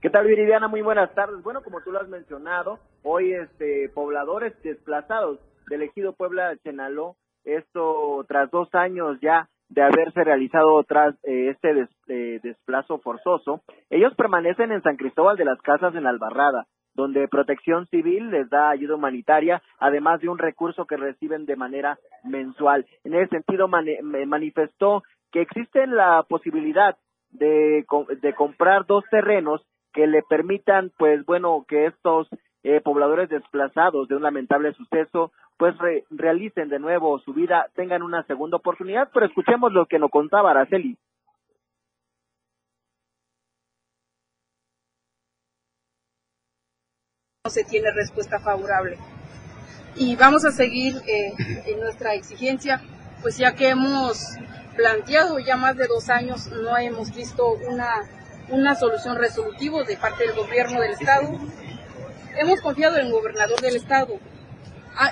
¿Qué 0.00 0.10
tal, 0.10 0.28
Viridiana? 0.28 0.68
Muy 0.68 0.80
buenas 0.80 1.12
tardes. 1.16 1.42
Bueno, 1.42 1.60
como 1.64 1.80
tú 1.80 1.90
lo 1.90 2.00
has 2.00 2.08
mencionado, 2.08 2.78
hoy 3.02 3.32
este 3.32 3.88
pobladores 3.88 4.54
desplazados 4.62 5.40
del 5.68 5.82
ejido 5.82 6.12
Puebla 6.12 6.56
Chenaló, 6.62 7.16
esto 7.42 8.24
tras 8.28 8.48
dos 8.52 8.72
años 8.76 9.18
ya 9.20 9.48
de 9.68 9.82
haberse 9.82 10.22
realizado 10.22 10.84
tras 10.84 11.16
eh, 11.24 11.48
este 11.48 11.74
des, 11.74 11.88
eh, 12.06 12.38
desplazo 12.44 12.98
forzoso, 12.98 13.62
ellos 13.90 14.14
permanecen 14.14 14.70
en 14.70 14.82
San 14.82 14.96
Cristóbal 14.96 15.36
de 15.36 15.46
las 15.46 15.60
Casas 15.62 15.92
en 15.96 16.06
Albarrada, 16.06 16.68
donde 16.94 17.26
Protección 17.26 17.88
Civil 17.88 18.30
les 18.30 18.48
da 18.48 18.70
ayuda 18.70 18.94
humanitaria, 18.94 19.62
además 19.80 20.20
de 20.20 20.28
un 20.28 20.38
recurso 20.38 20.86
que 20.86 20.96
reciben 20.96 21.44
de 21.44 21.56
manera 21.56 21.98
mensual. 22.22 22.86
En 23.02 23.14
ese 23.14 23.30
sentido, 23.30 23.66
mani 23.66 23.96
manifestó 24.02 25.02
que 25.32 25.40
existe 25.40 25.88
la 25.88 26.24
posibilidad 26.28 26.96
de, 27.30 27.84
de 28.22 28.32
comprar 28.34 28.86
dos 28.86 29.02
terrenos 29.10 29.66
que 29.92 30.06
le 30.06 30.22
permitan, 30.22 30.92
pues 30.98 31.24
bueno, 31.24 31.64
que 31.68 31.86
estos 31.86 32.28
eh, 32.62 32.80
pobladores 32.80 33.28
desplazados 33.28 34.08
de 34.08 34.16
un 34.16 34.22
lamentable 34.22 34.72
suceso, 34.74 35.32
pues 35.56 35.76
re 35.78 36.04
realicen 36.10 36.68
de 36.68 36.78
nuevo 36.78 37.18
su 37.20 37.32
vida, 37.32 37.68
tengan 37.74 38.02
una 38.02 38.22
segunda 38.24 38.56
oportunidad. 38.56 39.08
Pero 39.12 39.26
escuchemos 39.26 39.72
lo 39.72 39.86
que 39.86 39.98
nos 39.98 40.10
contaba 40.10 40.50
Araceli. 40.50 40.96
No 47.44 47.50
se 47.50 47.64
tiene 47.64 47.90
respuesta 47.92 48.38
favorable. 48.40 48.98
Y 49.96 50.14
vamos 50.16 50.44
a 50.44 50.50
seguir 50.50 50.94
eh, 51.06 51.32
en 51.66 51.80
nuestra 51.80 52.14
exigencia, 52.14 52.80
pues 53.22 53.38
ya 53.38 53.54
que 53.54 53.70
hemos 53.70 54.36
planteado 54.76 55.40
ya 55.40 55.56
más 55.56 55.76
de 55.76 55.88
dos 55.88 56.08
años, 56.08 56.52
no 56.52 56.76
hemos 56.78 57.14
visto 57.14 57.52
una 57.68 58.02
una 58.50 58.74
solución 58.74 59.16
resolutiva 59.16 59.82
de 59.84 59.96
parte 59.96 60.26
del 60.26 60.36
gobierno 60.36 60.80
del 60.80 60.92
Estado. 60.92 61.38
Hemos 62.38 62.60
confiado 62.60 62.98
en 62.98 63.06
el 63.06 63.12
gobernador 63.12 63.60
del 63.60 63.76
Estado. 63.76 64.18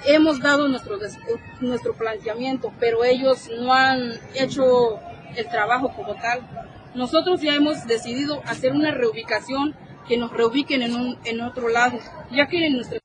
hemos 0.06 0.40
dado 0.40 0.68
nuestro, 0.68 0.98
nuestro 1.60 1.94
planteamiento, 1.94 2.72
pero 2.80 3.04
ellos 3.04 3.50
no 3.58 3.72
han 3.72 4.12
hecho 4.34 4.98
el 5.36 5.48
trabajo 5.48 5.92
como 5.94 6.14
tal. 6.14 6.40
Nosotros 6.94 7.40
ya 7.42 7.54
hemos 7.54 7.86
decidido 7.86 8.42
hacer 8.46 8.72
una 8.72 8.92
reubicación 8.92 9.74
que 10.08 10.16
nos 10.16 10.32
reubiquen 10.32 10.82
en, 10.82 10.94
un, 10.94 11.18
en 11.24 11.40
otro 11.40 11.68
lado, 11.68 11.98
ya 12.30 12.46
que 12.46 12.64
en 12.64 12.74
nuestra 12.74 13.00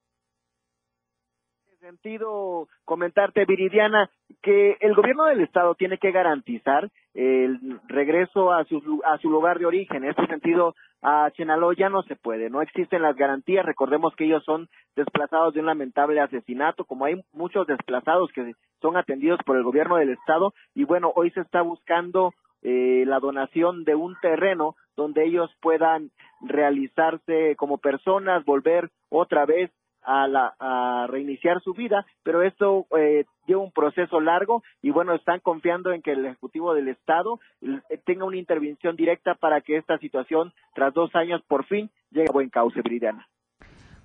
sentido, 1.92 2.70
comentarte, 2.86 3.44
Viridiana, 3.46 4.10
que 4.42 4.78
el 4.80 4.96
gobierno 4.96 5.26
del 5.26 5.42
estado 5.42 5.76
tiene 5.76 5.98
que 5.98 6.12
garantizar 6.12 6.90
el 7.14 7.80
regreso 7.88 8.52
a 8.52 8.64
su, 8.66 9.02
a 9.06 9.18
su 9.20 9.30
lugar 9.30 9.60
de 9.60 9.66
origen. 9.66 10.04
En 10.04 10.10
este 10.10 10.26
sentido, 10.28 10.76
a 11.02 11.30
Chenaló 11.32 11.74
ya 11.74 11.90
no 11.90 12.04
se 12.04 12.16
puede, 12.16 12.50
no 12.50 12.62
existen 12.62 13.02
las 13.02 13.16
garantías. 13.16 13.66
Recordemos 13.66 14.16
que 14.16 14.26
ellos 14.26 14.44
son 14.44 14.68
desplazados 14.96 15.54
de 15.54 15.60
un 15.60 15.68
lamentable 15.68 16.20
asesinato, 16.20 16.86
como 16.86 17.06
hay 17.06 17.22
muchos 17.34 17.68
desplazados 17.68 18.32
que 18.34 18.54
son 18.82 18.98
atendidos 18.98 19.40
por 19.46 19.58
el 19.58 19.64
gobierno 19.64 19.98
del 19.98 20.10
estado. 20.10 20.54
Y 20.74 20.86
bueno, 20.86 21.12
hoy 21.16 21.32
se 21.32 21.42
está 21.42 21.62
buscando 21.62 22.34
eh, 22.64 23.04
la 23.08 23.20
donación 23.20 23.84
de 23.84 23.96
un 23.96 24.16
terreno 24.22 24.76
donde 24.96 25.26
ellos 25.26 25.52
puedan 25.62 26.12
realizarse 26.42 27.56
como 27.56 27.78
personas, 27.78 28.46
volver 28.46 28.90
otra 29.10 29.46
vez 29.46 29.72
a, 30.04 30.28
la, 30.28 30.54
a 30.60 31.08
reiniciar 31.08 31.62
su 31.62 31.74
vida, 31.74 32.06
pero 32.24 32.44
esto 32.44 32.86
eh, 32.98 33.26
lleva 33.46 33.62
un 33.62 33.72
proceso 33.72 34.20
largo 34.20 34.64
y 34.82 34.92
bueno, 34.92 35.14
están 35.14 35.40
confiando 35.40 35.92
en 35.92 36.02
que 36.02 36.12
el 36.12 36.26
Ejecutivo 36.26 36.74
del 36.74 36.88
Estado 36.88 37.40
eh, 37.62 37.98
tenga 38.06 38.26
una 38.26 38.38
intervención 38.38 38.96
directa 38.96 39.36
para 39.36 39.62
que 39.62 39.78
esta 39.78 39.98
situación, 39.98 40.54
tras 40.74 40.94
dos 40.94 41.14
años, 41.16 41.42
por 41.48 41.66
fin 41.66 41.90
llegue 42.12 42.28
a 42.30 42.34
buen 42.34 42.50
cauce, 42.50 42.82
Bridiana. 42.82 43.28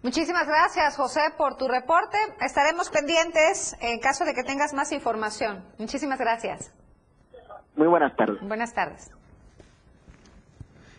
Muchísimas 0.02 0.46
gracias, 0.46 0.96
José, 0.96 1.20
por 1.36 1.56
tu 1.56 1.66
reporte. 1.66 2.16
Estaremos 2.40 2.90
pendientes 2.90 3.76
en 3.80 3.98
caso 3.98 4.24
de 4.24 4.34
que 4.34 4.44
tengas 4.44 4.72
más 4.72 4.92
información. 4.92 5.64
Muchísimas 5.78 6.20
gracias. 6.20 6.72
Muy 7.74 7.88
buenas 7.88 8.14
tardes. 8.14 8.40
Buenas 8.40 8.72
tardes. 8.72 9.10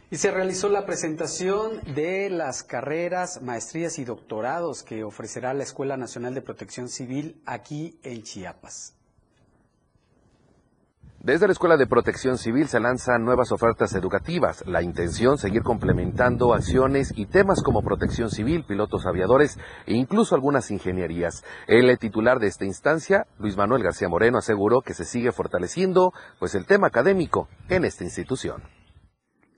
Y 0.10 0.16
se 0.16 0.32
realizó 0.32 0.70
la 0.70 0.86
presentación 0.86 1.82
de 1.94 2.30
las 2.30 2.64
carreras, 2.64 3.42
maestrías 3.42 4.00
y 4.00 4.06
doctorados 4.06 4.82
que 4.82 5.04
ofrecerá 5.04 5.54
la 5.54 5.64
Escuela 5.64 5.98
Nacional 5.98 6.34
de 6.34 6.42
Protección 6.42 6.88
Civil 6.88 7.42
aquí 7.46 8.00
en 8.04 8.24
Chiapas. 8.24 8.94
Desde 11.20 11.48
la 11.48 11.52
Escuela 11.52 11.76
de 11.76 11.88
Protección 11.88 12.38
Civil 12.38 12.70
se 12.70 12.80
lanzan 12.80 13.26
nuevas 13.26 13.52
ofertas 13.52 13.94
educativas. 13.96 14.64
La 14.66 14.82
intención, 14.82 15.38
seguir 15.38 15.62
complementando 15.62 16.54
acciones 16.54 17.12
y 17.14 17.26
temas 17.26 17.62
como 17.62 17.82
protección 17.82 18.30
civil, 18.30 18.64
pilotos 18.64 19.06
aviadores 19.06 19.60
e 19.88 19.96
incluso 19.96 20.36
algunas 20.36 20.72
ingenierías. 20.72 21.44
El 21.68 21.98
titular 22.00 22.40
de 22.40 22.48
esta 22.48 22.64
instancia, 22.64 23.28
Luis 23.40 23.58
Manuel 23.58 23.84
García 23.84 24.08
Moreno, 24.08 24.38
aseguró 24.38 24.80
que 24.82 24.94
se 24.94 25.04
sigue 25.04 25.34
fortaleciendo 25.34 26.14
pues 26.40 26.56
el 26.56 26.66
tema 26.66 26.88
académico 26.88 27.50
en 27.68 27.84
esta 27.84 28.06
institución. 28.06 28.77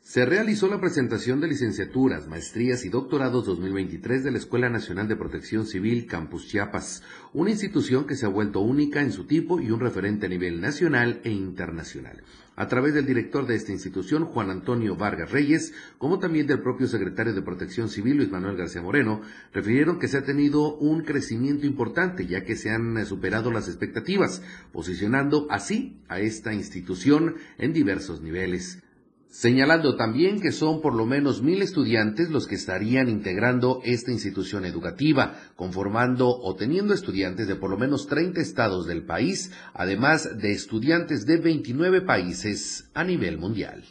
Se 0.10 0.26
realizó 0.26 0.68
la 0.68 0.82
presentación 0.82 1.40
de 1.40 1.48
licenciaturas, 1.48 2.28
maestrías 2.28 2.84
y 2.84 2.90
doctorados 2.90 3.46
2023 3.46 4.24
de 4.24 4.32
la 4.32 4.40
Escuela 4.40 4.68
Nacional 4.68 5.08
de 5.08 5.16
Protección 5.16 5.68
Civil 5.68 6.08
Campus 6.08 6.48
Chiapas, 6.48 7.04
una 7.32 7.52
institución 7.52 8.08
que 8.08 8.16
se 8.16 8.26
ha 8.26 8.30
vuelto 8.30 8.60
única 8.60 9.02
en 9.02 9.12
su 9.12 9.26
tipo 9.26 9.62
y 9.62 9.70
un 9.70 9.80
referente 9.80 10.26
a 10.26 10.30
nivel 10.30 10.62
nacional 10.62 11.22
e 11.24 11.30
internacional. 11.30 12.24
A 12.56 12.68
través 12.68 12.96
del 12.96 13.06
director 13.06 13.46
de 13.46 13.54
esta 13.54 13.72
institución, 13.72 14.26
Juan 14.26 14.50
Antonio 14.50 14.96
Vargas 14.96 15.30
Reyes, 15.30 15.74
como 16.00 16.18
también 16.18 16.48
del 16.48 16.64
propio 16.64 16.88
secretario 16.88 17.36
de 17.36 17.44
Protección 17.44 17.88
Civil, 17.88 18.18
Luis 18.18 18.32
Manuel 18.32 18.58
García 18.58 18.82
Moreno, 18.82 19.22
refirieron 19.54 20.00
que 20.00 20.08
se 20.08 20.18
ha 20.18 20.24
tenido 20.24 20.76
un 20.78 21.04
crecimiento 21.04 21.68
importante, 21.68 22.26
ya 22.26 22.44
que 22.44 22.56
se 22.56 22.72
han 22.72 23.06
superado 23.06 23.52
las 23.52 23.68
expectativas, 23.68 24.42
posicionando 24.74 25.46
así 25.52 26.02
a 26.08 26.20
esta 26.20 26.52
institución 26.52 27.36
en 27.60 27.74
diversos 27.74 28.24
niveles 28.24 28.82
señalando 29.30 29.96
también 29.96 30.42
que 30.42 30.52
son 30.52 30.82
por 30.82 30.96
lo 30.96 31.06
menos 31.06 31.42
mil 31.42 31.62
estudiantes 31.62 32.30
los 32.30 32.48
que 32.48 32.56
estarían 32.56 33.10
integrando 33.10 33.80
esta 33.84 34.12
institución 34.12 34.66
educativa, 34.66 35.36
conformando 35.56 36.30
o 36.30 36.56
teniendo 36.56 36.94
estudiantes 36.94 37.48
de 37.48 37.56
por 37.56 37.70
lo 37.70 37.78
menos 37.78 38.08
30 38.08 38.42
estados 38.42 38.88
del 38.88 39.06
país, 39.06 39.52
además 39.74 40.38
de 40.38 40.52
estudiantes 40.52 41.26
de 41.26 41.38
29 41.38 42.02
países 42.02 42.90
a 42.96 43.04
nivel 43.04 43.38
mundial. 43.38 43.84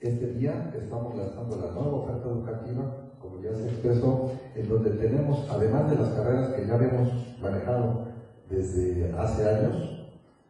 Este 0.00 0.32
día 0.32 0.72
estamos 0.74 1.14
lanzando 1.14 1.56
la 1.56 1.72
nueva 1.72 1.96
oferta 1.98 2.28
educativa, 2.30 3.12
como 3.20 3.42
ya 3.42 3.54
se 3.54 3.68
expresó, 3.68 4.32
en 4.56 4.66
donde 4.66 4.90
tenemos, 4.92 5.46
además 5.50 5.90
de 5.90 5.96
las 5.96 6.08
carreras 6.14 6.54
que 6.54 6.66
ya 6.66 6.74
habíamos 6.74 7.38
manejado 7.38 8.08
desde 8.48 9.12
hace 9.12 9.46
años, 9.46 10.06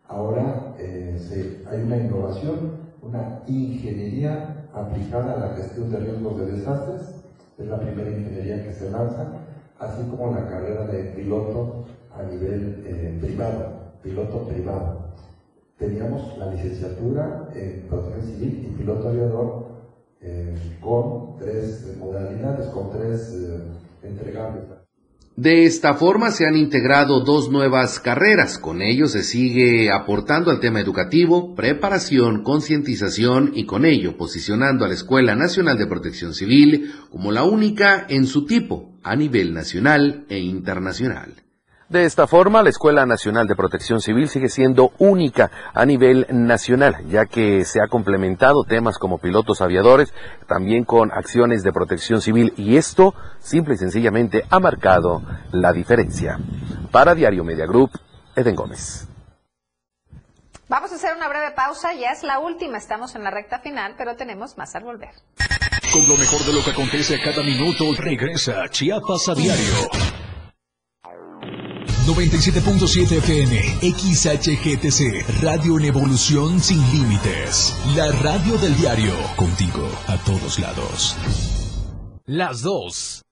ahora 0.06 0.76
eh, 0.78 1.64
hay 1.68 1.82
una 1.82 1.96
innovación 1.96 2.79
una 3.02 3.42
ingeniería 3.46 4.68
aplicada 4.72 5.34
a 5.34 5.38
la 5.38 5.56
gestión 5.56 5.90
de 5.90 5.98
riesgos 5.98 6.38
de 6.38 6.52
desastres, 6.52 7.02
es 7.58 7.66
la 7.66 7.78
primera 7.78 8.10
ingeniería 8.10 8.64
que 8.64 8.72
se 8.72 8.90
lanza, 8.90 9.32
así 9.78 10.02
como 10.10 10.34
la 10.34 10.48
carrera 10.48 10.86
de 10.86 11.04
piloto 11.14 11.84
a 12.12 12.22
nivel 12.22 12.82
eh, 12.86 13.18
privado, 13.20 13.94
piloto 14.02 14.46
privado. 14.48 15.10
Teníamos 15.78 16.36
la 16.38 16.52
licenciatura 16.52 17.48
en 17.54 17.86
protección 17.88 18.22
civil 18.22 18.70
y 18.70 18.78
piloto 18.78 19.08
aviador 19.08 19.64
eh, 20.20 20.54
con 20.82 21.36
tres 21.38 21.96
modalidades, 21.98 22.66
con 22.68 22.90
tres 22.90 23.34
eh, 23.34 23.62
entregables. 24.02 24.79
De 25.36 25.64
esta 25.64 25.94
forma 25.94 26.32
se 26.32 26.46
han 26.46 26.56
integrado 26.56 27.20
dos 27.20 27.50
nuevas 27.50 27.98
carreras. 28.00 28.58
Con 28.58 28.82
ello 28.82 29.06
se 29.06 29.22
sigue 29.22 29.90
aportando 29.90 30.50
al 30.50 30.60
tema 30.60 30.80
educativo, 30.80 31.54
preparación, 31.54 32.42
concientización 32.42 33.52
y 33.54 33.64
con 33.64 33.84
ello 33.84 34.16
posicionando 34.16 34.84
a 34.84 34.88
la 34.88 34.94
Escuela 34.94 35.34
Nacional 35.34 35.78
de 35.78 35.86
Protección 35.86 36.34
Civil 36.34 36.92
como 37.10 37.32
la 37.32 37.44
única 37.44 38.06
en 38.08 38.26
su 38.26 38.44
tipo 38.44 38.98
a 39.02 39.16
nivel 39.16 39.54
nacional 39.54 40.26
e 40.28 40.40
internacional. 40.40 41.34
De 41.90 42.04
esta 42.04 42.28
forma, 42.28 42.62
la 42.62 42.68
Escuela 42.68 43.04
Nacional 43.04 43.48
de 43.48 43.56
Protección 43.56 44.00
Civil 44.00 44.28
sigue 44.28 44.48
siendo 44.48 44.92
única 44.98 45.50
a 45.74 45.84
nivel 45.84 46.24
nacional, 46.30 47.04
ya 47.08 47.26
que 47.26 47.64
se 47.64 47.80
ha 47.82 47.88
complementado 47.88 48.62
temas 48.62 48.96
como 48.96 49.18
pilotos 49.18 49.60
aviadores, 49.60 50.14
también 50.46 50.84
con 50.84 51.10
acciones 51.10 51.64
de 51.64 51.72
protección 51.72 52.20
civil, 52.20 52.54
y 52.56 52.76
esto 52.76 53.12
simple 53.40 53.74
y 53.74 53.78
sencillamente 53.78 54.44
ha 54.50 54.60
marcado 54.60 55.20
la 55.50 55.72
diferencia. 55.72 56.38
Para 56.92 57.16
Diario 57.16 57.42
Media 57.42 57.66
Group, 57.66 57.90
Eden 58.36 58.54
Gómez. 58.54 59.08
Vamos 60.68 60.92
a 60.92 60.94
hacer 60.94 61.16
una 61.16 61.28
breve 61.28 61.50
pausa, 61.56 61.92
ya 61.92 62.12
es 62.12 62.22
la 62.22 62.38
última, 62.38 62.78
estamos 62.78 63.16
en 63.16 63.24
la 63.24 63.32
recta 63.32 63.58
final, 63.58 63.96
pero 63.98 64.14
tenemos 64.14 64.56
más 64.56 64.76
al 64.76 64.84
volver. 64.84 65.10
Con 65.92 66.06
lo 66.06 66.16
mejor 66.16 66.40
de 66.44 66.52
lo 66.52 66.62
que 66.62 66.70
acontece 66.70 67.16
a 67.16 67.20
cada 67.20 67.42
minuto, 67.42 67.84
regresa 67.98 68.68
Chiapas 68.68 69.28
a 69.28 69.34
diario. 69.34 70.19
97.7 72.06 73.18
FM, 73.18 73.78
XHGTC, 73.92 75.42
Radio 75.42 75.78
en 75.78 75.84
Evolución 75.86 76.60
Sin 76.60 76.80
Límites. 76.92 77.76
La 77.94 78.10
radio 78.12 78.56
del 78.58 78.76
diario, 78.76 79.14
contigo 79.36 79.88
a 80.06 80.16
todos 80.18 80.58
lados. 80.58 81.16
Las 82.26 82.62
dos 82.62 83.22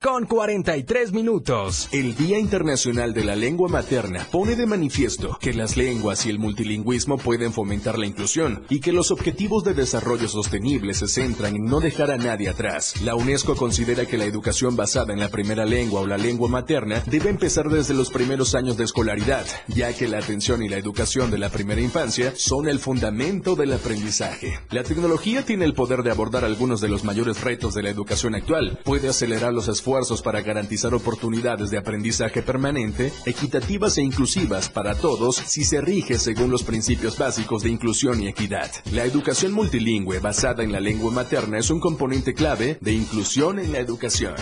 con 0.00 0.26
43 0.26 1.10
minutos. 1.12 1.88
El 1.90 2.14
Día 2.14 2.38
Internacional 2.38 3.12
de 3.14 3.24
la 3.24 3.34
Lengua 3.34 3.68
Materna 3.68 4.28
pone 4.30 4.54
de 4.54 4.64
manifiesto 4.64 5.36
que 5.40 5.52
las 5.52 5.76
lenguas 5.76 6.24
y 6.24 6.30
el 6.30 6.38
multilingüismo 6.38 7.18
pueden 7.18 7.52
fomentar 7.52 7.98
la 7.98 8.06
inclusión 8.06 8.62
y 8.68 8.78
que 8.78 8.92
los 8.92 9.10
objetivos 9.10 9.64
de 9.64 9.74
desarrollo 9.74 10.28
sostenible 10.28 10.94
se 10.94 11.08
centran 11.08 11.56
en 11.56 11.64
no 11.64 11.80
dejar 11.80 12.12
a 12.12 12.16
nadie 12.16 12.48
atrás. 12.48 13.00
La 13.02 13.16
UNESCO 13.16 13.56
considera 13.56 14.06
que 14.06 14.18
la 14.18 14.24
educación 14.24 14.76
basada 14.76 15.12
en 15.12 15.18
la 15.18 15.30
primera 15.30 15.64
lengua 15.64 16.02
o 16.02 16.06
la 16.06 16.16
lengua 16.16 16.48
materna 16.48 17.02
debe 17.06 17.30
empezar 17.30 17.68
desde 17.68 17.94
los 17.94 18.10
primeros 18.10 18.54
años 18.54 18.76
de 18.76 18.84
escolaridad, 18.84 19.46
ya 19.66 19.92
que 19.92 20.06
la 20.06 20.18
atención 20.18 20.62
y 20.62 20.68
la 20.68 20.76
educación 20.76 21.32
de 21.32 21.38
la 21.38 21.48
primera 21.48 21.80
infancia 21.80 22.32
son 22.36 22.68
el 22.68 22.78
fundamento 22.78 23.56
del 23.56 23.72
aprendizaje. 23.72 24.60
La 24.70 24.84
tecnología 24.84 25.44
tiene 25.44 25.64
el 25.64 25.74
poder 25.74 26.04
de 26.04 26.12
abordar 26.12 26.44
algunos 26.44 26.80
de 26.80 26.88
los 26.88 27.02
mayores 27.02 27.40
retos 27.40 27.74
de 27.74 27.82
la 27.82 27.90
educación 27.90 28.36
actual, 28.36 28.78
puede 28.84 29.08
acelerar 29.08 29.52
los 29.52 29.66
esfuerzos 29.66 29.87
esfuerzos 29.88 30.20
para 30.20 30.42
garantizar 30.42 30.92
oportunidades 30.92 31.70
de 31.70 31.78
aprendizaje 31.78 32.42
permanente, 32.42 33.10
equitativas 33.24 33.96
e 33.96 34.02
inclusivas 34.02 34.68
para 34.68 34.94
todos 34.94 35.36
si 35.36 35.64
se 35.64 35.80
rige 35.80 36.18
según 36.18 36.50
los 36.50 36.62
principios 36.62 37.16
básicos 37.16 37.62
de 37.62 37.70
inclusión 37.70 38.22
y 38.22 38.28
equidad. 38.28 38.70
La 38.92 39.06
educación 39.06 39.52
multilingüe 39.52 40.18
basada 40.18 40.62
en 40.62 40.72
la 40.72 40.80
lengua 40.80 41.10
materna 41.10 41.58
es 41.58 41.70
un 41.70 41.80
componente 41.80 42.34
clave 42.34 42.76
de 42.82 42.92
inclusión 42.92 43.58
en 43.58 43.72
la 43.72 43.78
educación. 43.78 44.34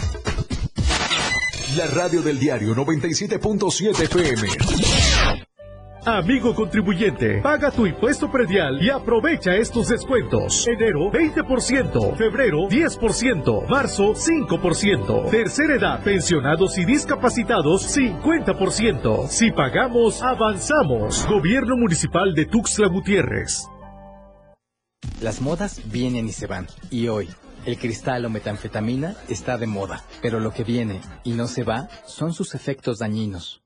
La 1.76 1.86
radio 1.86 2.22
del 2.22 2.40
diario 2.40 2.74
97.7 2.74 4.00
FM. 4.00 5.05
Amigo 6.06 6.54
contribuyente, 6.54 7.40
paga 7.42 7.72
tu 7.72 7.84
impuesto 7.84 8.30
predial 8.30 8.80
y 8.80 8.90
aprovecha 8.90 9.56
estos 9.56 9.88
descuentos. 9.88 10.64
Enero 10.68 11.10
20%, 11.10 12.16
febrero 12.16 12.68
10%, 12.68 13.66
marzo 13.68 14.14
5%, 14.14 15.30
tercera 15.32 15.74
edad, 15.74 16.04
pensionados 16.04 16.78
y 16.78 16.84
discapacitados 16.84 17.96
50%. 17.96 19.26
Si 19.26 19.50
pagamos, 19.50 20.22
avanzamos. 20.22 21.26
Gobierno 21.26 21.76
Municipal 21.76 22.34
de 22.36 22.46
Tuxtla 22.46 22.86
Gutiérrez. 22.86 23.66
Las 25.20 25.40
modas 25.40 25.80
vienen 25.90 26.28
y 26.28 26.32
se 26.32 26.46
van. 26.46 26.68
Y 26.88 27.08
hoy, 27.08 27.28
el 27.64 27.78
cristal 27.78 28.24
o 28.26 28.30
metanfetamina 28.30 29.16
está 29.28 29.58
de 29.58 29.66
moda. 29.66 30.04
Pero 30.22 30.38
lo 30.38 30.52
que 30.52 30.62
viene 30.62 31.00
y 31.24 31.32
no 31.32 31.48
se 31.48 31.64
va 31.64 31.88
son 32.04 32.32
sus 32.32 32.54
efectos 32.54 33.00
dañinos 33.00 33.65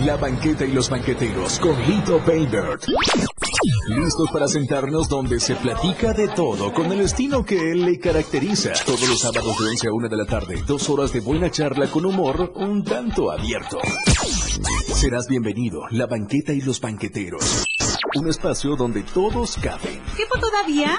La 0.00 0.16
banqueta 0.16 0.64
y 0.64 0.72
los 0.72 0.90
banqueteros 0.90 1.58
con 1.58 1.80
Lito 1.86 2.20
Baybert. 2.26 2.82
Listos 3.88 4.30
para 4.32 4.48
sentarnos 4.48 5.08
donde 5.08 5.38
se 5.40 5.54
platica 5.56 6.12
de 6.12 6.28
todo 6.28 6.72
con 6.72 6.90
el 6.92 7.00
estilo 7.00 7.44
que 7.44 7.70
él 7.72 7.84
le 7.84 7.98
caracteriza. 7.98 8.72
Todos 8.84 9.08
los 9.08 9.20
sábados 9.20 9.56
de 9.58 9.68
11 9.68 9.88
a 9.88 9.92
1 9.92 10.08
de 10.08 10.16
la 10.16 10.26
tarde, 10.26 10.62
dos 10.66 10.88
horas 10.90 11.12
de 11.12 11.20
buena 11.20 11.50
charla 11.50 11.86
con 11.90 12.04
humor 12.04 12.52
un 12.56 12.82
tanto 12.82 13.30
abierto. 13.30 13.78
Serás 14.94 15.28
bienvenido, 15.28 15.82
la 15.90 16.06
banqueta 16.06 16.52
y 16.52 16.60
los 16.60 16.80
banqueteros. 16.80 17.64
Un 18.16 18.28
espacio 18.28 18.76
donde 18.76 19.02
todos 19.02 19.56
caben. 19.56 20.00
¿Tiempo 20.16 20.38
todavía? 20.40 20.98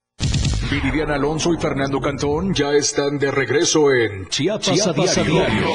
Viridiana 0.71 1.15
Alonso 1.15 1.53
y 1.53 1.57
Fernando 1.57 1.99
Cantón 1.99 2.53
ya 2.53 2.71
están 2.71 3.19
de 3.19 3.29
regreso 3.29 3.91
en 3.91 4.29
Chiapas, 4.29 4.87
a 4.87 4.93
diario. 4.93 5.67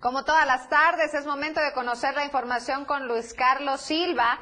Como 0.00 0.24
todas 0.24 0.46
las 0.46 0.66
tardes, 0.70 1.12
es 1.12 1.26
momento 1.26 1.60
de 1.60 1.74
conocer 1.74 2.14
la 2.14 2.24
información 2.24 2.86
con 2.86 3.06
Luis 3.06 3.34
Carlos 3.34 3.82
Silva. 3.82 4.38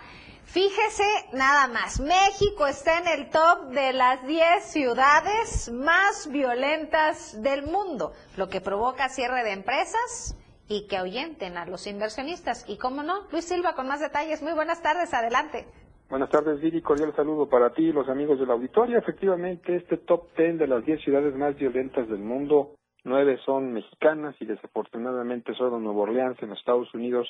Fíjese 0.48 1.04
nada 1.34 1.68
más, 1.68 2.00
México 2.00 2.66
está 2.66 3.00
en 3.00 3.20
el 3.20 3.28
top 3.28 3.68
de 3.68 3.92
las 3.92 4.26
10 4.26 4.64
ciudades 4.64 5.70
más 5.70 6.26
violentas 6.32 7.42
del 7.42 7.64
mundo, 7.64 8.12
lo 8.38 8.48
que 8.48 8.62
provoca 8.62 9.10
cierre 9.10 9.44
de 9.44 9.52
empresas 9.52 10.34
y 10.66 10.88
que 10.88 10.96
ahuyenten 10.96 11.58
a 11.58 11.66
los 11.66 11.86
inversionistas. 11.86 12.64
Y 12.66 12.78
cómo 12.78 13.02
no, 13.02 13.28
Luis 13.30 13.44
Silva 13.44 13.74
con 13.74 13.88
más 13.88 14.00
detalles. 14.00 14.42
Muy 14.42 14.54
buenas 14.54 14.82
tardes, 14.82 15.12
adelante. 15.12 15.66
Buenas 16.08 16.30
tardes, 16.30 16.58
Viri. 16.62 16.80
Cordial 16.80 17.14
saludo 17.14 17.46
para 17.46 17.74
ti 17.74 17.82
y 17.82 17.92
los 17.92 18.08
amigos 18.08 18.40
del 18.40 18.50
auditorio. 18.50 18.96
Efectivamente, 18.96 19.76
este 19.76 19.98
top 19.98 20.34
10 20.34 20.60
de 20.60 20.66
las 20.66 20.82
10 20.82 21.04
ciudades 21.04 21.34
más 21.34 21.56
violentas 21.56 22.08
del 22.08 22.20
mundo, 22.20 22.74
nueve 23.04 23.38
son 23.44 23.74
mexicanas 23.74 24.34
y 24.40 24.46
desafortunadamente 24.46 25.52
solo 25.52 25.78
Nuevo 25.78 26.04
Orleans 26.04 26.42
en 26.42 26.48
los 26.48 26.58
Estados 26.58 26.92
Unidos 26.94 27.28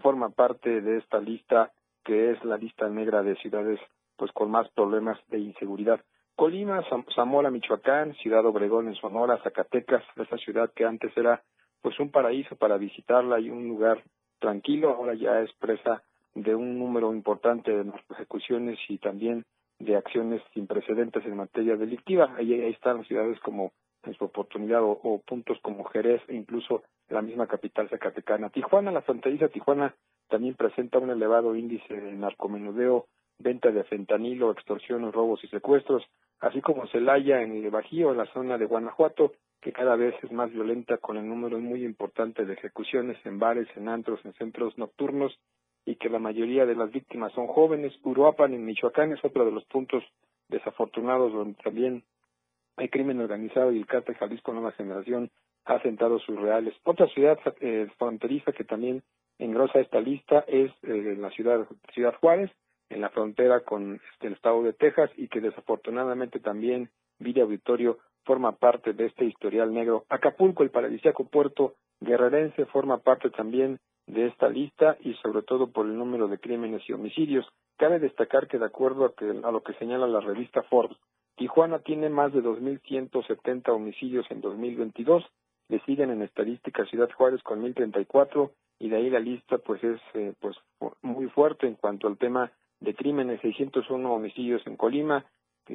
forma 0.00 0.30
parte 0.30 0.80
de 0.80 0.98
esta 0.98 1.18
lista 1.18 1.72
que 2.04 2.32
es 2.32 2.44
la 2.44 2.56
lista 2.56 2.88
negra 2.88 3.22
de 3.22 3.36
ciudades 3.36 3.80
pues 4.16 4.32
con 4.32 4.50
más 4.50 4.68
problemas 4.70 5.18
de 5.28 5.38
inseguridad. 5.38 6.00
Colima, 6.36 6.82
Zamora, 7.14 7.50
Michoacán, 7.50 8.14
Ciudad 8.14 8.44
Obregón 8.46 8.88
en 8.88 8.94
Sonora, 8.94 9.42
Zacatecas, 9.42 10.02
esa 10.16 10.36
ciudad 10.38 10.70
que 10.74 10.84
antes 10.84 11.14
era 11.16 11.42
pues 11.82 11.98
un 12.00 12.10
paraíso 12.10 12.56
para 12.56 12.76
visitarla 12.76 13.40
y 13.40 13.50
un 13.50 13.68
lugar 13.68 14.02
tranquilo, 14.38 14.90
ahora 14.90 15.14
ya 15.14 15.40
es 15.40 15.52
presa 15.54 16.02
de 16.34 16.54
un 16.54 16.78
número 16.78 17.12
importante 17.12 17.70
de 17.70 17.92
ejecuciones 18.10 18.78
y 18.88 18.98
también 18.98 19.44
de 19.78 19.96
acciones 19.96 20.42
sin 20.54 20.66
precedentes 20.66 21.24
en 21.24 21.36
materia 21.36 21.76
delictiva. 21.76 22.34
Ahí, 22.36 22.52
ahí 22.52 22.70
están 22.70 23.04
ciudades 23.04 23.38
como 23.40 23.72
en 24.04 24.14
su 24.14 24.24
oportunidad 24.24 24.82
o, 24.82 25.22
puntos 25.26 25.58
como 25.62 25.84
Jerez 25.84 26.22
e 26.28 26.34
incluso 26.34 26.82
la 27.08 27.22
misma 27.22 27.46
capital 27.46 27.88
zacatecana. 27.88 28.50
Tijuana, 28.50 28.90
la 28.90 29.02
fronteriza 29.02 29.48
Tijuana 29.48 29.94
también 30.28 30.54
presenta 30.54 30.98
un 30.98 31.10
elevado 31.10 31.56
índice 31.56 31.94
de 31.94 32.12
narcomenudeo, 32.12 33.06
venta 33.38 33.70
de 33.70 33.84
fentanilo, 33.84 34.50
extorsión, 34.50 35.10
robos 35.12 35.42
y 35.44 35.48
secuestros, 35.48 36.04
así 36.40 36.60
como 36.60 36.86
Celaya 36.88 37.42
en 37.42 37.52
el 37.52 37.70
Bajío, 37.70 38.12
en 38.12 38.18
la 38.18 38.32
zona 38.32 38.58
de 38.58 38.66
Guanajuato, 38.66 39.32
que 39.60 39.72
cada 39.72 39.96
vez 39.96 40.14
es 40.22 40.32
más 40.32 40.50
violenta 40.50 40.98
con 40.98 41.16
el 41.16 41.28
número 41.28 41.58
muy 41.58 41.84
importante 41.84 42.44
de 42.44 42.54
ejecuciones 42.54 43.18
en 43.26 43.38
bares, 43.38 43.68
en 43.76 43.88
antros, 43.88 44.24
en 44.24 44.32
centros 44.34 44.76
nocturnos 44.78 45.38
y 45.84 45.96
que 45.96 46.08
la 46.08 46.18
mayoría 46.18 46.66
de 46.66 46.74
las 46.74 46.90
víctimas 46.90 47.32
son 47.32 47.46
jóvenes. 47.46 47.92
Uruapan 48.02 48.54
en 48.54 48.64
Michoacán 48.64 49.12
es 49.12 49.24
otro 49.24 49.44
de 49.44 49.52
los 49.52 49.64
puntos 49.64 50.02
desafortunados 50.48 51.32
donde 51.32 51.58
también 51.62 52.04
hay 52.80 52.88
crimen 52.88 53.20
organizado 53.20 53.72
y 53.72 53.78
el 53.78 53.86
cártel 53.86 54.16
Jalisco 54.16 54.52
Nueva 54.52 54.72
Generación 54.72 55.30
ha 55.66 55.82
sentado 55.82 56.18
sus 56.18 56.40
reales. 56.40 56.74
Otra 56.84 57.06
ciudad 57.08 57.38
eh, 57.60 57.86
fronteriza 57.98 58.52
que 58.52 58.64
también 58.64 59.02
engrosa 59.38 59.80
esta 59.80 60.00
lista 60.00 60.44
es 60.48 60.72
eh, 60.82 61.14
la 61.18 61.30
ciudad, 61.30 61.66
ciudad 61.92 62.14
Juárez, 62.20 62.50
en 62.88 63.02
la 63.02 63.10
frontera 63.10 63.60
con 63.60 64.00
este, 64.12 64.28
el 64.28 64.32
estado 64.32 64.62
de 64.62 64.72
Texas 64.72 65.10
y 65.16 65.28
que 65.28 65.42
desafortunadamente 65.42 66.40
también 66.40 66.88
Villa 67.18 67.42
Auditorio 67.42 67.98
forma 68.24 68.52
parte 68.52 68.94
de 68.94 69.06
este 69.06 69.26
historial 69.26 69.74
negro. 69.74 70.06
Acapulco, 70.08 70.62
el 70.62 70.70
paradisíaco 70.70 71.28
puerto 71.28 71.74
guerrerense, 72.00 72.64
forma 72.64 72.98
parte 72.98 73.28
también 73.28 73.78
de 74.06 74.28
esta 74.28 74.48
lista 74.48 74.96
y 75.00 75.12
sobre 75.14 75.42
todo 75.42 75.70
por 75.70 75.84
el 75.84 75.98
número 75.98 76.28
de 76.28 76.38
crímenes 76.38 76.82
y 76.88 76.94
homicidios. 76.94 77.46
Cabe 77.80 77.98
destacar 77.98 78.46
que 78.46 78.58
de 78.58 78.66
acuerdo 78.66 79.06
a, 79.06 79.14
que, 79.14 79.24
a 79.24 79.50
lo 79.50 79.62
que 79.62 79.72
señala 79.78 80.06
la 80.06 80.20
revista 80.20 80.62
Forbes, 80.64 80.98
Tijuana 81.36 81.78
tiene 81.78 82.10
más 82.10 82.30
de 82.30 82.42
2.170 82.42 83.70
homicidios 83.70 84.26
en 84.30 84.42
2022, 84.42 85.24
le 85.70 85.80
siguen 85.86 86.10
en 86.10 86.20
estadística 86.20 86.84
Ciudad 86.84 87.08
Juárez 87.16 87.42
con 87.42 87.62
1.034 87.62 88.50
y 88.80 88.90
de 88.90 88.96
ahí 88.96 89.08
la 89.08 89.18
lista 89.18 89.56
pues 89.56 89.82
es 89.82 89.98
eh, 90.12 90.34
pues 90.40 90.56
muy 91.00 91.30
fuerte 91.30 91.66
en 91.66 91.76
cuanto 91.76 92.06
al 92.06 92.18
tema 92.18 92.52
de 92.80 92.94
crímenes, 92.94 93.40
601 93.40 94.12
homicidios 94.12 94.60
en 94.66 94.76
Colima, 94.76 95.24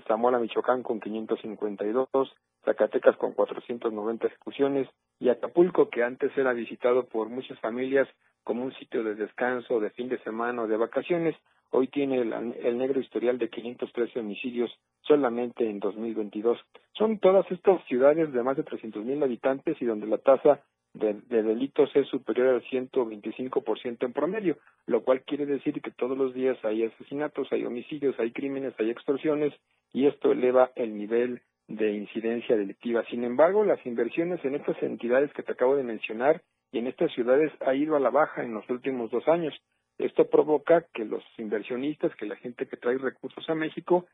Zamora, 0.07 0.37
Michoacán 0.37 0.83
con 0.83 0.99
552, 0.99 2.35
Zacatecas 2.65 3.17
con 3.17 3.33
490 3.33 4.27
ejecuciones 4.27 4.87
y 5.19 5.29
Acapulco, 5.29 5.89
que 5.89 6.03
antes 6.03 6.37
era 6.37 6.53
visitado 6.53 7.07
por 7.07 7.29
muchas 7.29 7.59
familias 7.61 8.07
como 8.43 8.63
un 8.63 8.73
sitio 8.75 9.03
de 9.03 9.15
descanso, 9.15 9.79
de 9.79 9.89
fin 9.89 10.07
de 10.07 10.19
semana 10.19 10.61
o 10.61 10.67
de 10.67 10.77
vacaciones, 10.77 11.35
hoy 11.71 11.87
tiene 11.87 12.19
el, 12.19 12.33
el 12.33 12.77
negro 12.77 12.99
historial 12.99 13.37
de 13.37 13.49
513 13.49 14.19
homicidios 14.19 14.71
solamente 15.01 15.69
en 15.69 15.79
2022. 15.79 16.57
Son 16.93 17.19
todas 17.19 17.49
estas 17.51 17.83
ciudades 17.85 18.31
de 18.33 18.43
más 18.43 18.57
de 18.57 18.65
300.000 18.65 19.23
habitantes 19.23 19.81
y 19.81 19.85
donde 19.85 20.07
la 20.07 20.17
tasa 20.17 20.61
de, 20.93 21.13
de, 21.27 21.43
delitos 21.43 21.89
es 21.95 22.07
superior 22.07 22.47
al 22.47 22.63
125% 22.63 24.05
en 24.05 24.13
promedio, 24.13 24.57
lo 24.87 25.03
cual 25.03 25.23
quiere 25.23 25.45
decir 25.45 25.81
que 25.81 25.91
todos 25.91 26.17
los 26.17 26.33
días 26.33 26.57
hay 26.63 26.83
asesinatos, 26.83 27.47
hay 27.51 27.65
homicidios, 27.65 28.17
hay 28.19 28.31
crímenes, 28.31 28.73
hay 28.79 28.89
extorsiones 28.89 29.53
y 29.91 30.07
esto 30.07 30.31
eleva 30.31 30.71
el 30.75 30.97
nivel 30.97 31.41
de 31.67 31.93
incidencia 31.93 32.55
delictiva. 32.55 33.03
Sin 33.09 33.23
embargo, 33.23 33.63
las 33.63 33.83
inversiones 33.85 34.43
en 34.45 34.55
estas 34.55 34.81
entidades 34.83 35.31
que 35.33 35.43
te 35.43 35.51
acabo 35.51 35.75
de 35.75 35.83
mencionar 35.83 36.41
y 36.71 36.79
en 36.79 36.87
estas 36.87 37.11
ciudades 37.13 37.51
ha 37.65 37.73
ido 37.73 37.95
a 37.95 37.99
la 37.99 38.09
baja 38.09 38.43
en 38.43 38.53
los 38.53 38.69
últimos 38.69 39.11
dos 39.11 39.27
años. 39.27 39.53
Esto 39.97 40.29
provoca 40.29 40.85
que 40.93 41.05
los 41.05 41.23
inversionistas, 41.37 42.15
que 42.15 42.25
la 42.25 42.35
gente 42.35 42.67
que 42.67 42.77
trae 42.77 42.97
recursos 42.97 43.49
a 43.49 43.55
México, 43.55 44.05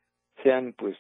sean 0.44 0.74
pues 0.78 0.98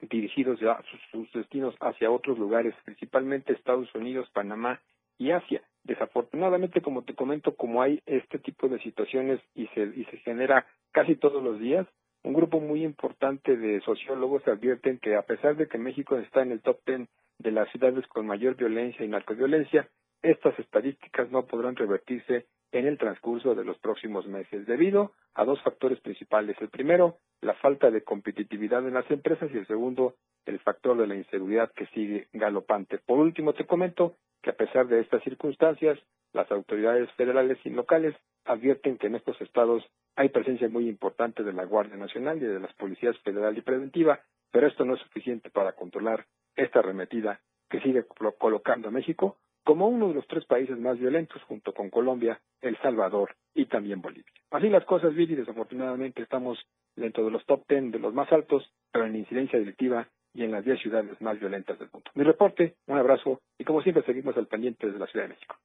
dirigidos 0.00 0.58
sus, 0.58 1.00
sus 1.10 1.32
destinos 1.32 1.74
hacia 1.80 2.10
otros 2.10 2.38
lugares, 2.38 2.74
principalmente 2.84 3.52
Estados 3.52 3.94
Unidos, 3.94 4.28
Panamá 4.32 4.80
y 5.18 5.30
Asia. 5.30 5.62
Desafortunadamente, 5.84 6.80
como 6.80 7.02
te 7.02 7.14
comento, 7.14 7.54
como 7.54 7.82
hay 7.82 8.02
este 8.06 8.38
tipo 8.38 8.68
de 8.68 8.80
situaciones 8.80 9.40
y 9.54 9.66
se, 9.68 9.82
y 9.82 10.04
se 10.06 10.18
genera 10.18 10.66
casi 10.90 11.16
todos 11.16 11.42
los 11.42 11.60
días, 11.60 11.86
un 12.24 12.34
grupo 12.34 12.60
muy 12.60 12.84
importante 12.84 13.56
de 13.56 13.80
sociólogos 13.80 14.46
advierten 14.46 14.98
que 14.98 15.16
a 15.16 15.22
pesar 15.22 15.56
de 15.56 15.68
que 15.68 15.78
México 15.78 16.16
está 16.18 16.42
en 16.42 16.52
el 16.52 16.60
top 16.60 16.78
ten 16.84 17.08
de 17.38 17.50
las 17.50 17.68
ciudades 17.70 18.06
con 18.06 18.26
mayor 18.26 18.54
violencia 18.56 19.04
y 19.04 19.08
narcoviolencia, 19.08 19.88
estas 20.22 20.58
estadísticas 20.58 21.30
no 21.30 21.46
podrán 21.46 21.76
revertirse 21.76 22.46
en 22.72 22.86
el 22.86 22.96
transcurso 22.96 23.54
de 23.54 23.64
los 23.64 23.78
próximos 23.78 24.26
meses, 24.26 24.66
debido 24.66 25.12
a 25.34 25.44
dos 25.44 25.60
factores 25.62 26.00
principales. 26.00 26.56
El 26.60 26.70
primero, 26.70 27.18
la 27.42 27.54
falta 27.54 27.90
de 27.90 28.02
competitividad 28.02 28.86
en 28.86 28.94
las 28.94 29.10
empresas 29.10 29.50
y 29.52 29.58
el 29.58 29.66
segundo, 29.66 30.14
el 30.46 30.58
factor 30.60 30.96
de 30.96 31.06
la 31.06 31.14
inseguridad 31.14 31.70
que 31.72 31.86
sigue 31.88 32.28
galopante. 32.32 32.98
Por 32.98 33.18
último, 33.18 33.52
te 33.52 33.66
comento 33.66 34.16
que 34.42 34.50
a 34.50 34.56
pesar 34.56 34.86
de 34.86 35.00
estas 35.00 35.22
circunstancias, 35.22 35.98
las 36.32 36.50
autoridades 36.50 37.10
federales 37.12 37.58
y 37.64 37.70
locales 37.70 38.14
advierten 38.44 38.96
que 38.96 39.08
en 39.08 39.16
estos 39.16 39.40
estados 39.40 39.84
hay 40.16 40.30
presencia 40.30 40.68
muy 40.68 40.88
importante 40.88 41.42
de 41.42 41.52
la 41.52 41.64
Guardia 41.64 41.96
Nacional 41.96 42.38
y 42.38 42.46
de 42.46 42.58
las 42.58 42.72
policías 42.74 43.16
federal 43.18 43.56
y 43.56 43.60
preventiva, 43.60 44.20
pero 44.50 44.66
esto 44.66 44.84
no 44.84 44.94
es 44.94 45.00
suficiente 45.00 45.50
para 45.50 45.72
controlar 45.72 46.26
esta 46.56 46.80
arremetida 46.80 47.40
que 47.68 47.80
sigue 47.80 48.04
colocando 48.38 48.88
a 48.88 48.90
México 48.90 49.38
como 49.64 49.88
uno 49.88 50.08
de 50.08 50.14
los 50.14 50.26
tres 50.26 50.44
países 50.44 50.78
más 50.78 50.98
violentos 50.98 51.42
junto 51.44 51.72
con 51.72 51.90
Colombia, 51.90 52.40
El 52.60 52.76
Salvador 52.78 53.34
y 53.54 53.66
también 53.66 54.00
Bolivia. 54.00 54.32
Así 54.50 54.68
las 54.68 54.84
cosas, 54.84 55.14
Viri, 55.14 55.34
desafortunadamente 55.34 56.22
estamos 56.22 56.58
dentro 56.96 57.24
de 57.24 57.30
los 57.30 57.44
top 57.46 57.64
ten 57.66 57.90
de 57.90 57.98
los 57.98 58.12
más 58.12 58.30
altos, 58.32 58.70
pero 58.90 59.06
en 59.06 59.16
incidencia 59.16 59.58
delictiva 59.58 60.08
y 60.34 60.44
en 60.44 60.50
las 60.50 60.64
diez 60.64 60.80
ciudades 60.80 61.20
más 61.20 61.38
violentas 61.38 61.78
del 61.78 61.90
mundo. 61.92 62.10
Mi 62.14 62.24
reporte, 62.24 62.76
un 62.86 62.98
abrazo 62.98 63.40
y 63.58 63.64
como 63.64 63.82
siempre 63.82 64.04
seguimos 64.04 64.36
al 64.36 64.46
pendiente 64.46 64.86
desde 64.86 64.98
la 64.98 65.06
Ciudad 65.06 65.26
de 65.26 65.34
México. 65.34 65.56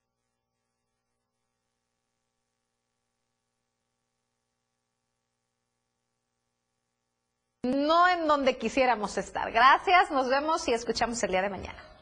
No 7.64 8.08
en 8.08 8.28
donde 8.28 8.58
quisiéramos 8.58 9.18
estar. 9.18 9.52
Gracias, 9.52 10.10
nos 10.12 10.30
vemos 10.30 10.68
y 10.70 10.74
escuchamos 10.74 11.22
el 11.24 11.32
día 11.32 11.42
de 11.42 11.50
mañana. 11.50 11.97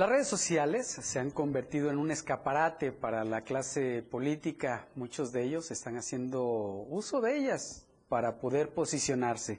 Las 0.00 0.08
redes 0.08 0.28
sociales 0.28 0.86
se 0.86 1.18
han 1.18 1.30
convertido 1.30 1.90
en 1.90 1.98
un 1.98 2.10
escaparate 2.10 2.90
para 2.90 3.22
la 3.22 3.42
clase 3.42 4.02
política. 4.02 4.86
Muchos 4.94 5.30
de 5.30 5.42
ellos 5.42 5.70
están 5.70 5.98
haciendo 5.98 6.42
uso 6.88 7.20
de 7.20 7.36
ellas 7.36 7.84
para 8.08 8.38
poder 8.38 8.70
posicionarse. 8.70 9.58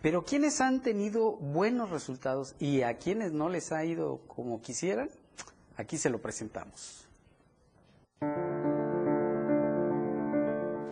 Pero 0.00 0.24
quienes 0.24 0.62
han 0.62 0.80
tenido 0.80 1.32
buenos 1.32 1.90
resultados 1.90 2.54
y 2.58 2.80
a 2.80 2.96
quienes 2.96 3.32
no 3.32 3.50
les 3.50 3.70
ha 3.70 3.84
ido 3.84 4.22
como 4.28 4.62
quisieran, 4.62 5.10
aquí 5.76 5.98
se 5.98 6.08
lo 6.08 6.22
presentamos. 6.22 7.06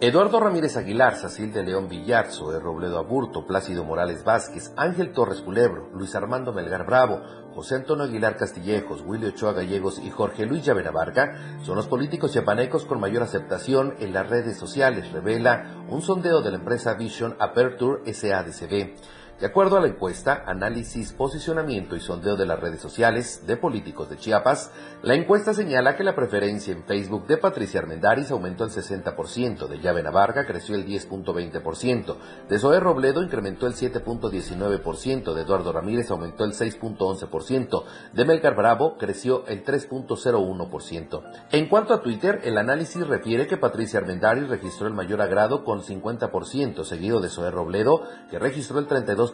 Eduardo 0.02 0.40
Ramírez 0.40 0.78
Aguilar, 0.78 1.16
Sacil 1.16 1.52
de 1.52 1.62
León 1.62 1.86
Villar, 1.86 2.32
Zoé 2.32 2.58
Robledo 2.58 2.98
Aburto, 2.98 3.46
Plácido 3.46 3.84
Morales 3.84 4.24
Vázquez, 4.24 4.72
Ángel 4.74 5.12
Torres 5.12 5.42
Culebro, 5.42 5.90
Luis 5.92 6.14
Armando 6.14 6.54
Melgar 6.54 6.86
Bravo, 6.86 7.20
José 7.54 7.74
Antonio 7.74 8.04
Aguilar 8.04 8.38
Castillejos, 8.38 9.02
Willy 9.04 9.26
Ochoa 9.26 9.52
Gallegos 9.52 9.98
y 9.98 10.08
Jorge 10.08 10.46
Luis 10.46 10.64
Llavera 10.64 10.90
Varga 10.90 11.58
son 11.66 11.76
los 11.76 11.86
políticos 11.86 12.32
chiapanecos 12.32 12.86
con 12.86 12.98
mayor 12.98 13.22
aceptación 13.22 13.94
en 13.98 14.14
las 14.14 14.26
redes 14.30 14.56
sociales, 14.56 15.12
revela 15.12 15.84
un 15.90 16.00
sondeo 16.00 16.40
de 16.40 16.52
la 16.52 16.56
empresa 16.56 16.94
Vision 16.94 17.36
Aperture 17.38 18.10
SADCB. 18.10 18.94
De 19.40 19.46
acuerdo 19.46 19.78
a 19.78 19.80
la 19.80 19.86
encuesta 19.86 20.44
Análisis, 20.46 21.14
Posicionamiento 21.14 21.96
y 21.96 22.00
Sondeo 22.00 22.36
de 22.36 22.44
las 22.44 22.60
Redes 22.60 22.82
Sociales 22.82 23.46
de 23.46 23.56
Políticos 23.56 24.10
de 24.10 24.18
Chiapas, 24.18 24.70
la 25.02 25.14
encuesta 25.14 25.54
señala 25.54 25.96
que 25.96 26.04
la 26.04 26.14
preferencia 26.14 26.74
en 26.74 26.84
Facebook 26.84 27.26
de 27.26 27.38
Patricia 27.38 27.80
Armendáriz 27.80 28.30
aumentó 28.30 28.64
el 28.64 28.70
60%, 28.70 29.66
de 29.66 29.78
Llave 29.78 30.02
Navarga 30.02 30.44
creció 30.44 30.74
el 30.74 30.86
10.20%, 30.86 32.16
de 32.50 32.58
Zoé 32.58 32.80
Robledo 32.80 33.22
incrementó 33.22 33.66
el 33.66 33.72
7.19%, 33.72 35.32
de 35.32 35.40
Eduardo 35.40 35.72
Ramírez 35.72 36.10
aumentó 36.10 36.44
el 36.44 36.52
6.11%, 36.52 37.84
de 38.12 38.24
Melgar 38.26 38.54
Bravo 38.54 38.98
creció 38.98 39.46
el 39.46 39.64
3.01%. 39.64 41.22
En 41.52 41.66
cuanto 41.70 41.94
a 41.94 42.02
Twitter, 42.02 42.42
el 42.44 42.58
análisis 42.58 43.06
refiere 43.06 43.46
que 43.46 43.56
Patricia 43.56 44.00
Armendáriz 44.00 44.50
registró 44.50 44.86
el 44.86 44.92
mayor 44.92 45.22
agrado 45.22 45.64
con 45.64 45.80
50%, 45.80 46.84
seguido 46.84 47.20
de 47.20 47.30
Zoé 47.30 47.50
Robledo, 47.50 48.02
que 48.30 48.38
registró 48.38 48.78
el 48.78 48.86
32% 48.86 49.29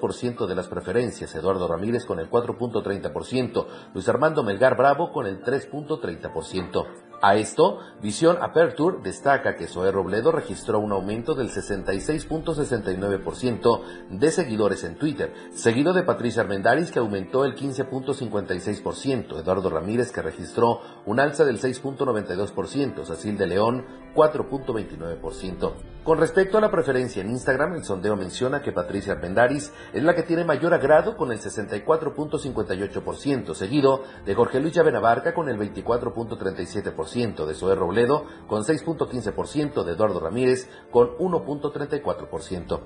de 0.46 0.54
las 0.54 0.68
preferencias, 0.68 1.34
Eduardo 1.34 1.68
Ramírez 1.68 2.04
con 2.04 2.18
el 2.20 2.30
4.30%, 2.30 3.66
Luis 3.94 4.08
Armando 4.08 4.42
Melgar 4.42 4.76
Bravo 4.76 5.12
con 5.12 5.26
el 5.26 5.42
3.30%. 5.42 6.86
A 7.22 7.36
esto, 7.36 7.78
Visión 8.02 8.36
Aperture 8.42 8.98
destaca 9.02 9.56
que 9.56 9.66
Zoé 9.66 9.90
Robledo 9.90 10.32
registró 10.32 10.80
un 10.80 10.92
aumento 10.92 11.34
del 11.34 11.48
66.69% 11.48 13.80
de 14.10 14.30
seguidores 14.30 14.84
en 14.84 14.96
Twitter, 14.96 15.32
seguido 15.50 15.94
de 15.94 16.02
Patricia 16.02 16.42
Armendáriz 16.42 16.90
que 16.90 16.98
aumentó 16.98 17.46
el 17.46 17.56
15.56%, 17.56 19.40
Eduardo 19.40 19.70
Ramírez 19.70 20.12
que 20.12 20.20
registró 20.20 20.82
un 21.06 21.18
alza 21.18 21.46
del 21.46 21.58
6.92%, 21.58 23.06
Cecil 23.06 23.38
de 23.38 23.46
León 23.46 23.86
4.29%. 24.14 25.72
Con 26.04 26.18
respecto 26.18 26.56
a 26.56 26.60
la 26.60 26.70
preferencia 26.70 27.20
en 27.20 27.30
Instagram, 27.30 27.74
el 27.74 27.84
sondeo 27.84 28.14
menciona 28.14 28.62
que 28.62 28.70
Patricia 28.72 29.14
Armendáriz 29.14 29.72
es 29.92 30.04
la 30.04 30.14
que 30.14 30.22
tiene 30.22 30.44
mayor 30.44 30.72
agrado 30.72 31.16
con 31.16 31.32
el 31.32 31.40
64.58%, 31.40 33.54
seguido 33.54 34.04
de 34.24 34.34
Jorge 34.34 34.60
Luis 34.60 34.74
Llavenabarca 34.74 35.34
con 35.34 35.48
el 35.48 35.58
24.37%, 35.58 37.05
de 37.14 37.54
Zoé 37.54 37.76
Robledo 37.76 38.24
con 38.48 38.62
6.15%, 38.62 39.84
de 39.84 39.92
Eduardo 39.92 40.20
Ramírez 40.20 40.68
con 40.90 41.16
1.34%. 41.18 42.80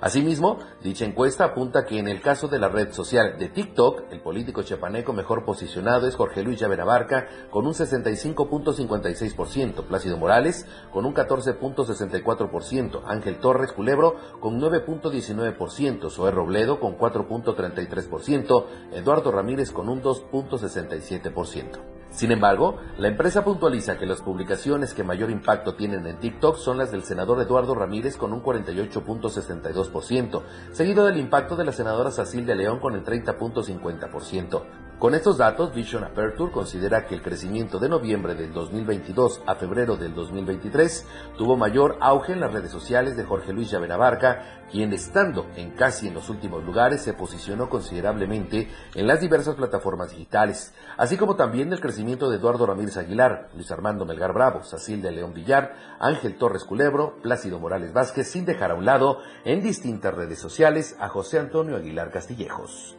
Asimismo, 0.00 0.58
dicha 0.82 1.04
encuesta 1.06 1.44
apunta 1.44 1.86
que 1.86 1.98
en 1.98 2.08
el 2.08 2.20
caso 2.20 2.48
de 2.48 2.58
la 2.58 2.68
red 2.68 2.92
social 2.92 3.38
de 3.38 3.48
TikTok, 3.48 4.12
el 4.12 4.20
político 4.20 4.62
chiapaneco 4.62 5.14
mejor 5.14 5.46
posicionado 5.46 6.06
es 6.06 6.14
Jorge 6.14 6.42
Luis 6.42 6.60
Llaverabarca 6.60 7.26
con 7.50 7.66
un 7.66 7.72
65.56%, 7.72 9.86
Plácido 9.86 10.18
Morales 10.18 10.66
con 10.92 11.06
un 11.06 11.14
14.64%, 11.14 13.00
Ángel 13.06 13.38
Torres 13.38 13.72
Culebro 13.72 14.16
con 14.40 14.60
9.19%, 14.60 16.10
Zoé 16.10 16.30
Robledo 16.30 16.80
con 16.80 16.98
4.33%, 16.98 18.66
Eduardo 18.92 19.32
Ramírez 19.32 19.72
con 19.72 19.88
un 19.88 20.02
2.67%. 20.02 22.03
Sin 22.14 22.30
embargo, 22.30 22.78
la 22.96 23.08
empresa 23.08 23.42
puntualiza 23.42 23.98
que 23.98 24.06
las 24.06 24.22
publicaciones 24.22 24.94
que 24.94 25.02
mayor 25.02 25.32
impacto 25.32 25.74
tienen 25.74 26.06
en 26.06 26.20
TikTok 26.20 26.58
son 26.58 26.78
las 26.78 26.92
del 26.92 27.02
senador 27.02 27.42
Eduardo 27.42 27.74
Ramírez 27.74 28.16
con 28.16 28.32
un 28.32 28.40
48.62%, 28.40 30.42
seguido 30.70 31.06
del 31.06 31.16
impacto 31.16 31.56
de 31.56 31.64
la 31.64 31.72
senadora 31.72 32.12
Sacil 32.12 32.46
de 32.46 32.54
León 32.54 32.78
con 32.78 32.94
el 32.94 33.04
30.50%. 33.04 34.83
Con 34.98 35.14
estos 35.14 35.36
datos, 35.36 35.74
Vision 35.74 36.04
Aperture 36.04 36.52
considera 36.52 37.04
que 37.04 37.16
el 37.16 37.20
crecimiento 37.20 37.78
de 37.80 37.88
noviembre 37.88 38.36
del 38.36 38.52
2022 38.52 39.42
a 39.44 39.56
febrero 39.56 39.96
del 39.96 40.14
2023 40.14 41.06
tuvo 41.36 41.56
mayor 41.56 41.98
auge 42.00 42.32
en 42.32 42.40
las 42.40 42.52
redes 42.52 42.70
sociales 42.70 43.16
de 43.16 43.24
Jorge 43.24 43.52
Luis 43.52 43.70
Llavenabarca, 43.70 44.64
quien 44.70 44.92
estando 44.92 45.46
en 45.56 45.72
casi 45.72 46.06
en 46.06 46.14
los 46.14 46.30
últimos 46.30 46.64
lugares 46.64 47.02
se 47.02 47.12
posicionó 47.12 47.68
considerablemente 47.68 48.68
en 48.94 49.06
las 49.08 49.20
diversas 49.20 49.56
plataformas 49.56 50.12
digitales, 50.12 50.72
así 50.96 51.16
como 51.16 51.34
también 51.34 51.72
el 51.72 51.80
crecimiento 51.80 52.30
de 52.30 52.36
Eduardo 52.36 52.64
Ramírez 52.64 52.96
Aguilar, 52.96 53.50
Luis 53.52 53.70
Armando 53.72 54.06
Melgar 54.06 54.32
Bravo, 54.32 54.62
Sacil 54.62 55.02
de 55.02 55.10
León 55.10 55.34
Villar, 55.34 55.74
Ángel 55.98 56.38
Torres 56.38 56.64
Culebro, 56.64 57.16
Plácido 57.20 57.58
Morales 57.58 57.92
Vázquez, 57.92 58.30
sin 58.30 58.46
dejar 58.46 58.70
a 58.70 58.76
un 58.76 58.84
lado 58.84 59.18
en 59.44 59.60
distintas 59.60 60.14
redes 60.14 60.38
sociales 60.38 60.96
a 61.00 61.08
José 61.08 61.40
Antonio 61.40 61.76
Aguilar 61.76 62.12
Castillejos. 62.12 62.96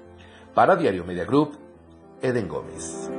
Para 0.54 0.76
Diario 0.76 1.04
Media 1.04 1.26
Group, 1.26 1.65
Eden 2.22 2.48
Gómez. 2.48 3.10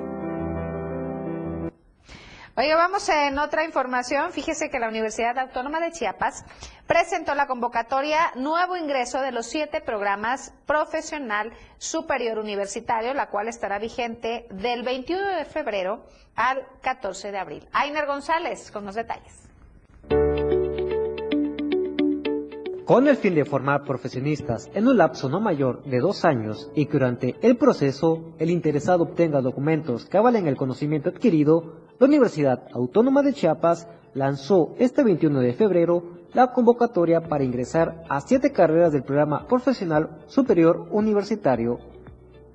Oiga, 2.58 2.74
vamos 2.76 3.06
en 3.10 3.38
otra 3.38 3.64
información. 3.64 4.32
Fíjese 4.32 4.70
que 4.70 4.78
la 4.78 4.88
Universidad 4.88 5.38
Autónoma 5.38 5.78
de 5.78 5.92
Chiapas 5.92 6.42
presentó 6.86 7.34
la 7.34 7.46
convocatoria 7.46 8.32
Nuevo 8.34 8.78
Ingreso 8.78 9.20
de 9.20 9.30
los 9.30 9.44
siete 9.44 9.82
programas 9.82 10.54
Profesional 10.64 11.52
Superior 11.76 12.38
Universitario, 12.38 13.12
la 13.12 13.28
cual 13.28 13.48
estará 13.48 13.78
vigente 13.78 14.46
del 14.48 14.84
21 14.84 15.36
de 15.36 15.44
febrero 15.44 16.06
al 16.34 16.66
14 16.80 17.30
de 17.30 17.38
abril. 17.38 17.68
Ainer 17.72 18.06
González 18.06 18.70
con 18.70 18.86
los 18.86 18.94
detalles. 18.94 19.45
Con 22.86 23.08
el 23.08 23.16
fin 23.16 23.34
de 23.34 23.44
formar 23.44 23.82
profesionistas 23.82 24.70
en 24.72 24.86
un 24.86 24.96
lapso 24.96 25.28
no 25.28 25.40
mayor 25.40 25.82
de 25.82 25.98
dos 25.98 26.24
años 26.24 26.70
y 26.76 26.86
que 26.86 26.92
durante 26.92 27.34
el 27.42 27.56
proceso 27.56 28.32
el 28.38 28.48
interesado 28.48 29.02
obtenga 29.02 29.40
documentos 29.40 30.06
que 30.06 30.16
avalen 30.16 30.46
el 30.46 30.56
conocimiento 30.56 31.08
adquirido, 31.10 31.80
la 31.98 32.06
Universidad 32.06 32.68
Autónoma 32.72 33.24
de 33.24 33.32
Chiapas 33.32 33.88
lanzó 34.14 34.76
este 34.78 35.02
21 35.02 35.40
de 35.40 35.52
febrero 35.54 36.04
la 36.32 36.52
convocatoria 36.52 37.22
para 37.22 37.42
ingresar 37.42 38.04
a 38.08 38.20
siete 38.20 38.52
carreras 38.52 38.92
del 38.92 39.02
programa 39.02 39.48
profesional 39.48 40.18
superior 40.28 40.86
universitario. 40.92 41.80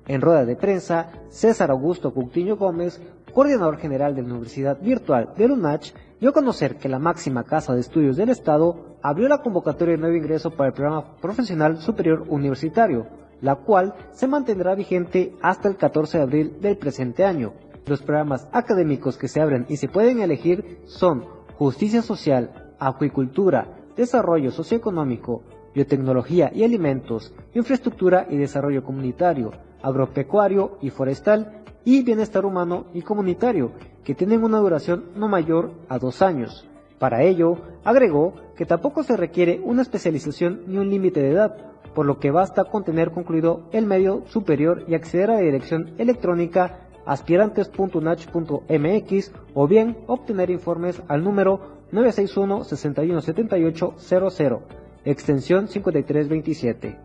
En 0.06 0.22
rueda 0.22 0.46
de 0.46 0.56
prensa, 0.56 1.10
César 1.28 1.70
Augusto 1.70 2.14
Coutinho 2.14 2.56
Gómez, 2.56 3.02
coordinador 3.34 3.76
general 3.76 4.14
de 4.14 4.22
la 4.22 4.28
Universidad 4.28 4.80
Virtual 4.80 5.34
de 5.36 5.44
UNACH, 5.44 5.92
dio 6.22 6.30
a 6.30 6.32
conocer 6.32 6.76
que 6.76 6.88
la 6.88 7.00
máxima 7.00 7.42
casa 7.42 7.74
de 7.74 7.80
estudios 7.80 8.16
del 8.16 8.28
Estado 8.28 8.96
abrió 9.02 9.26
la 9.26 9.42
convocatoria 9.42 9.96
de 9.96 10.00
nuevo 10.00 10.16
ingreso 10.16 10.52
para 10.52 10.68
el 10.68 10.72
programa 10.72 11.16
profesional 11.16 11.78
superior 11.78 12.26
universitario, 12.28 13.08
la 13.40 13.56
cual 13.56 13.96
se 14.12 14.28
mantendrá 14.28 14.76
vigente 14.76 15.34
hasta 15.42 15.68
el 15.68 15.76
14 15.76 16.18
de 16.18 16.22
abril 16.22 16.60
del 16.60 16.78
presente 16.78 17.24
año. 17.24 17.54
Los 17.86 18.02
programas 18.02 18.48
académicos 18.52 19.18
que 19.18 19.26
se 19.26 19.40
abren 19.40 19.66
y 19.68 19.78
se 19.78 19.88
pueden 19.88 20.20
elegir 20.20 20.78
son 20.84 21.24
Justicia 21.58 22.02
Social, 22.02 22.76
Acuicultura, 22.78 23.78
Desarrollo 23.96 24.52
Socioeconómico, 24.52 25.42
Biotecnología 25.74 26.52
y 26.54 26.62
Alimentos, 26.62 27.34
Infraestructura 27.52 28.28
y 28.30 28.36
Desarrollo 28.36 28.84
Comunitario, 28.84 29.50
Agropecuario 29.82 30.78
y 30.82 30.90
Forestal 30.90 31.64
y 31.84 32.04
Bienestar 32.04 32.46
Humano 32.46 32.86
y 32.94 33.02
Comunitario, 33.02 33.72
que 34.04 34.14
tienen 34.14 34.44
una 34.44 34.58
duración 34.58 35.06
no 35.14 35.28
mayor 35.28 35.72
a 35.88 35.98
dos 35.98 36.20
años. 36.22 36.66
Para 36.98 37.22
ello, 37.22 37.58
agregó 37.84 38.34
que 38.56 38.64
tampoco 38.66 39.02
se 39.02 39.16
requiere 39.16 39.60
una 39.64 39.82
especialización 39.82 40.62
ni 40.66 40.78
un 40.78 40.88
límite 40.88 41.20
de 41.20 41.32
edad, 41.32 41.56
por 41.94 42.06
lo 42.06 42.20
que 42.20 42.30
basta 42.30 42.62
con 42.64 42.84
tener 42.84 43.10
concluido 43.10 43.64
el 43.72 43.84
medio 43.86 44.22
superior 44.28 44.84
y 44.86 44.94
acceder 44.94 45.30
a 45.30 45.34
la 45.34 45.40
dirección 45.40 45.94
electrónica 45.98 46.78
aspirantes.unach.mx 47.04 49.32
o 49.54 49.66
bien 49.66 49.98
obtener 50.06 50.50
informes 50.50 51.02
al 51.08 51.24
número 51.24 51.82
961-617800, 51.92 54.60
extensión 55.04 55.66
5327. 55.68 56.96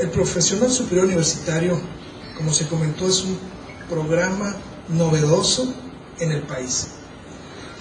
El 0.00 0.10
profesional 0.10 0.70
superior 0.70 1.06
universitario, 1.06 1.76
como 2.36 2.52
se 2.52 2.68
comentó, 2.68 3.08
es 3.08 3.24
un 3.24 3.36
programa 3.88 4.54
novedoso 4.88 5.74
en 6.20 6.32
el 6.32 6.42
país 6.42 6.88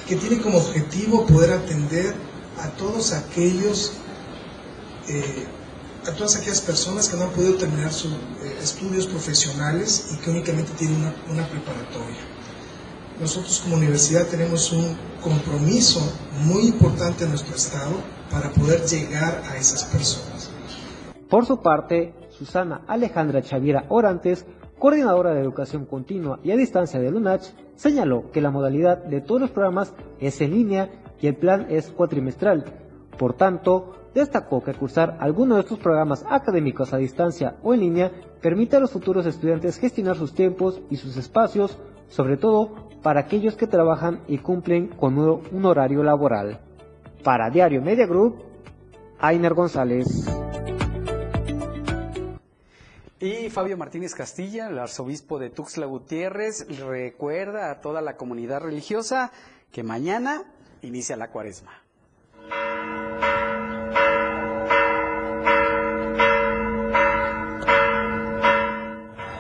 que 0.10 0.16
tiene 0.16 0.42
como 0.42 0.58
objetivo 0.58 1.24
poder 1.28 1.52
atender 1.52 2.16
a 2.60 2.68
todos 2.70 3.14
aquellos, 3.14 3.94
eh, 5.08 5.46
a 6.08 6.12
todas 6.14 6.36
aquellas 6.38 6.62
personas 6.62 7.08
que 7.08 7.16
no 7.16 7.26
han 7.26 7.30
podido 7.30 7.54
terminar 7.58 7.94
sus 7.94 8.12
eh, 8.14 8.58
estudios 8.60 9.06
profesionales 9.06 10.10
y 10.12 10.18
que 10.18 10.32
únicamente 10.32 10.72
tienen 10.80 10.98
una, 11.30 11.48
preparatoria. 11.48 12.18
Nosotros 13.22 13.60
como 13.60 13.76
universidad 13.76 14.26
tenemos 14.26 14.72
un 14.72 14.98
compromiso 15.22 16.02
muy 16.42 16.64
importante 16.64 17.26
en 17.26 17.30
nuestro 17.30 17.56
estado 17.56 18.02
para 18.32 18.50
poder 18.50 18.84
llegar 18.88 19.44
a 19.48 19.58
esas 19.58 19.84
personas. 19.84 20.50
Por 21.30 21.46
su 21.46 21.62
parte, 21.62 22.16
Susana 22.32 22.82
Alejandra 22.88 23.44
Chaviera 23.44 23.86
Orantes 23.90 24.44
coordinadora 24.80 25.34
de 25.34 25.42
educación 25.42 25.86
continua 25.86 26.40
y 26.44 26.52
a 26.52 26.56
distancia 26.56 27.00
de 27.00 27.12
LUNACH, 27.12 27.54
señaló 27.76 28.32
que 28.32 28.42
la 28.42 28.50
modalidad 28.50 29.04
de 29.04 29.22
todos 29.22 29.42
los 29.42 29.52
programas 29.52 29.94
es 30.20 30.40
en 30.42 30.52
línea 30.52 30.90
y 31.22 31.28
el 31.28 31.36
plan 31.36 31.68
es 31.70 31.92
cuatrimestral. 31.92 32.64
Por 33.18 33.34
tanto, 33.34 33.94
destacó 34.14 34.64
que 34.64 34.74
cursar 34.74 35.18
alguno 35.20 35.56
de 35.56 35.62
estos 35.62 35.80
programas 35.80 36.26
académicos 36.28 36.94
a 36.94 36.98
distancia 36.98 37.58
o 37.62 37.74
en 37.74 37.82
línea 37.82 38.12
permite 38.42 38.78
a 38.78 38.80
los 38.80 38.92
futuros 38.92 39.26
estudiantes 39.26 39.78
gestionar 39.78 40.16
sus 40.16 40.34
tiempos 40.34 40.82
y 40.90 40.96
sus 40.96 41.18
espacios, 41.18 41.78
sobre 42.08 42.38
todo 42.38 42.90
para 43.04 43.22
aquellos 43.22 43.56
que 43.56 43.68
trabajan 43.68 44.22
y 44.28 44.40
cumplen 44.40 44.88
con 44.88 45.18
un 45.18 45.66
horario 45.66 46.04
laboral. 46.04 46.60
Para 47.24 47.50
Diario 47.50 47.82
Media 47.82 48.08
Group, 48.08 48.38
Ainer 49.20 49.54
González. 49.54 50.26
Y 53.22 53.50
Fabio 53.50 53.76
Martínez 53.76 54.16
Castilla, 54.16 54.70
el 54.70 54.80
arzobispo 54.80 55.40
de 55.40 55.50
Tuxtla 55.50 55.86
Gutiérrez, 55.86 56.66
recuerda 56.80 57.70
a 57.70 57.82
toda 57.82 58.00
la 58.00 58.16
comunidad 58.16 58.62
religiosa 58.62 59.34
que 59.74 59.84
mañana 59.84 60.46
inicia 60.82 61.18
la 61.18 61.30
cuaresma. 61.30 61.74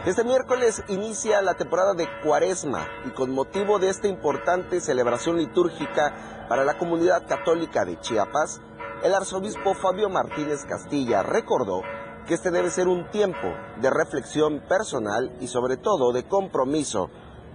Este 0.05 0.25
miércoles 0.25 0.84
inicia 0.89 1.41
la 1.41 1.53
temporada 1.53 1.93
de 1.93 2.07
Cuaresma 2.21 2.86
y 3.05 3.11
con 3.11 3.32
motivo 3.32 3.80
de 3.80 3.89
esta 3.89 4.09
importante 4.09 4.82
celebración 4.82 5.38
litúrgica 5.38 6.45
para 6.49 6.65
la 6.65 6.77
comunidad 6.77 7.25
católica 7.27 7.86
de 7.86 7.97
Chiapas, 8.01 8.59
el 9.03 9.13
arzobispo 9.13 9.73
Fabio 9.73 10.09
Martínez 10.09 10.65
Castilla 10.65 11.23
recordó 11.23 11.82
que 12.30 12.36
este 12.36 12.51
debe 12.51 12.69
ser 12.69 12.88
un 12.88 13.09
tiempo 13.09 13.47
de 13.82 13.89
reflexión 13.89 14.59
personal 14.69 15.36
y 15.41 15.47
sobre 15.47 15.77
todo 15.77 16.13
de 16.13 16.27
compromiso 16.27 17.09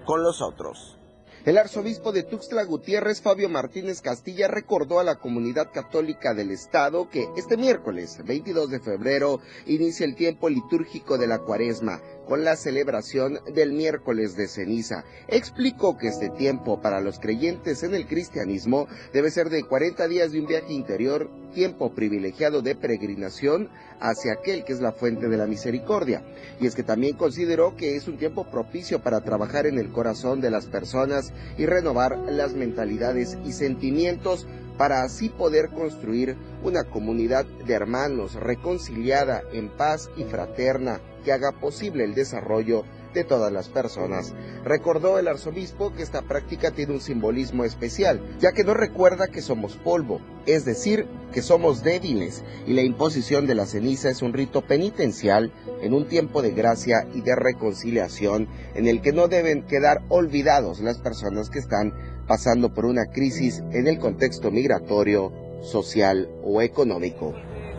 con 0.04 0.24
los 0.24 0.42
otros. 0.42 0.98
El 1.44 1.58
arzobispo 1.58 2.10
de 2.10 2.22
Tuxtla 2.22 2.64
Gutiérrez, 2.64 3.20
Fabio 3.20 3.50
Martínez 3.50 4.00
Castilla, 4.00 4.48
recordó 4.48 4.98
a 4.98 5.04
la 5.04 5.16
comunidad 5.16 5.72
católica 5.74 6.32
del 6.32 6.50
Estado 6.50 7.10
que 7.10 7.28
este 7.36 7.58
miércoles, 7.58 8.18
22 8.24 8.70
de 8.70 8.80
febrero, 8.80 9.40
inicia 9.66 10.06
el 10.06 10.14
tiempo 10.14 10.48
litúrgico 10.48 11.18
de 11.18 11.26
la 11.26 11.40
cuaresma 11.40 12.00
con 12.26 12.44
la 12.44 12.56
celebración 12.56 13.40
del 13.54 13.74
miércoles 13.74 14.36
de 14.36 14.48
ceniza. 14.48 15.04
Explicó 15.28 15.98
que 15.98 16.08
este 16.08 16.30
tiempo 16.30 16.80
para 16.80 17.02
los 17.02 17.18
creyentes 17.18 17.82
en 17.82 17.94
el 17.94 18.06
cristianismo 18.06 18.88
debe 19.12 19.30
ser 19.30 19.50
de 19.50 19.64
40 19.64 20.08
días 20.08 20.32
de 20.32 20.40
un 20.40 20.46
viaje 20.46 20.72
interior, 20.72 21.28
tiempo 21.52 21.94
privilegiado 21.94 22.62
de 22.62 22.74
peregrinación 22.74 23.68
hacia 24.00 24.32
aquel 24.32 24.64
que 24.64 24.72
es 24.72 24.80
la 24.80 24.92
fuente 24.92 25.28
de 25.28 25.36
la 25.36 25.46
misericordia. 25.46 26.24
Y 26.58 26.66
es 26.66 26.74
que 26.74 26.82
también 26.82 27.16
consideró 27.16 27.76
que 27.76 27.96
es 27.96 28.08
un 28.08 28.16
tiempo 28.16 28.50
propicio 28.50 29.02
para 29.02 29.20
trabajar 29.20 29.66
en 29.66 29.78
el 29.78 29.92
corazón 29.92 30.40
de 30.40 30.50
las 30.50 30.66
personas 30.66 31.33
y 31.58 31.66
renovar 31.66 32.18
las 32.28 32.54
mentalidades 32.54 33.38
y 33.44 33.52
sentimientos 33.52 34.46
para 34.76 35.02
así 35.02 35.28
poder 35.28 35.70
construir 35.70 36.36
una 36.62 36.84
comunidad 36.84 37.44
de 37.66 37.74
hermanos 37.74 38.34
reconciliada 38.34 39.42
en 39.52 39.68
paz 39.68 40.10
y 40.16 40.24
fraterna 40.24 41.00
que 41.24 41.32
haga 41.32 41.52
posible 41.52 42.04
el 42.04 42.14
desarrollo 42.14 42.84
de 43.14 43.24
todas 43.24 43.52
las 43.52 43.68
personas. 43.68 44.34
Recordó 44.64 45.18
el 45.18 45.28
arzobispo 45.28 45.94
que 45.94 46.02
esta 46.02 46.22
práctica 46.22 46.72
tiene 46.72 46.92
un 46.92 47.00
simbolismo 47.00 47.64
especial, 47.64 48.20
ya 48.40 48.52
que 48.52 48.64
nos 48.64 48.76
recuerda 48.76 49.28
que 49.28 49.40
somos 49.40 49.76
polvo, 49.76 50.20
es 50.46 50.64
decir, 50.64 51.06
que 51.32 51.40
somos 51.40 51.82
débiles, 51.82 52.42
y 52.66 52.74
la 52.74 52.82
imposición 52.82 53.46
de 53.46 53.54
la 53.54 53.66
ceniza 53.66 54.10
es 54.10 54.20
un 54.20 54.32
rito 54.32 54.62
penitencial 54.62 55.52
en 55.80 55.94
un 55.94 56.06
tiempo 56.06 56.42
de 56.42 56.50
gracia 56.50 57.06
y 57.14 57.22
de 57.22 57.34
reconciliación 57.34 58.48
en 58.74 58.86
el 58.86 59.00
que 59.00 59.12
no 59.12 59.28
deben 59.28 59.62
quedar 59.62 60.02
olvidados 60.08 60.80
las 60.80 60.98
personas 60.98 61.48
que 61.48 61.60
están 61.60 61.92
pasando 62.26 62.74
por 62.74 62.84
una 62.84 63.06
crisis 63.06 63.62
en 63.72 63.86
el 63.86 63.98
contexto 63.98 64.50
migratorio, 64.50 65.32
social 65.62 66.28
o 66.42 66.60
económico. 66.60 67.34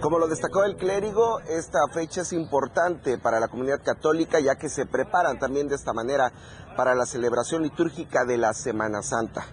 Como 0.05 0.19
lo 0.19 0.27
destacó 0.27 0.63
el 0.65 0.75
clérigo, 0.75 1.39
esta 1.49 1.79
fecha 1.91 2.21
es 2.21 2.31
importante 2.31 3.17
para 3.17 3.39
la 3.39 3.47
comunidad 3.47 3.81
católica 3.83 4.39
ya 4.39 4.53
que 4.53 4.69
se 4.69 4.85
preparan 4.85 5.39
también 5.39 5.67
de 5.67 5.73
esta 5.73 5.93
manera 5.93 6.31
para 6.77 6.93
la 6.93 7.07
celebración 7.07 7.63
litúrgica 7.63 8.23
de 8.23 8.37
la 8.37 8.53
Semana 8.53 9.01
Santa. 9.01 9.47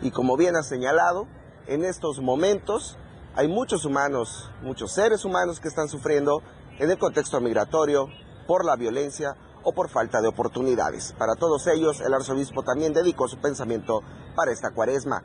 Y 0.00 0.10
como 0.10 0.38
bien 0.38 0.56
ha 0.56 0.62
señalado, 0.62 1.26
en 1.66 1.84
estos 1.84 2.20
momentos 2.22 2.96
hay 3.34 3.48
muchos 3.48 3.84
humanos, 3.84 4.50
muchos 4.62 4.92
seres 4.92 5.26
humanos 5.26 5.60
que 5.60 5.68
están 5.68 5.90
sufriendo 5.90 6.42
en 6.78 6.90
el 6.90 6.96
contexto 6.96 7.38
migratorio 7.42 8.08
por 8.46 8.64
la 8.64 8.76
violencia 8.76 9.36
o 9.62 9.74
por 9.74 9.90
falta 9.90 10.22
de 10.22 10.28
oportunidades. 10.28 11.14
Para 11.18 11.34
todos 11.34 11.66
ellos, 11.66 12.00
el 12.00 12.14
arzobispo 12.14 12.62
también 12.62 12.94
dedicó 12.94 13.28
su 13.28 13.36
pensamiento 13.42 14.00
para 14.34 14.52
esta 14.52 14.70
cuaresma. 14.70 15.22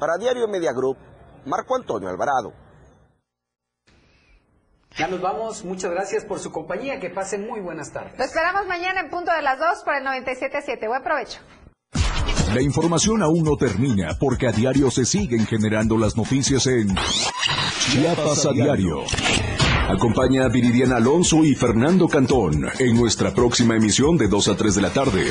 Para 0.00 0.18
Diario 0.18 0.48
Media 0.48 0.72
Group, 0.72 0.96
Marco 1.46 1.76
Antonio 1.76 2.08
Alvarado. 2.08 2.66
Ya 4.98 5.06
nos 5.06 5.20
vamos. 5.20 5.64
Muchas 5.64 5.92
gracias 5.92 6.24
por 6.24 6.40
su 6.40 6.50
compañía. 6.50 6.98
Que 6.98 7.08
pasen 7.08 7.46
muy 7.46 7.60
buenas 7.60 7.92
tardes. 7.92 8.18
Lo 8.18 8.24
esperamos 8.24 8.66
mañana 8.66 9.00
en 9.00 9.10
punto 9.10 9.32
de 9.32 9.42
las 9.42 9.58
2 9.58 9.84
por 9.84 9.94
el 9.94 10.04
97.7. 10.04 10.88
Buen 10.88 11.02
provecho. 11.02 11.38
La 12.52 12.62
información 12.62 13.22
aún 13.22 13.44
no 13.44 13.56
termina 13.56 14.16
porque 14.18 14.48
a 14.48 14.52
diario 14.52 14.90
se 14.90 15.04
siguen 15.04 15.46
generando 15.46 15.96
las 15.98 16.16
noticias 16.16 16.66
en 16.66 16.88
Chiapas 17.92 18.46
a 18.46 18.52
diario. 18.52 19.04
Acompaña 19.88 20.44
a 20.44 20.48
Viridiana 20.48 20.96
Alonso 20.96 21.44
y 21.44 21.54
Fernando 21.54 22.08
Cantón 22.08 22.68
en 22.78 22.96
nuestra 22.96 23.32
próxima 23.32 23.76
emisión 23.76 24.16
de 24.16 24.28
2 24.28 24.48
a 24.48 24.56
3 24.56 24.74
de 24.74 24.82
la 24.82 24.90
tarde. 24.90 25.30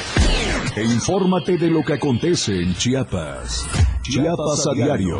E 0.75 0.83
infórmate 0.83 1.57
de 1.57 1.67
lo 1.69 1.83
que 1.83 1.93
acontece 1.93 2.53
en 2.53 2.73
Chiapas. 2.75 3.67
Chiapas 4.03 4.67
a 4.67 4.73
diario. 4.73 5.19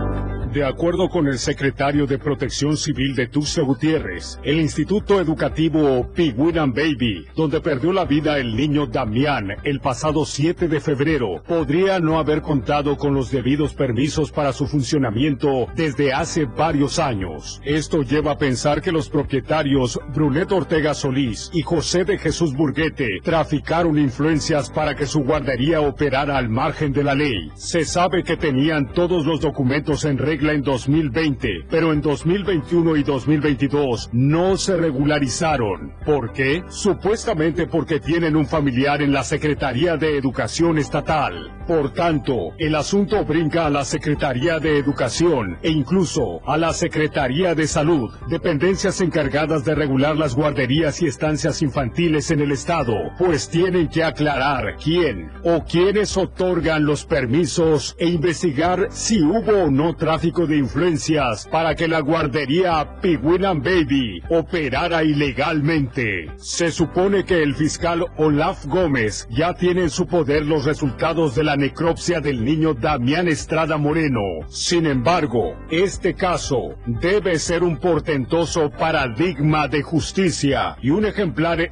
De 0.53 0.65
acuerdo 0.65 1.07
con 1.07 1.27
el 1.27 1.39
secretario 1.39 2.05
de 2.05 2.19
Protección 2.19 2.75
Civil 2.75 3.15
de 3.15 3.27
Tuxtla 3.27 3.63
Gutiérrez, 3.63 4.37
el 4.43 4.59
Instituto 4.59 5.21
Educativo 5.21 6.09
Piguinan 6.13 6.73
Baby, 6.73 7.25
donde 7.37 7.61
perdió 7.61 7.93
la 7.93 8.03
vida 8.03 8.37
el 8.37 8.53
niño 8.53 8.85
Damián 8.85 9.47
el 9.63 9.79
pasado 9.79 10.25
7 10.25 10.67
de 10.67 10.81
febrero, 10.81 11.41
podría 11.47 11.99
no 11.99 12.19
haber 12.19 12.41
contado 12.41 12.97
con 12.97 13.13
los 13.13 13.31
debidos 13.31 13.73
permisos 13.73 14.29
para 14.29 14.51
su 14.51 14.67
funcionamiento 14.67 15.67
desde 15.73 16.11
hace 16.11 16.43
varios 16.43 16.99
años. 16.99 17.61
Esto 17.63 18.01
lleva 18.01 18.33
a 18.33 18.37
pensar 18.37 18.81
que 18.81 18.91
los 18.91 19.07
propietarios 19.07 20.01
Brunet 20.13 20.51
Ortega 20.51 20.93
Solís 20.93 21.49
y 21.53 21.61
José 21.61 22.03
de 22.03 22.17
Jesús 22.17 22.53
Burguete 22.53 23.21
traficaron 23.23 23.97
influencias 23.97 24.69
para 24.69 24.95
que 24.95 25.05
su 25.05 25.23
guardería 25.23 25.79
operara 25.79 26.37
al 26.37 26.49
margen 26.49 26.91
de 26.91 27.05
la 27.05 27.15
ley. 27.15 27.51
Se 27.55 27.85
sabe 27.85 28.25
que 28.25 28.35
tenían 28.35 28.91
todos 28.91 29.25
los 29.25 29.39
documentos 29.39 30.03
en 30.03 30.17
regla 30.17 30.40
en 30.49 30.63
2020, 30.63 31.65
pero 31.69 31.93
en 31.93 32.01
2021 32.01 32.95
y 32.95 33.03
2022 33.03 34.09
no 34.11 34.57
se 34.57 34.75
regularizaron. 34.75 35.93
¿Por 36.03 36.33
qué? 36.33 36.63
Supuestamente 36.69 37.67
porque 37.67 37.99
tienen 37.99 38.35
un 38.35 38.47
familiar 38.47 39.01
en 39.01 39.11
la 39.11 39.23
Secretaría 39.23 39.97
de 39.97 40.17
Educación 40.17 40.79
Estatal. 40.79 41.61
Por 41.67 41.93
tanto, 41.93 42.53
el 42.57 42.75
asunto 42.75 43.23
brinca 43.23 43.67
a 43.67 43.69
la 43.69 43.85
Secretaría 43.85 44.59
de 44.59 44.77
Educación 44.79 45.57
e 45.61 45.69
incluso 45.69 46.41
a 46.45 46.57
la 46.57 46.73
Secretaría 46.73 47.53
de 47.53 47.67
Salud, 47.67 48.09
dependencias 48.27 48.99
encargadas 49.01 49.63
de 49.63 49.75
regular 49.75 50.17
las 50.17 50.35
guarderías 50.35 51.01
y 51.01 51.05
estancias 51.05 51.61
infantiles 51.61 52.31
en 52.31 52.41
el 52.41 52.51
Estado, 52.51 52.95
pues 53.19 53.47
tienen 53.47 53.89
que 53.89 54.03
aclarar 54.03 54.75
quién 54.83 55.29
o 55.43 55.63
quiénes 55.63 56.17
otorgan 56.17 56.85
los 56.85 57.05
permisos 57.05 57.95
e 57.99 58.07
investigar 58.07 58.87
si 58.89 59.21
hubo 59.21 59.65
o 59.65 59.71
no 59.71 59.95
tráfico 59.95 60.30
de 60.31 60.57
influencias 60.57 61.45
para 61.51 61.75
que 61.75 61.89
la 61.89 61.99
guardería 61.99 63.01
Piguinan 63.01 63.61
Baby 63.61 64.23
operara 64.29 65.03
ilegalmente. 65.03 66.31
Se 66.37 66.71
supone 66.71 67.25
que 67.25 67.43
el 67.43 67.53
fiscal 67.53 68.05
Olaf 68.17 68.65
Gómez 68.65 69.27
ya 69.29 69.53
tiene 69.53 69.81
en 69.83 69.89
su 69.89 70.07
poder 70.07 70.45
los 70.45 70.63
resultados 70.63 71.35
de 71.35 71.43
la 71.43 71.57
necropsia 71.57 72.21
del 72.21 72.45
niño 72.45 72.73
Damián 72.73 73.27
Estrada 73.27 73.75
Moreno. 73.77 74.21
Sin 74.47 74.85
embargo, 74.85 75.57
este 75.69 76.13
caso 76.13 76.75
debe 76.85 77.37
ser 77.37 77.63
un 77.63 77.77
portentoso 77.77 78.69
paradigma 78.69 79.67
de 79.67 79.81
justicia 79.81 80.77
y 80.81 80.91
un 80.91 81.05
ejemplar 81.05 81.71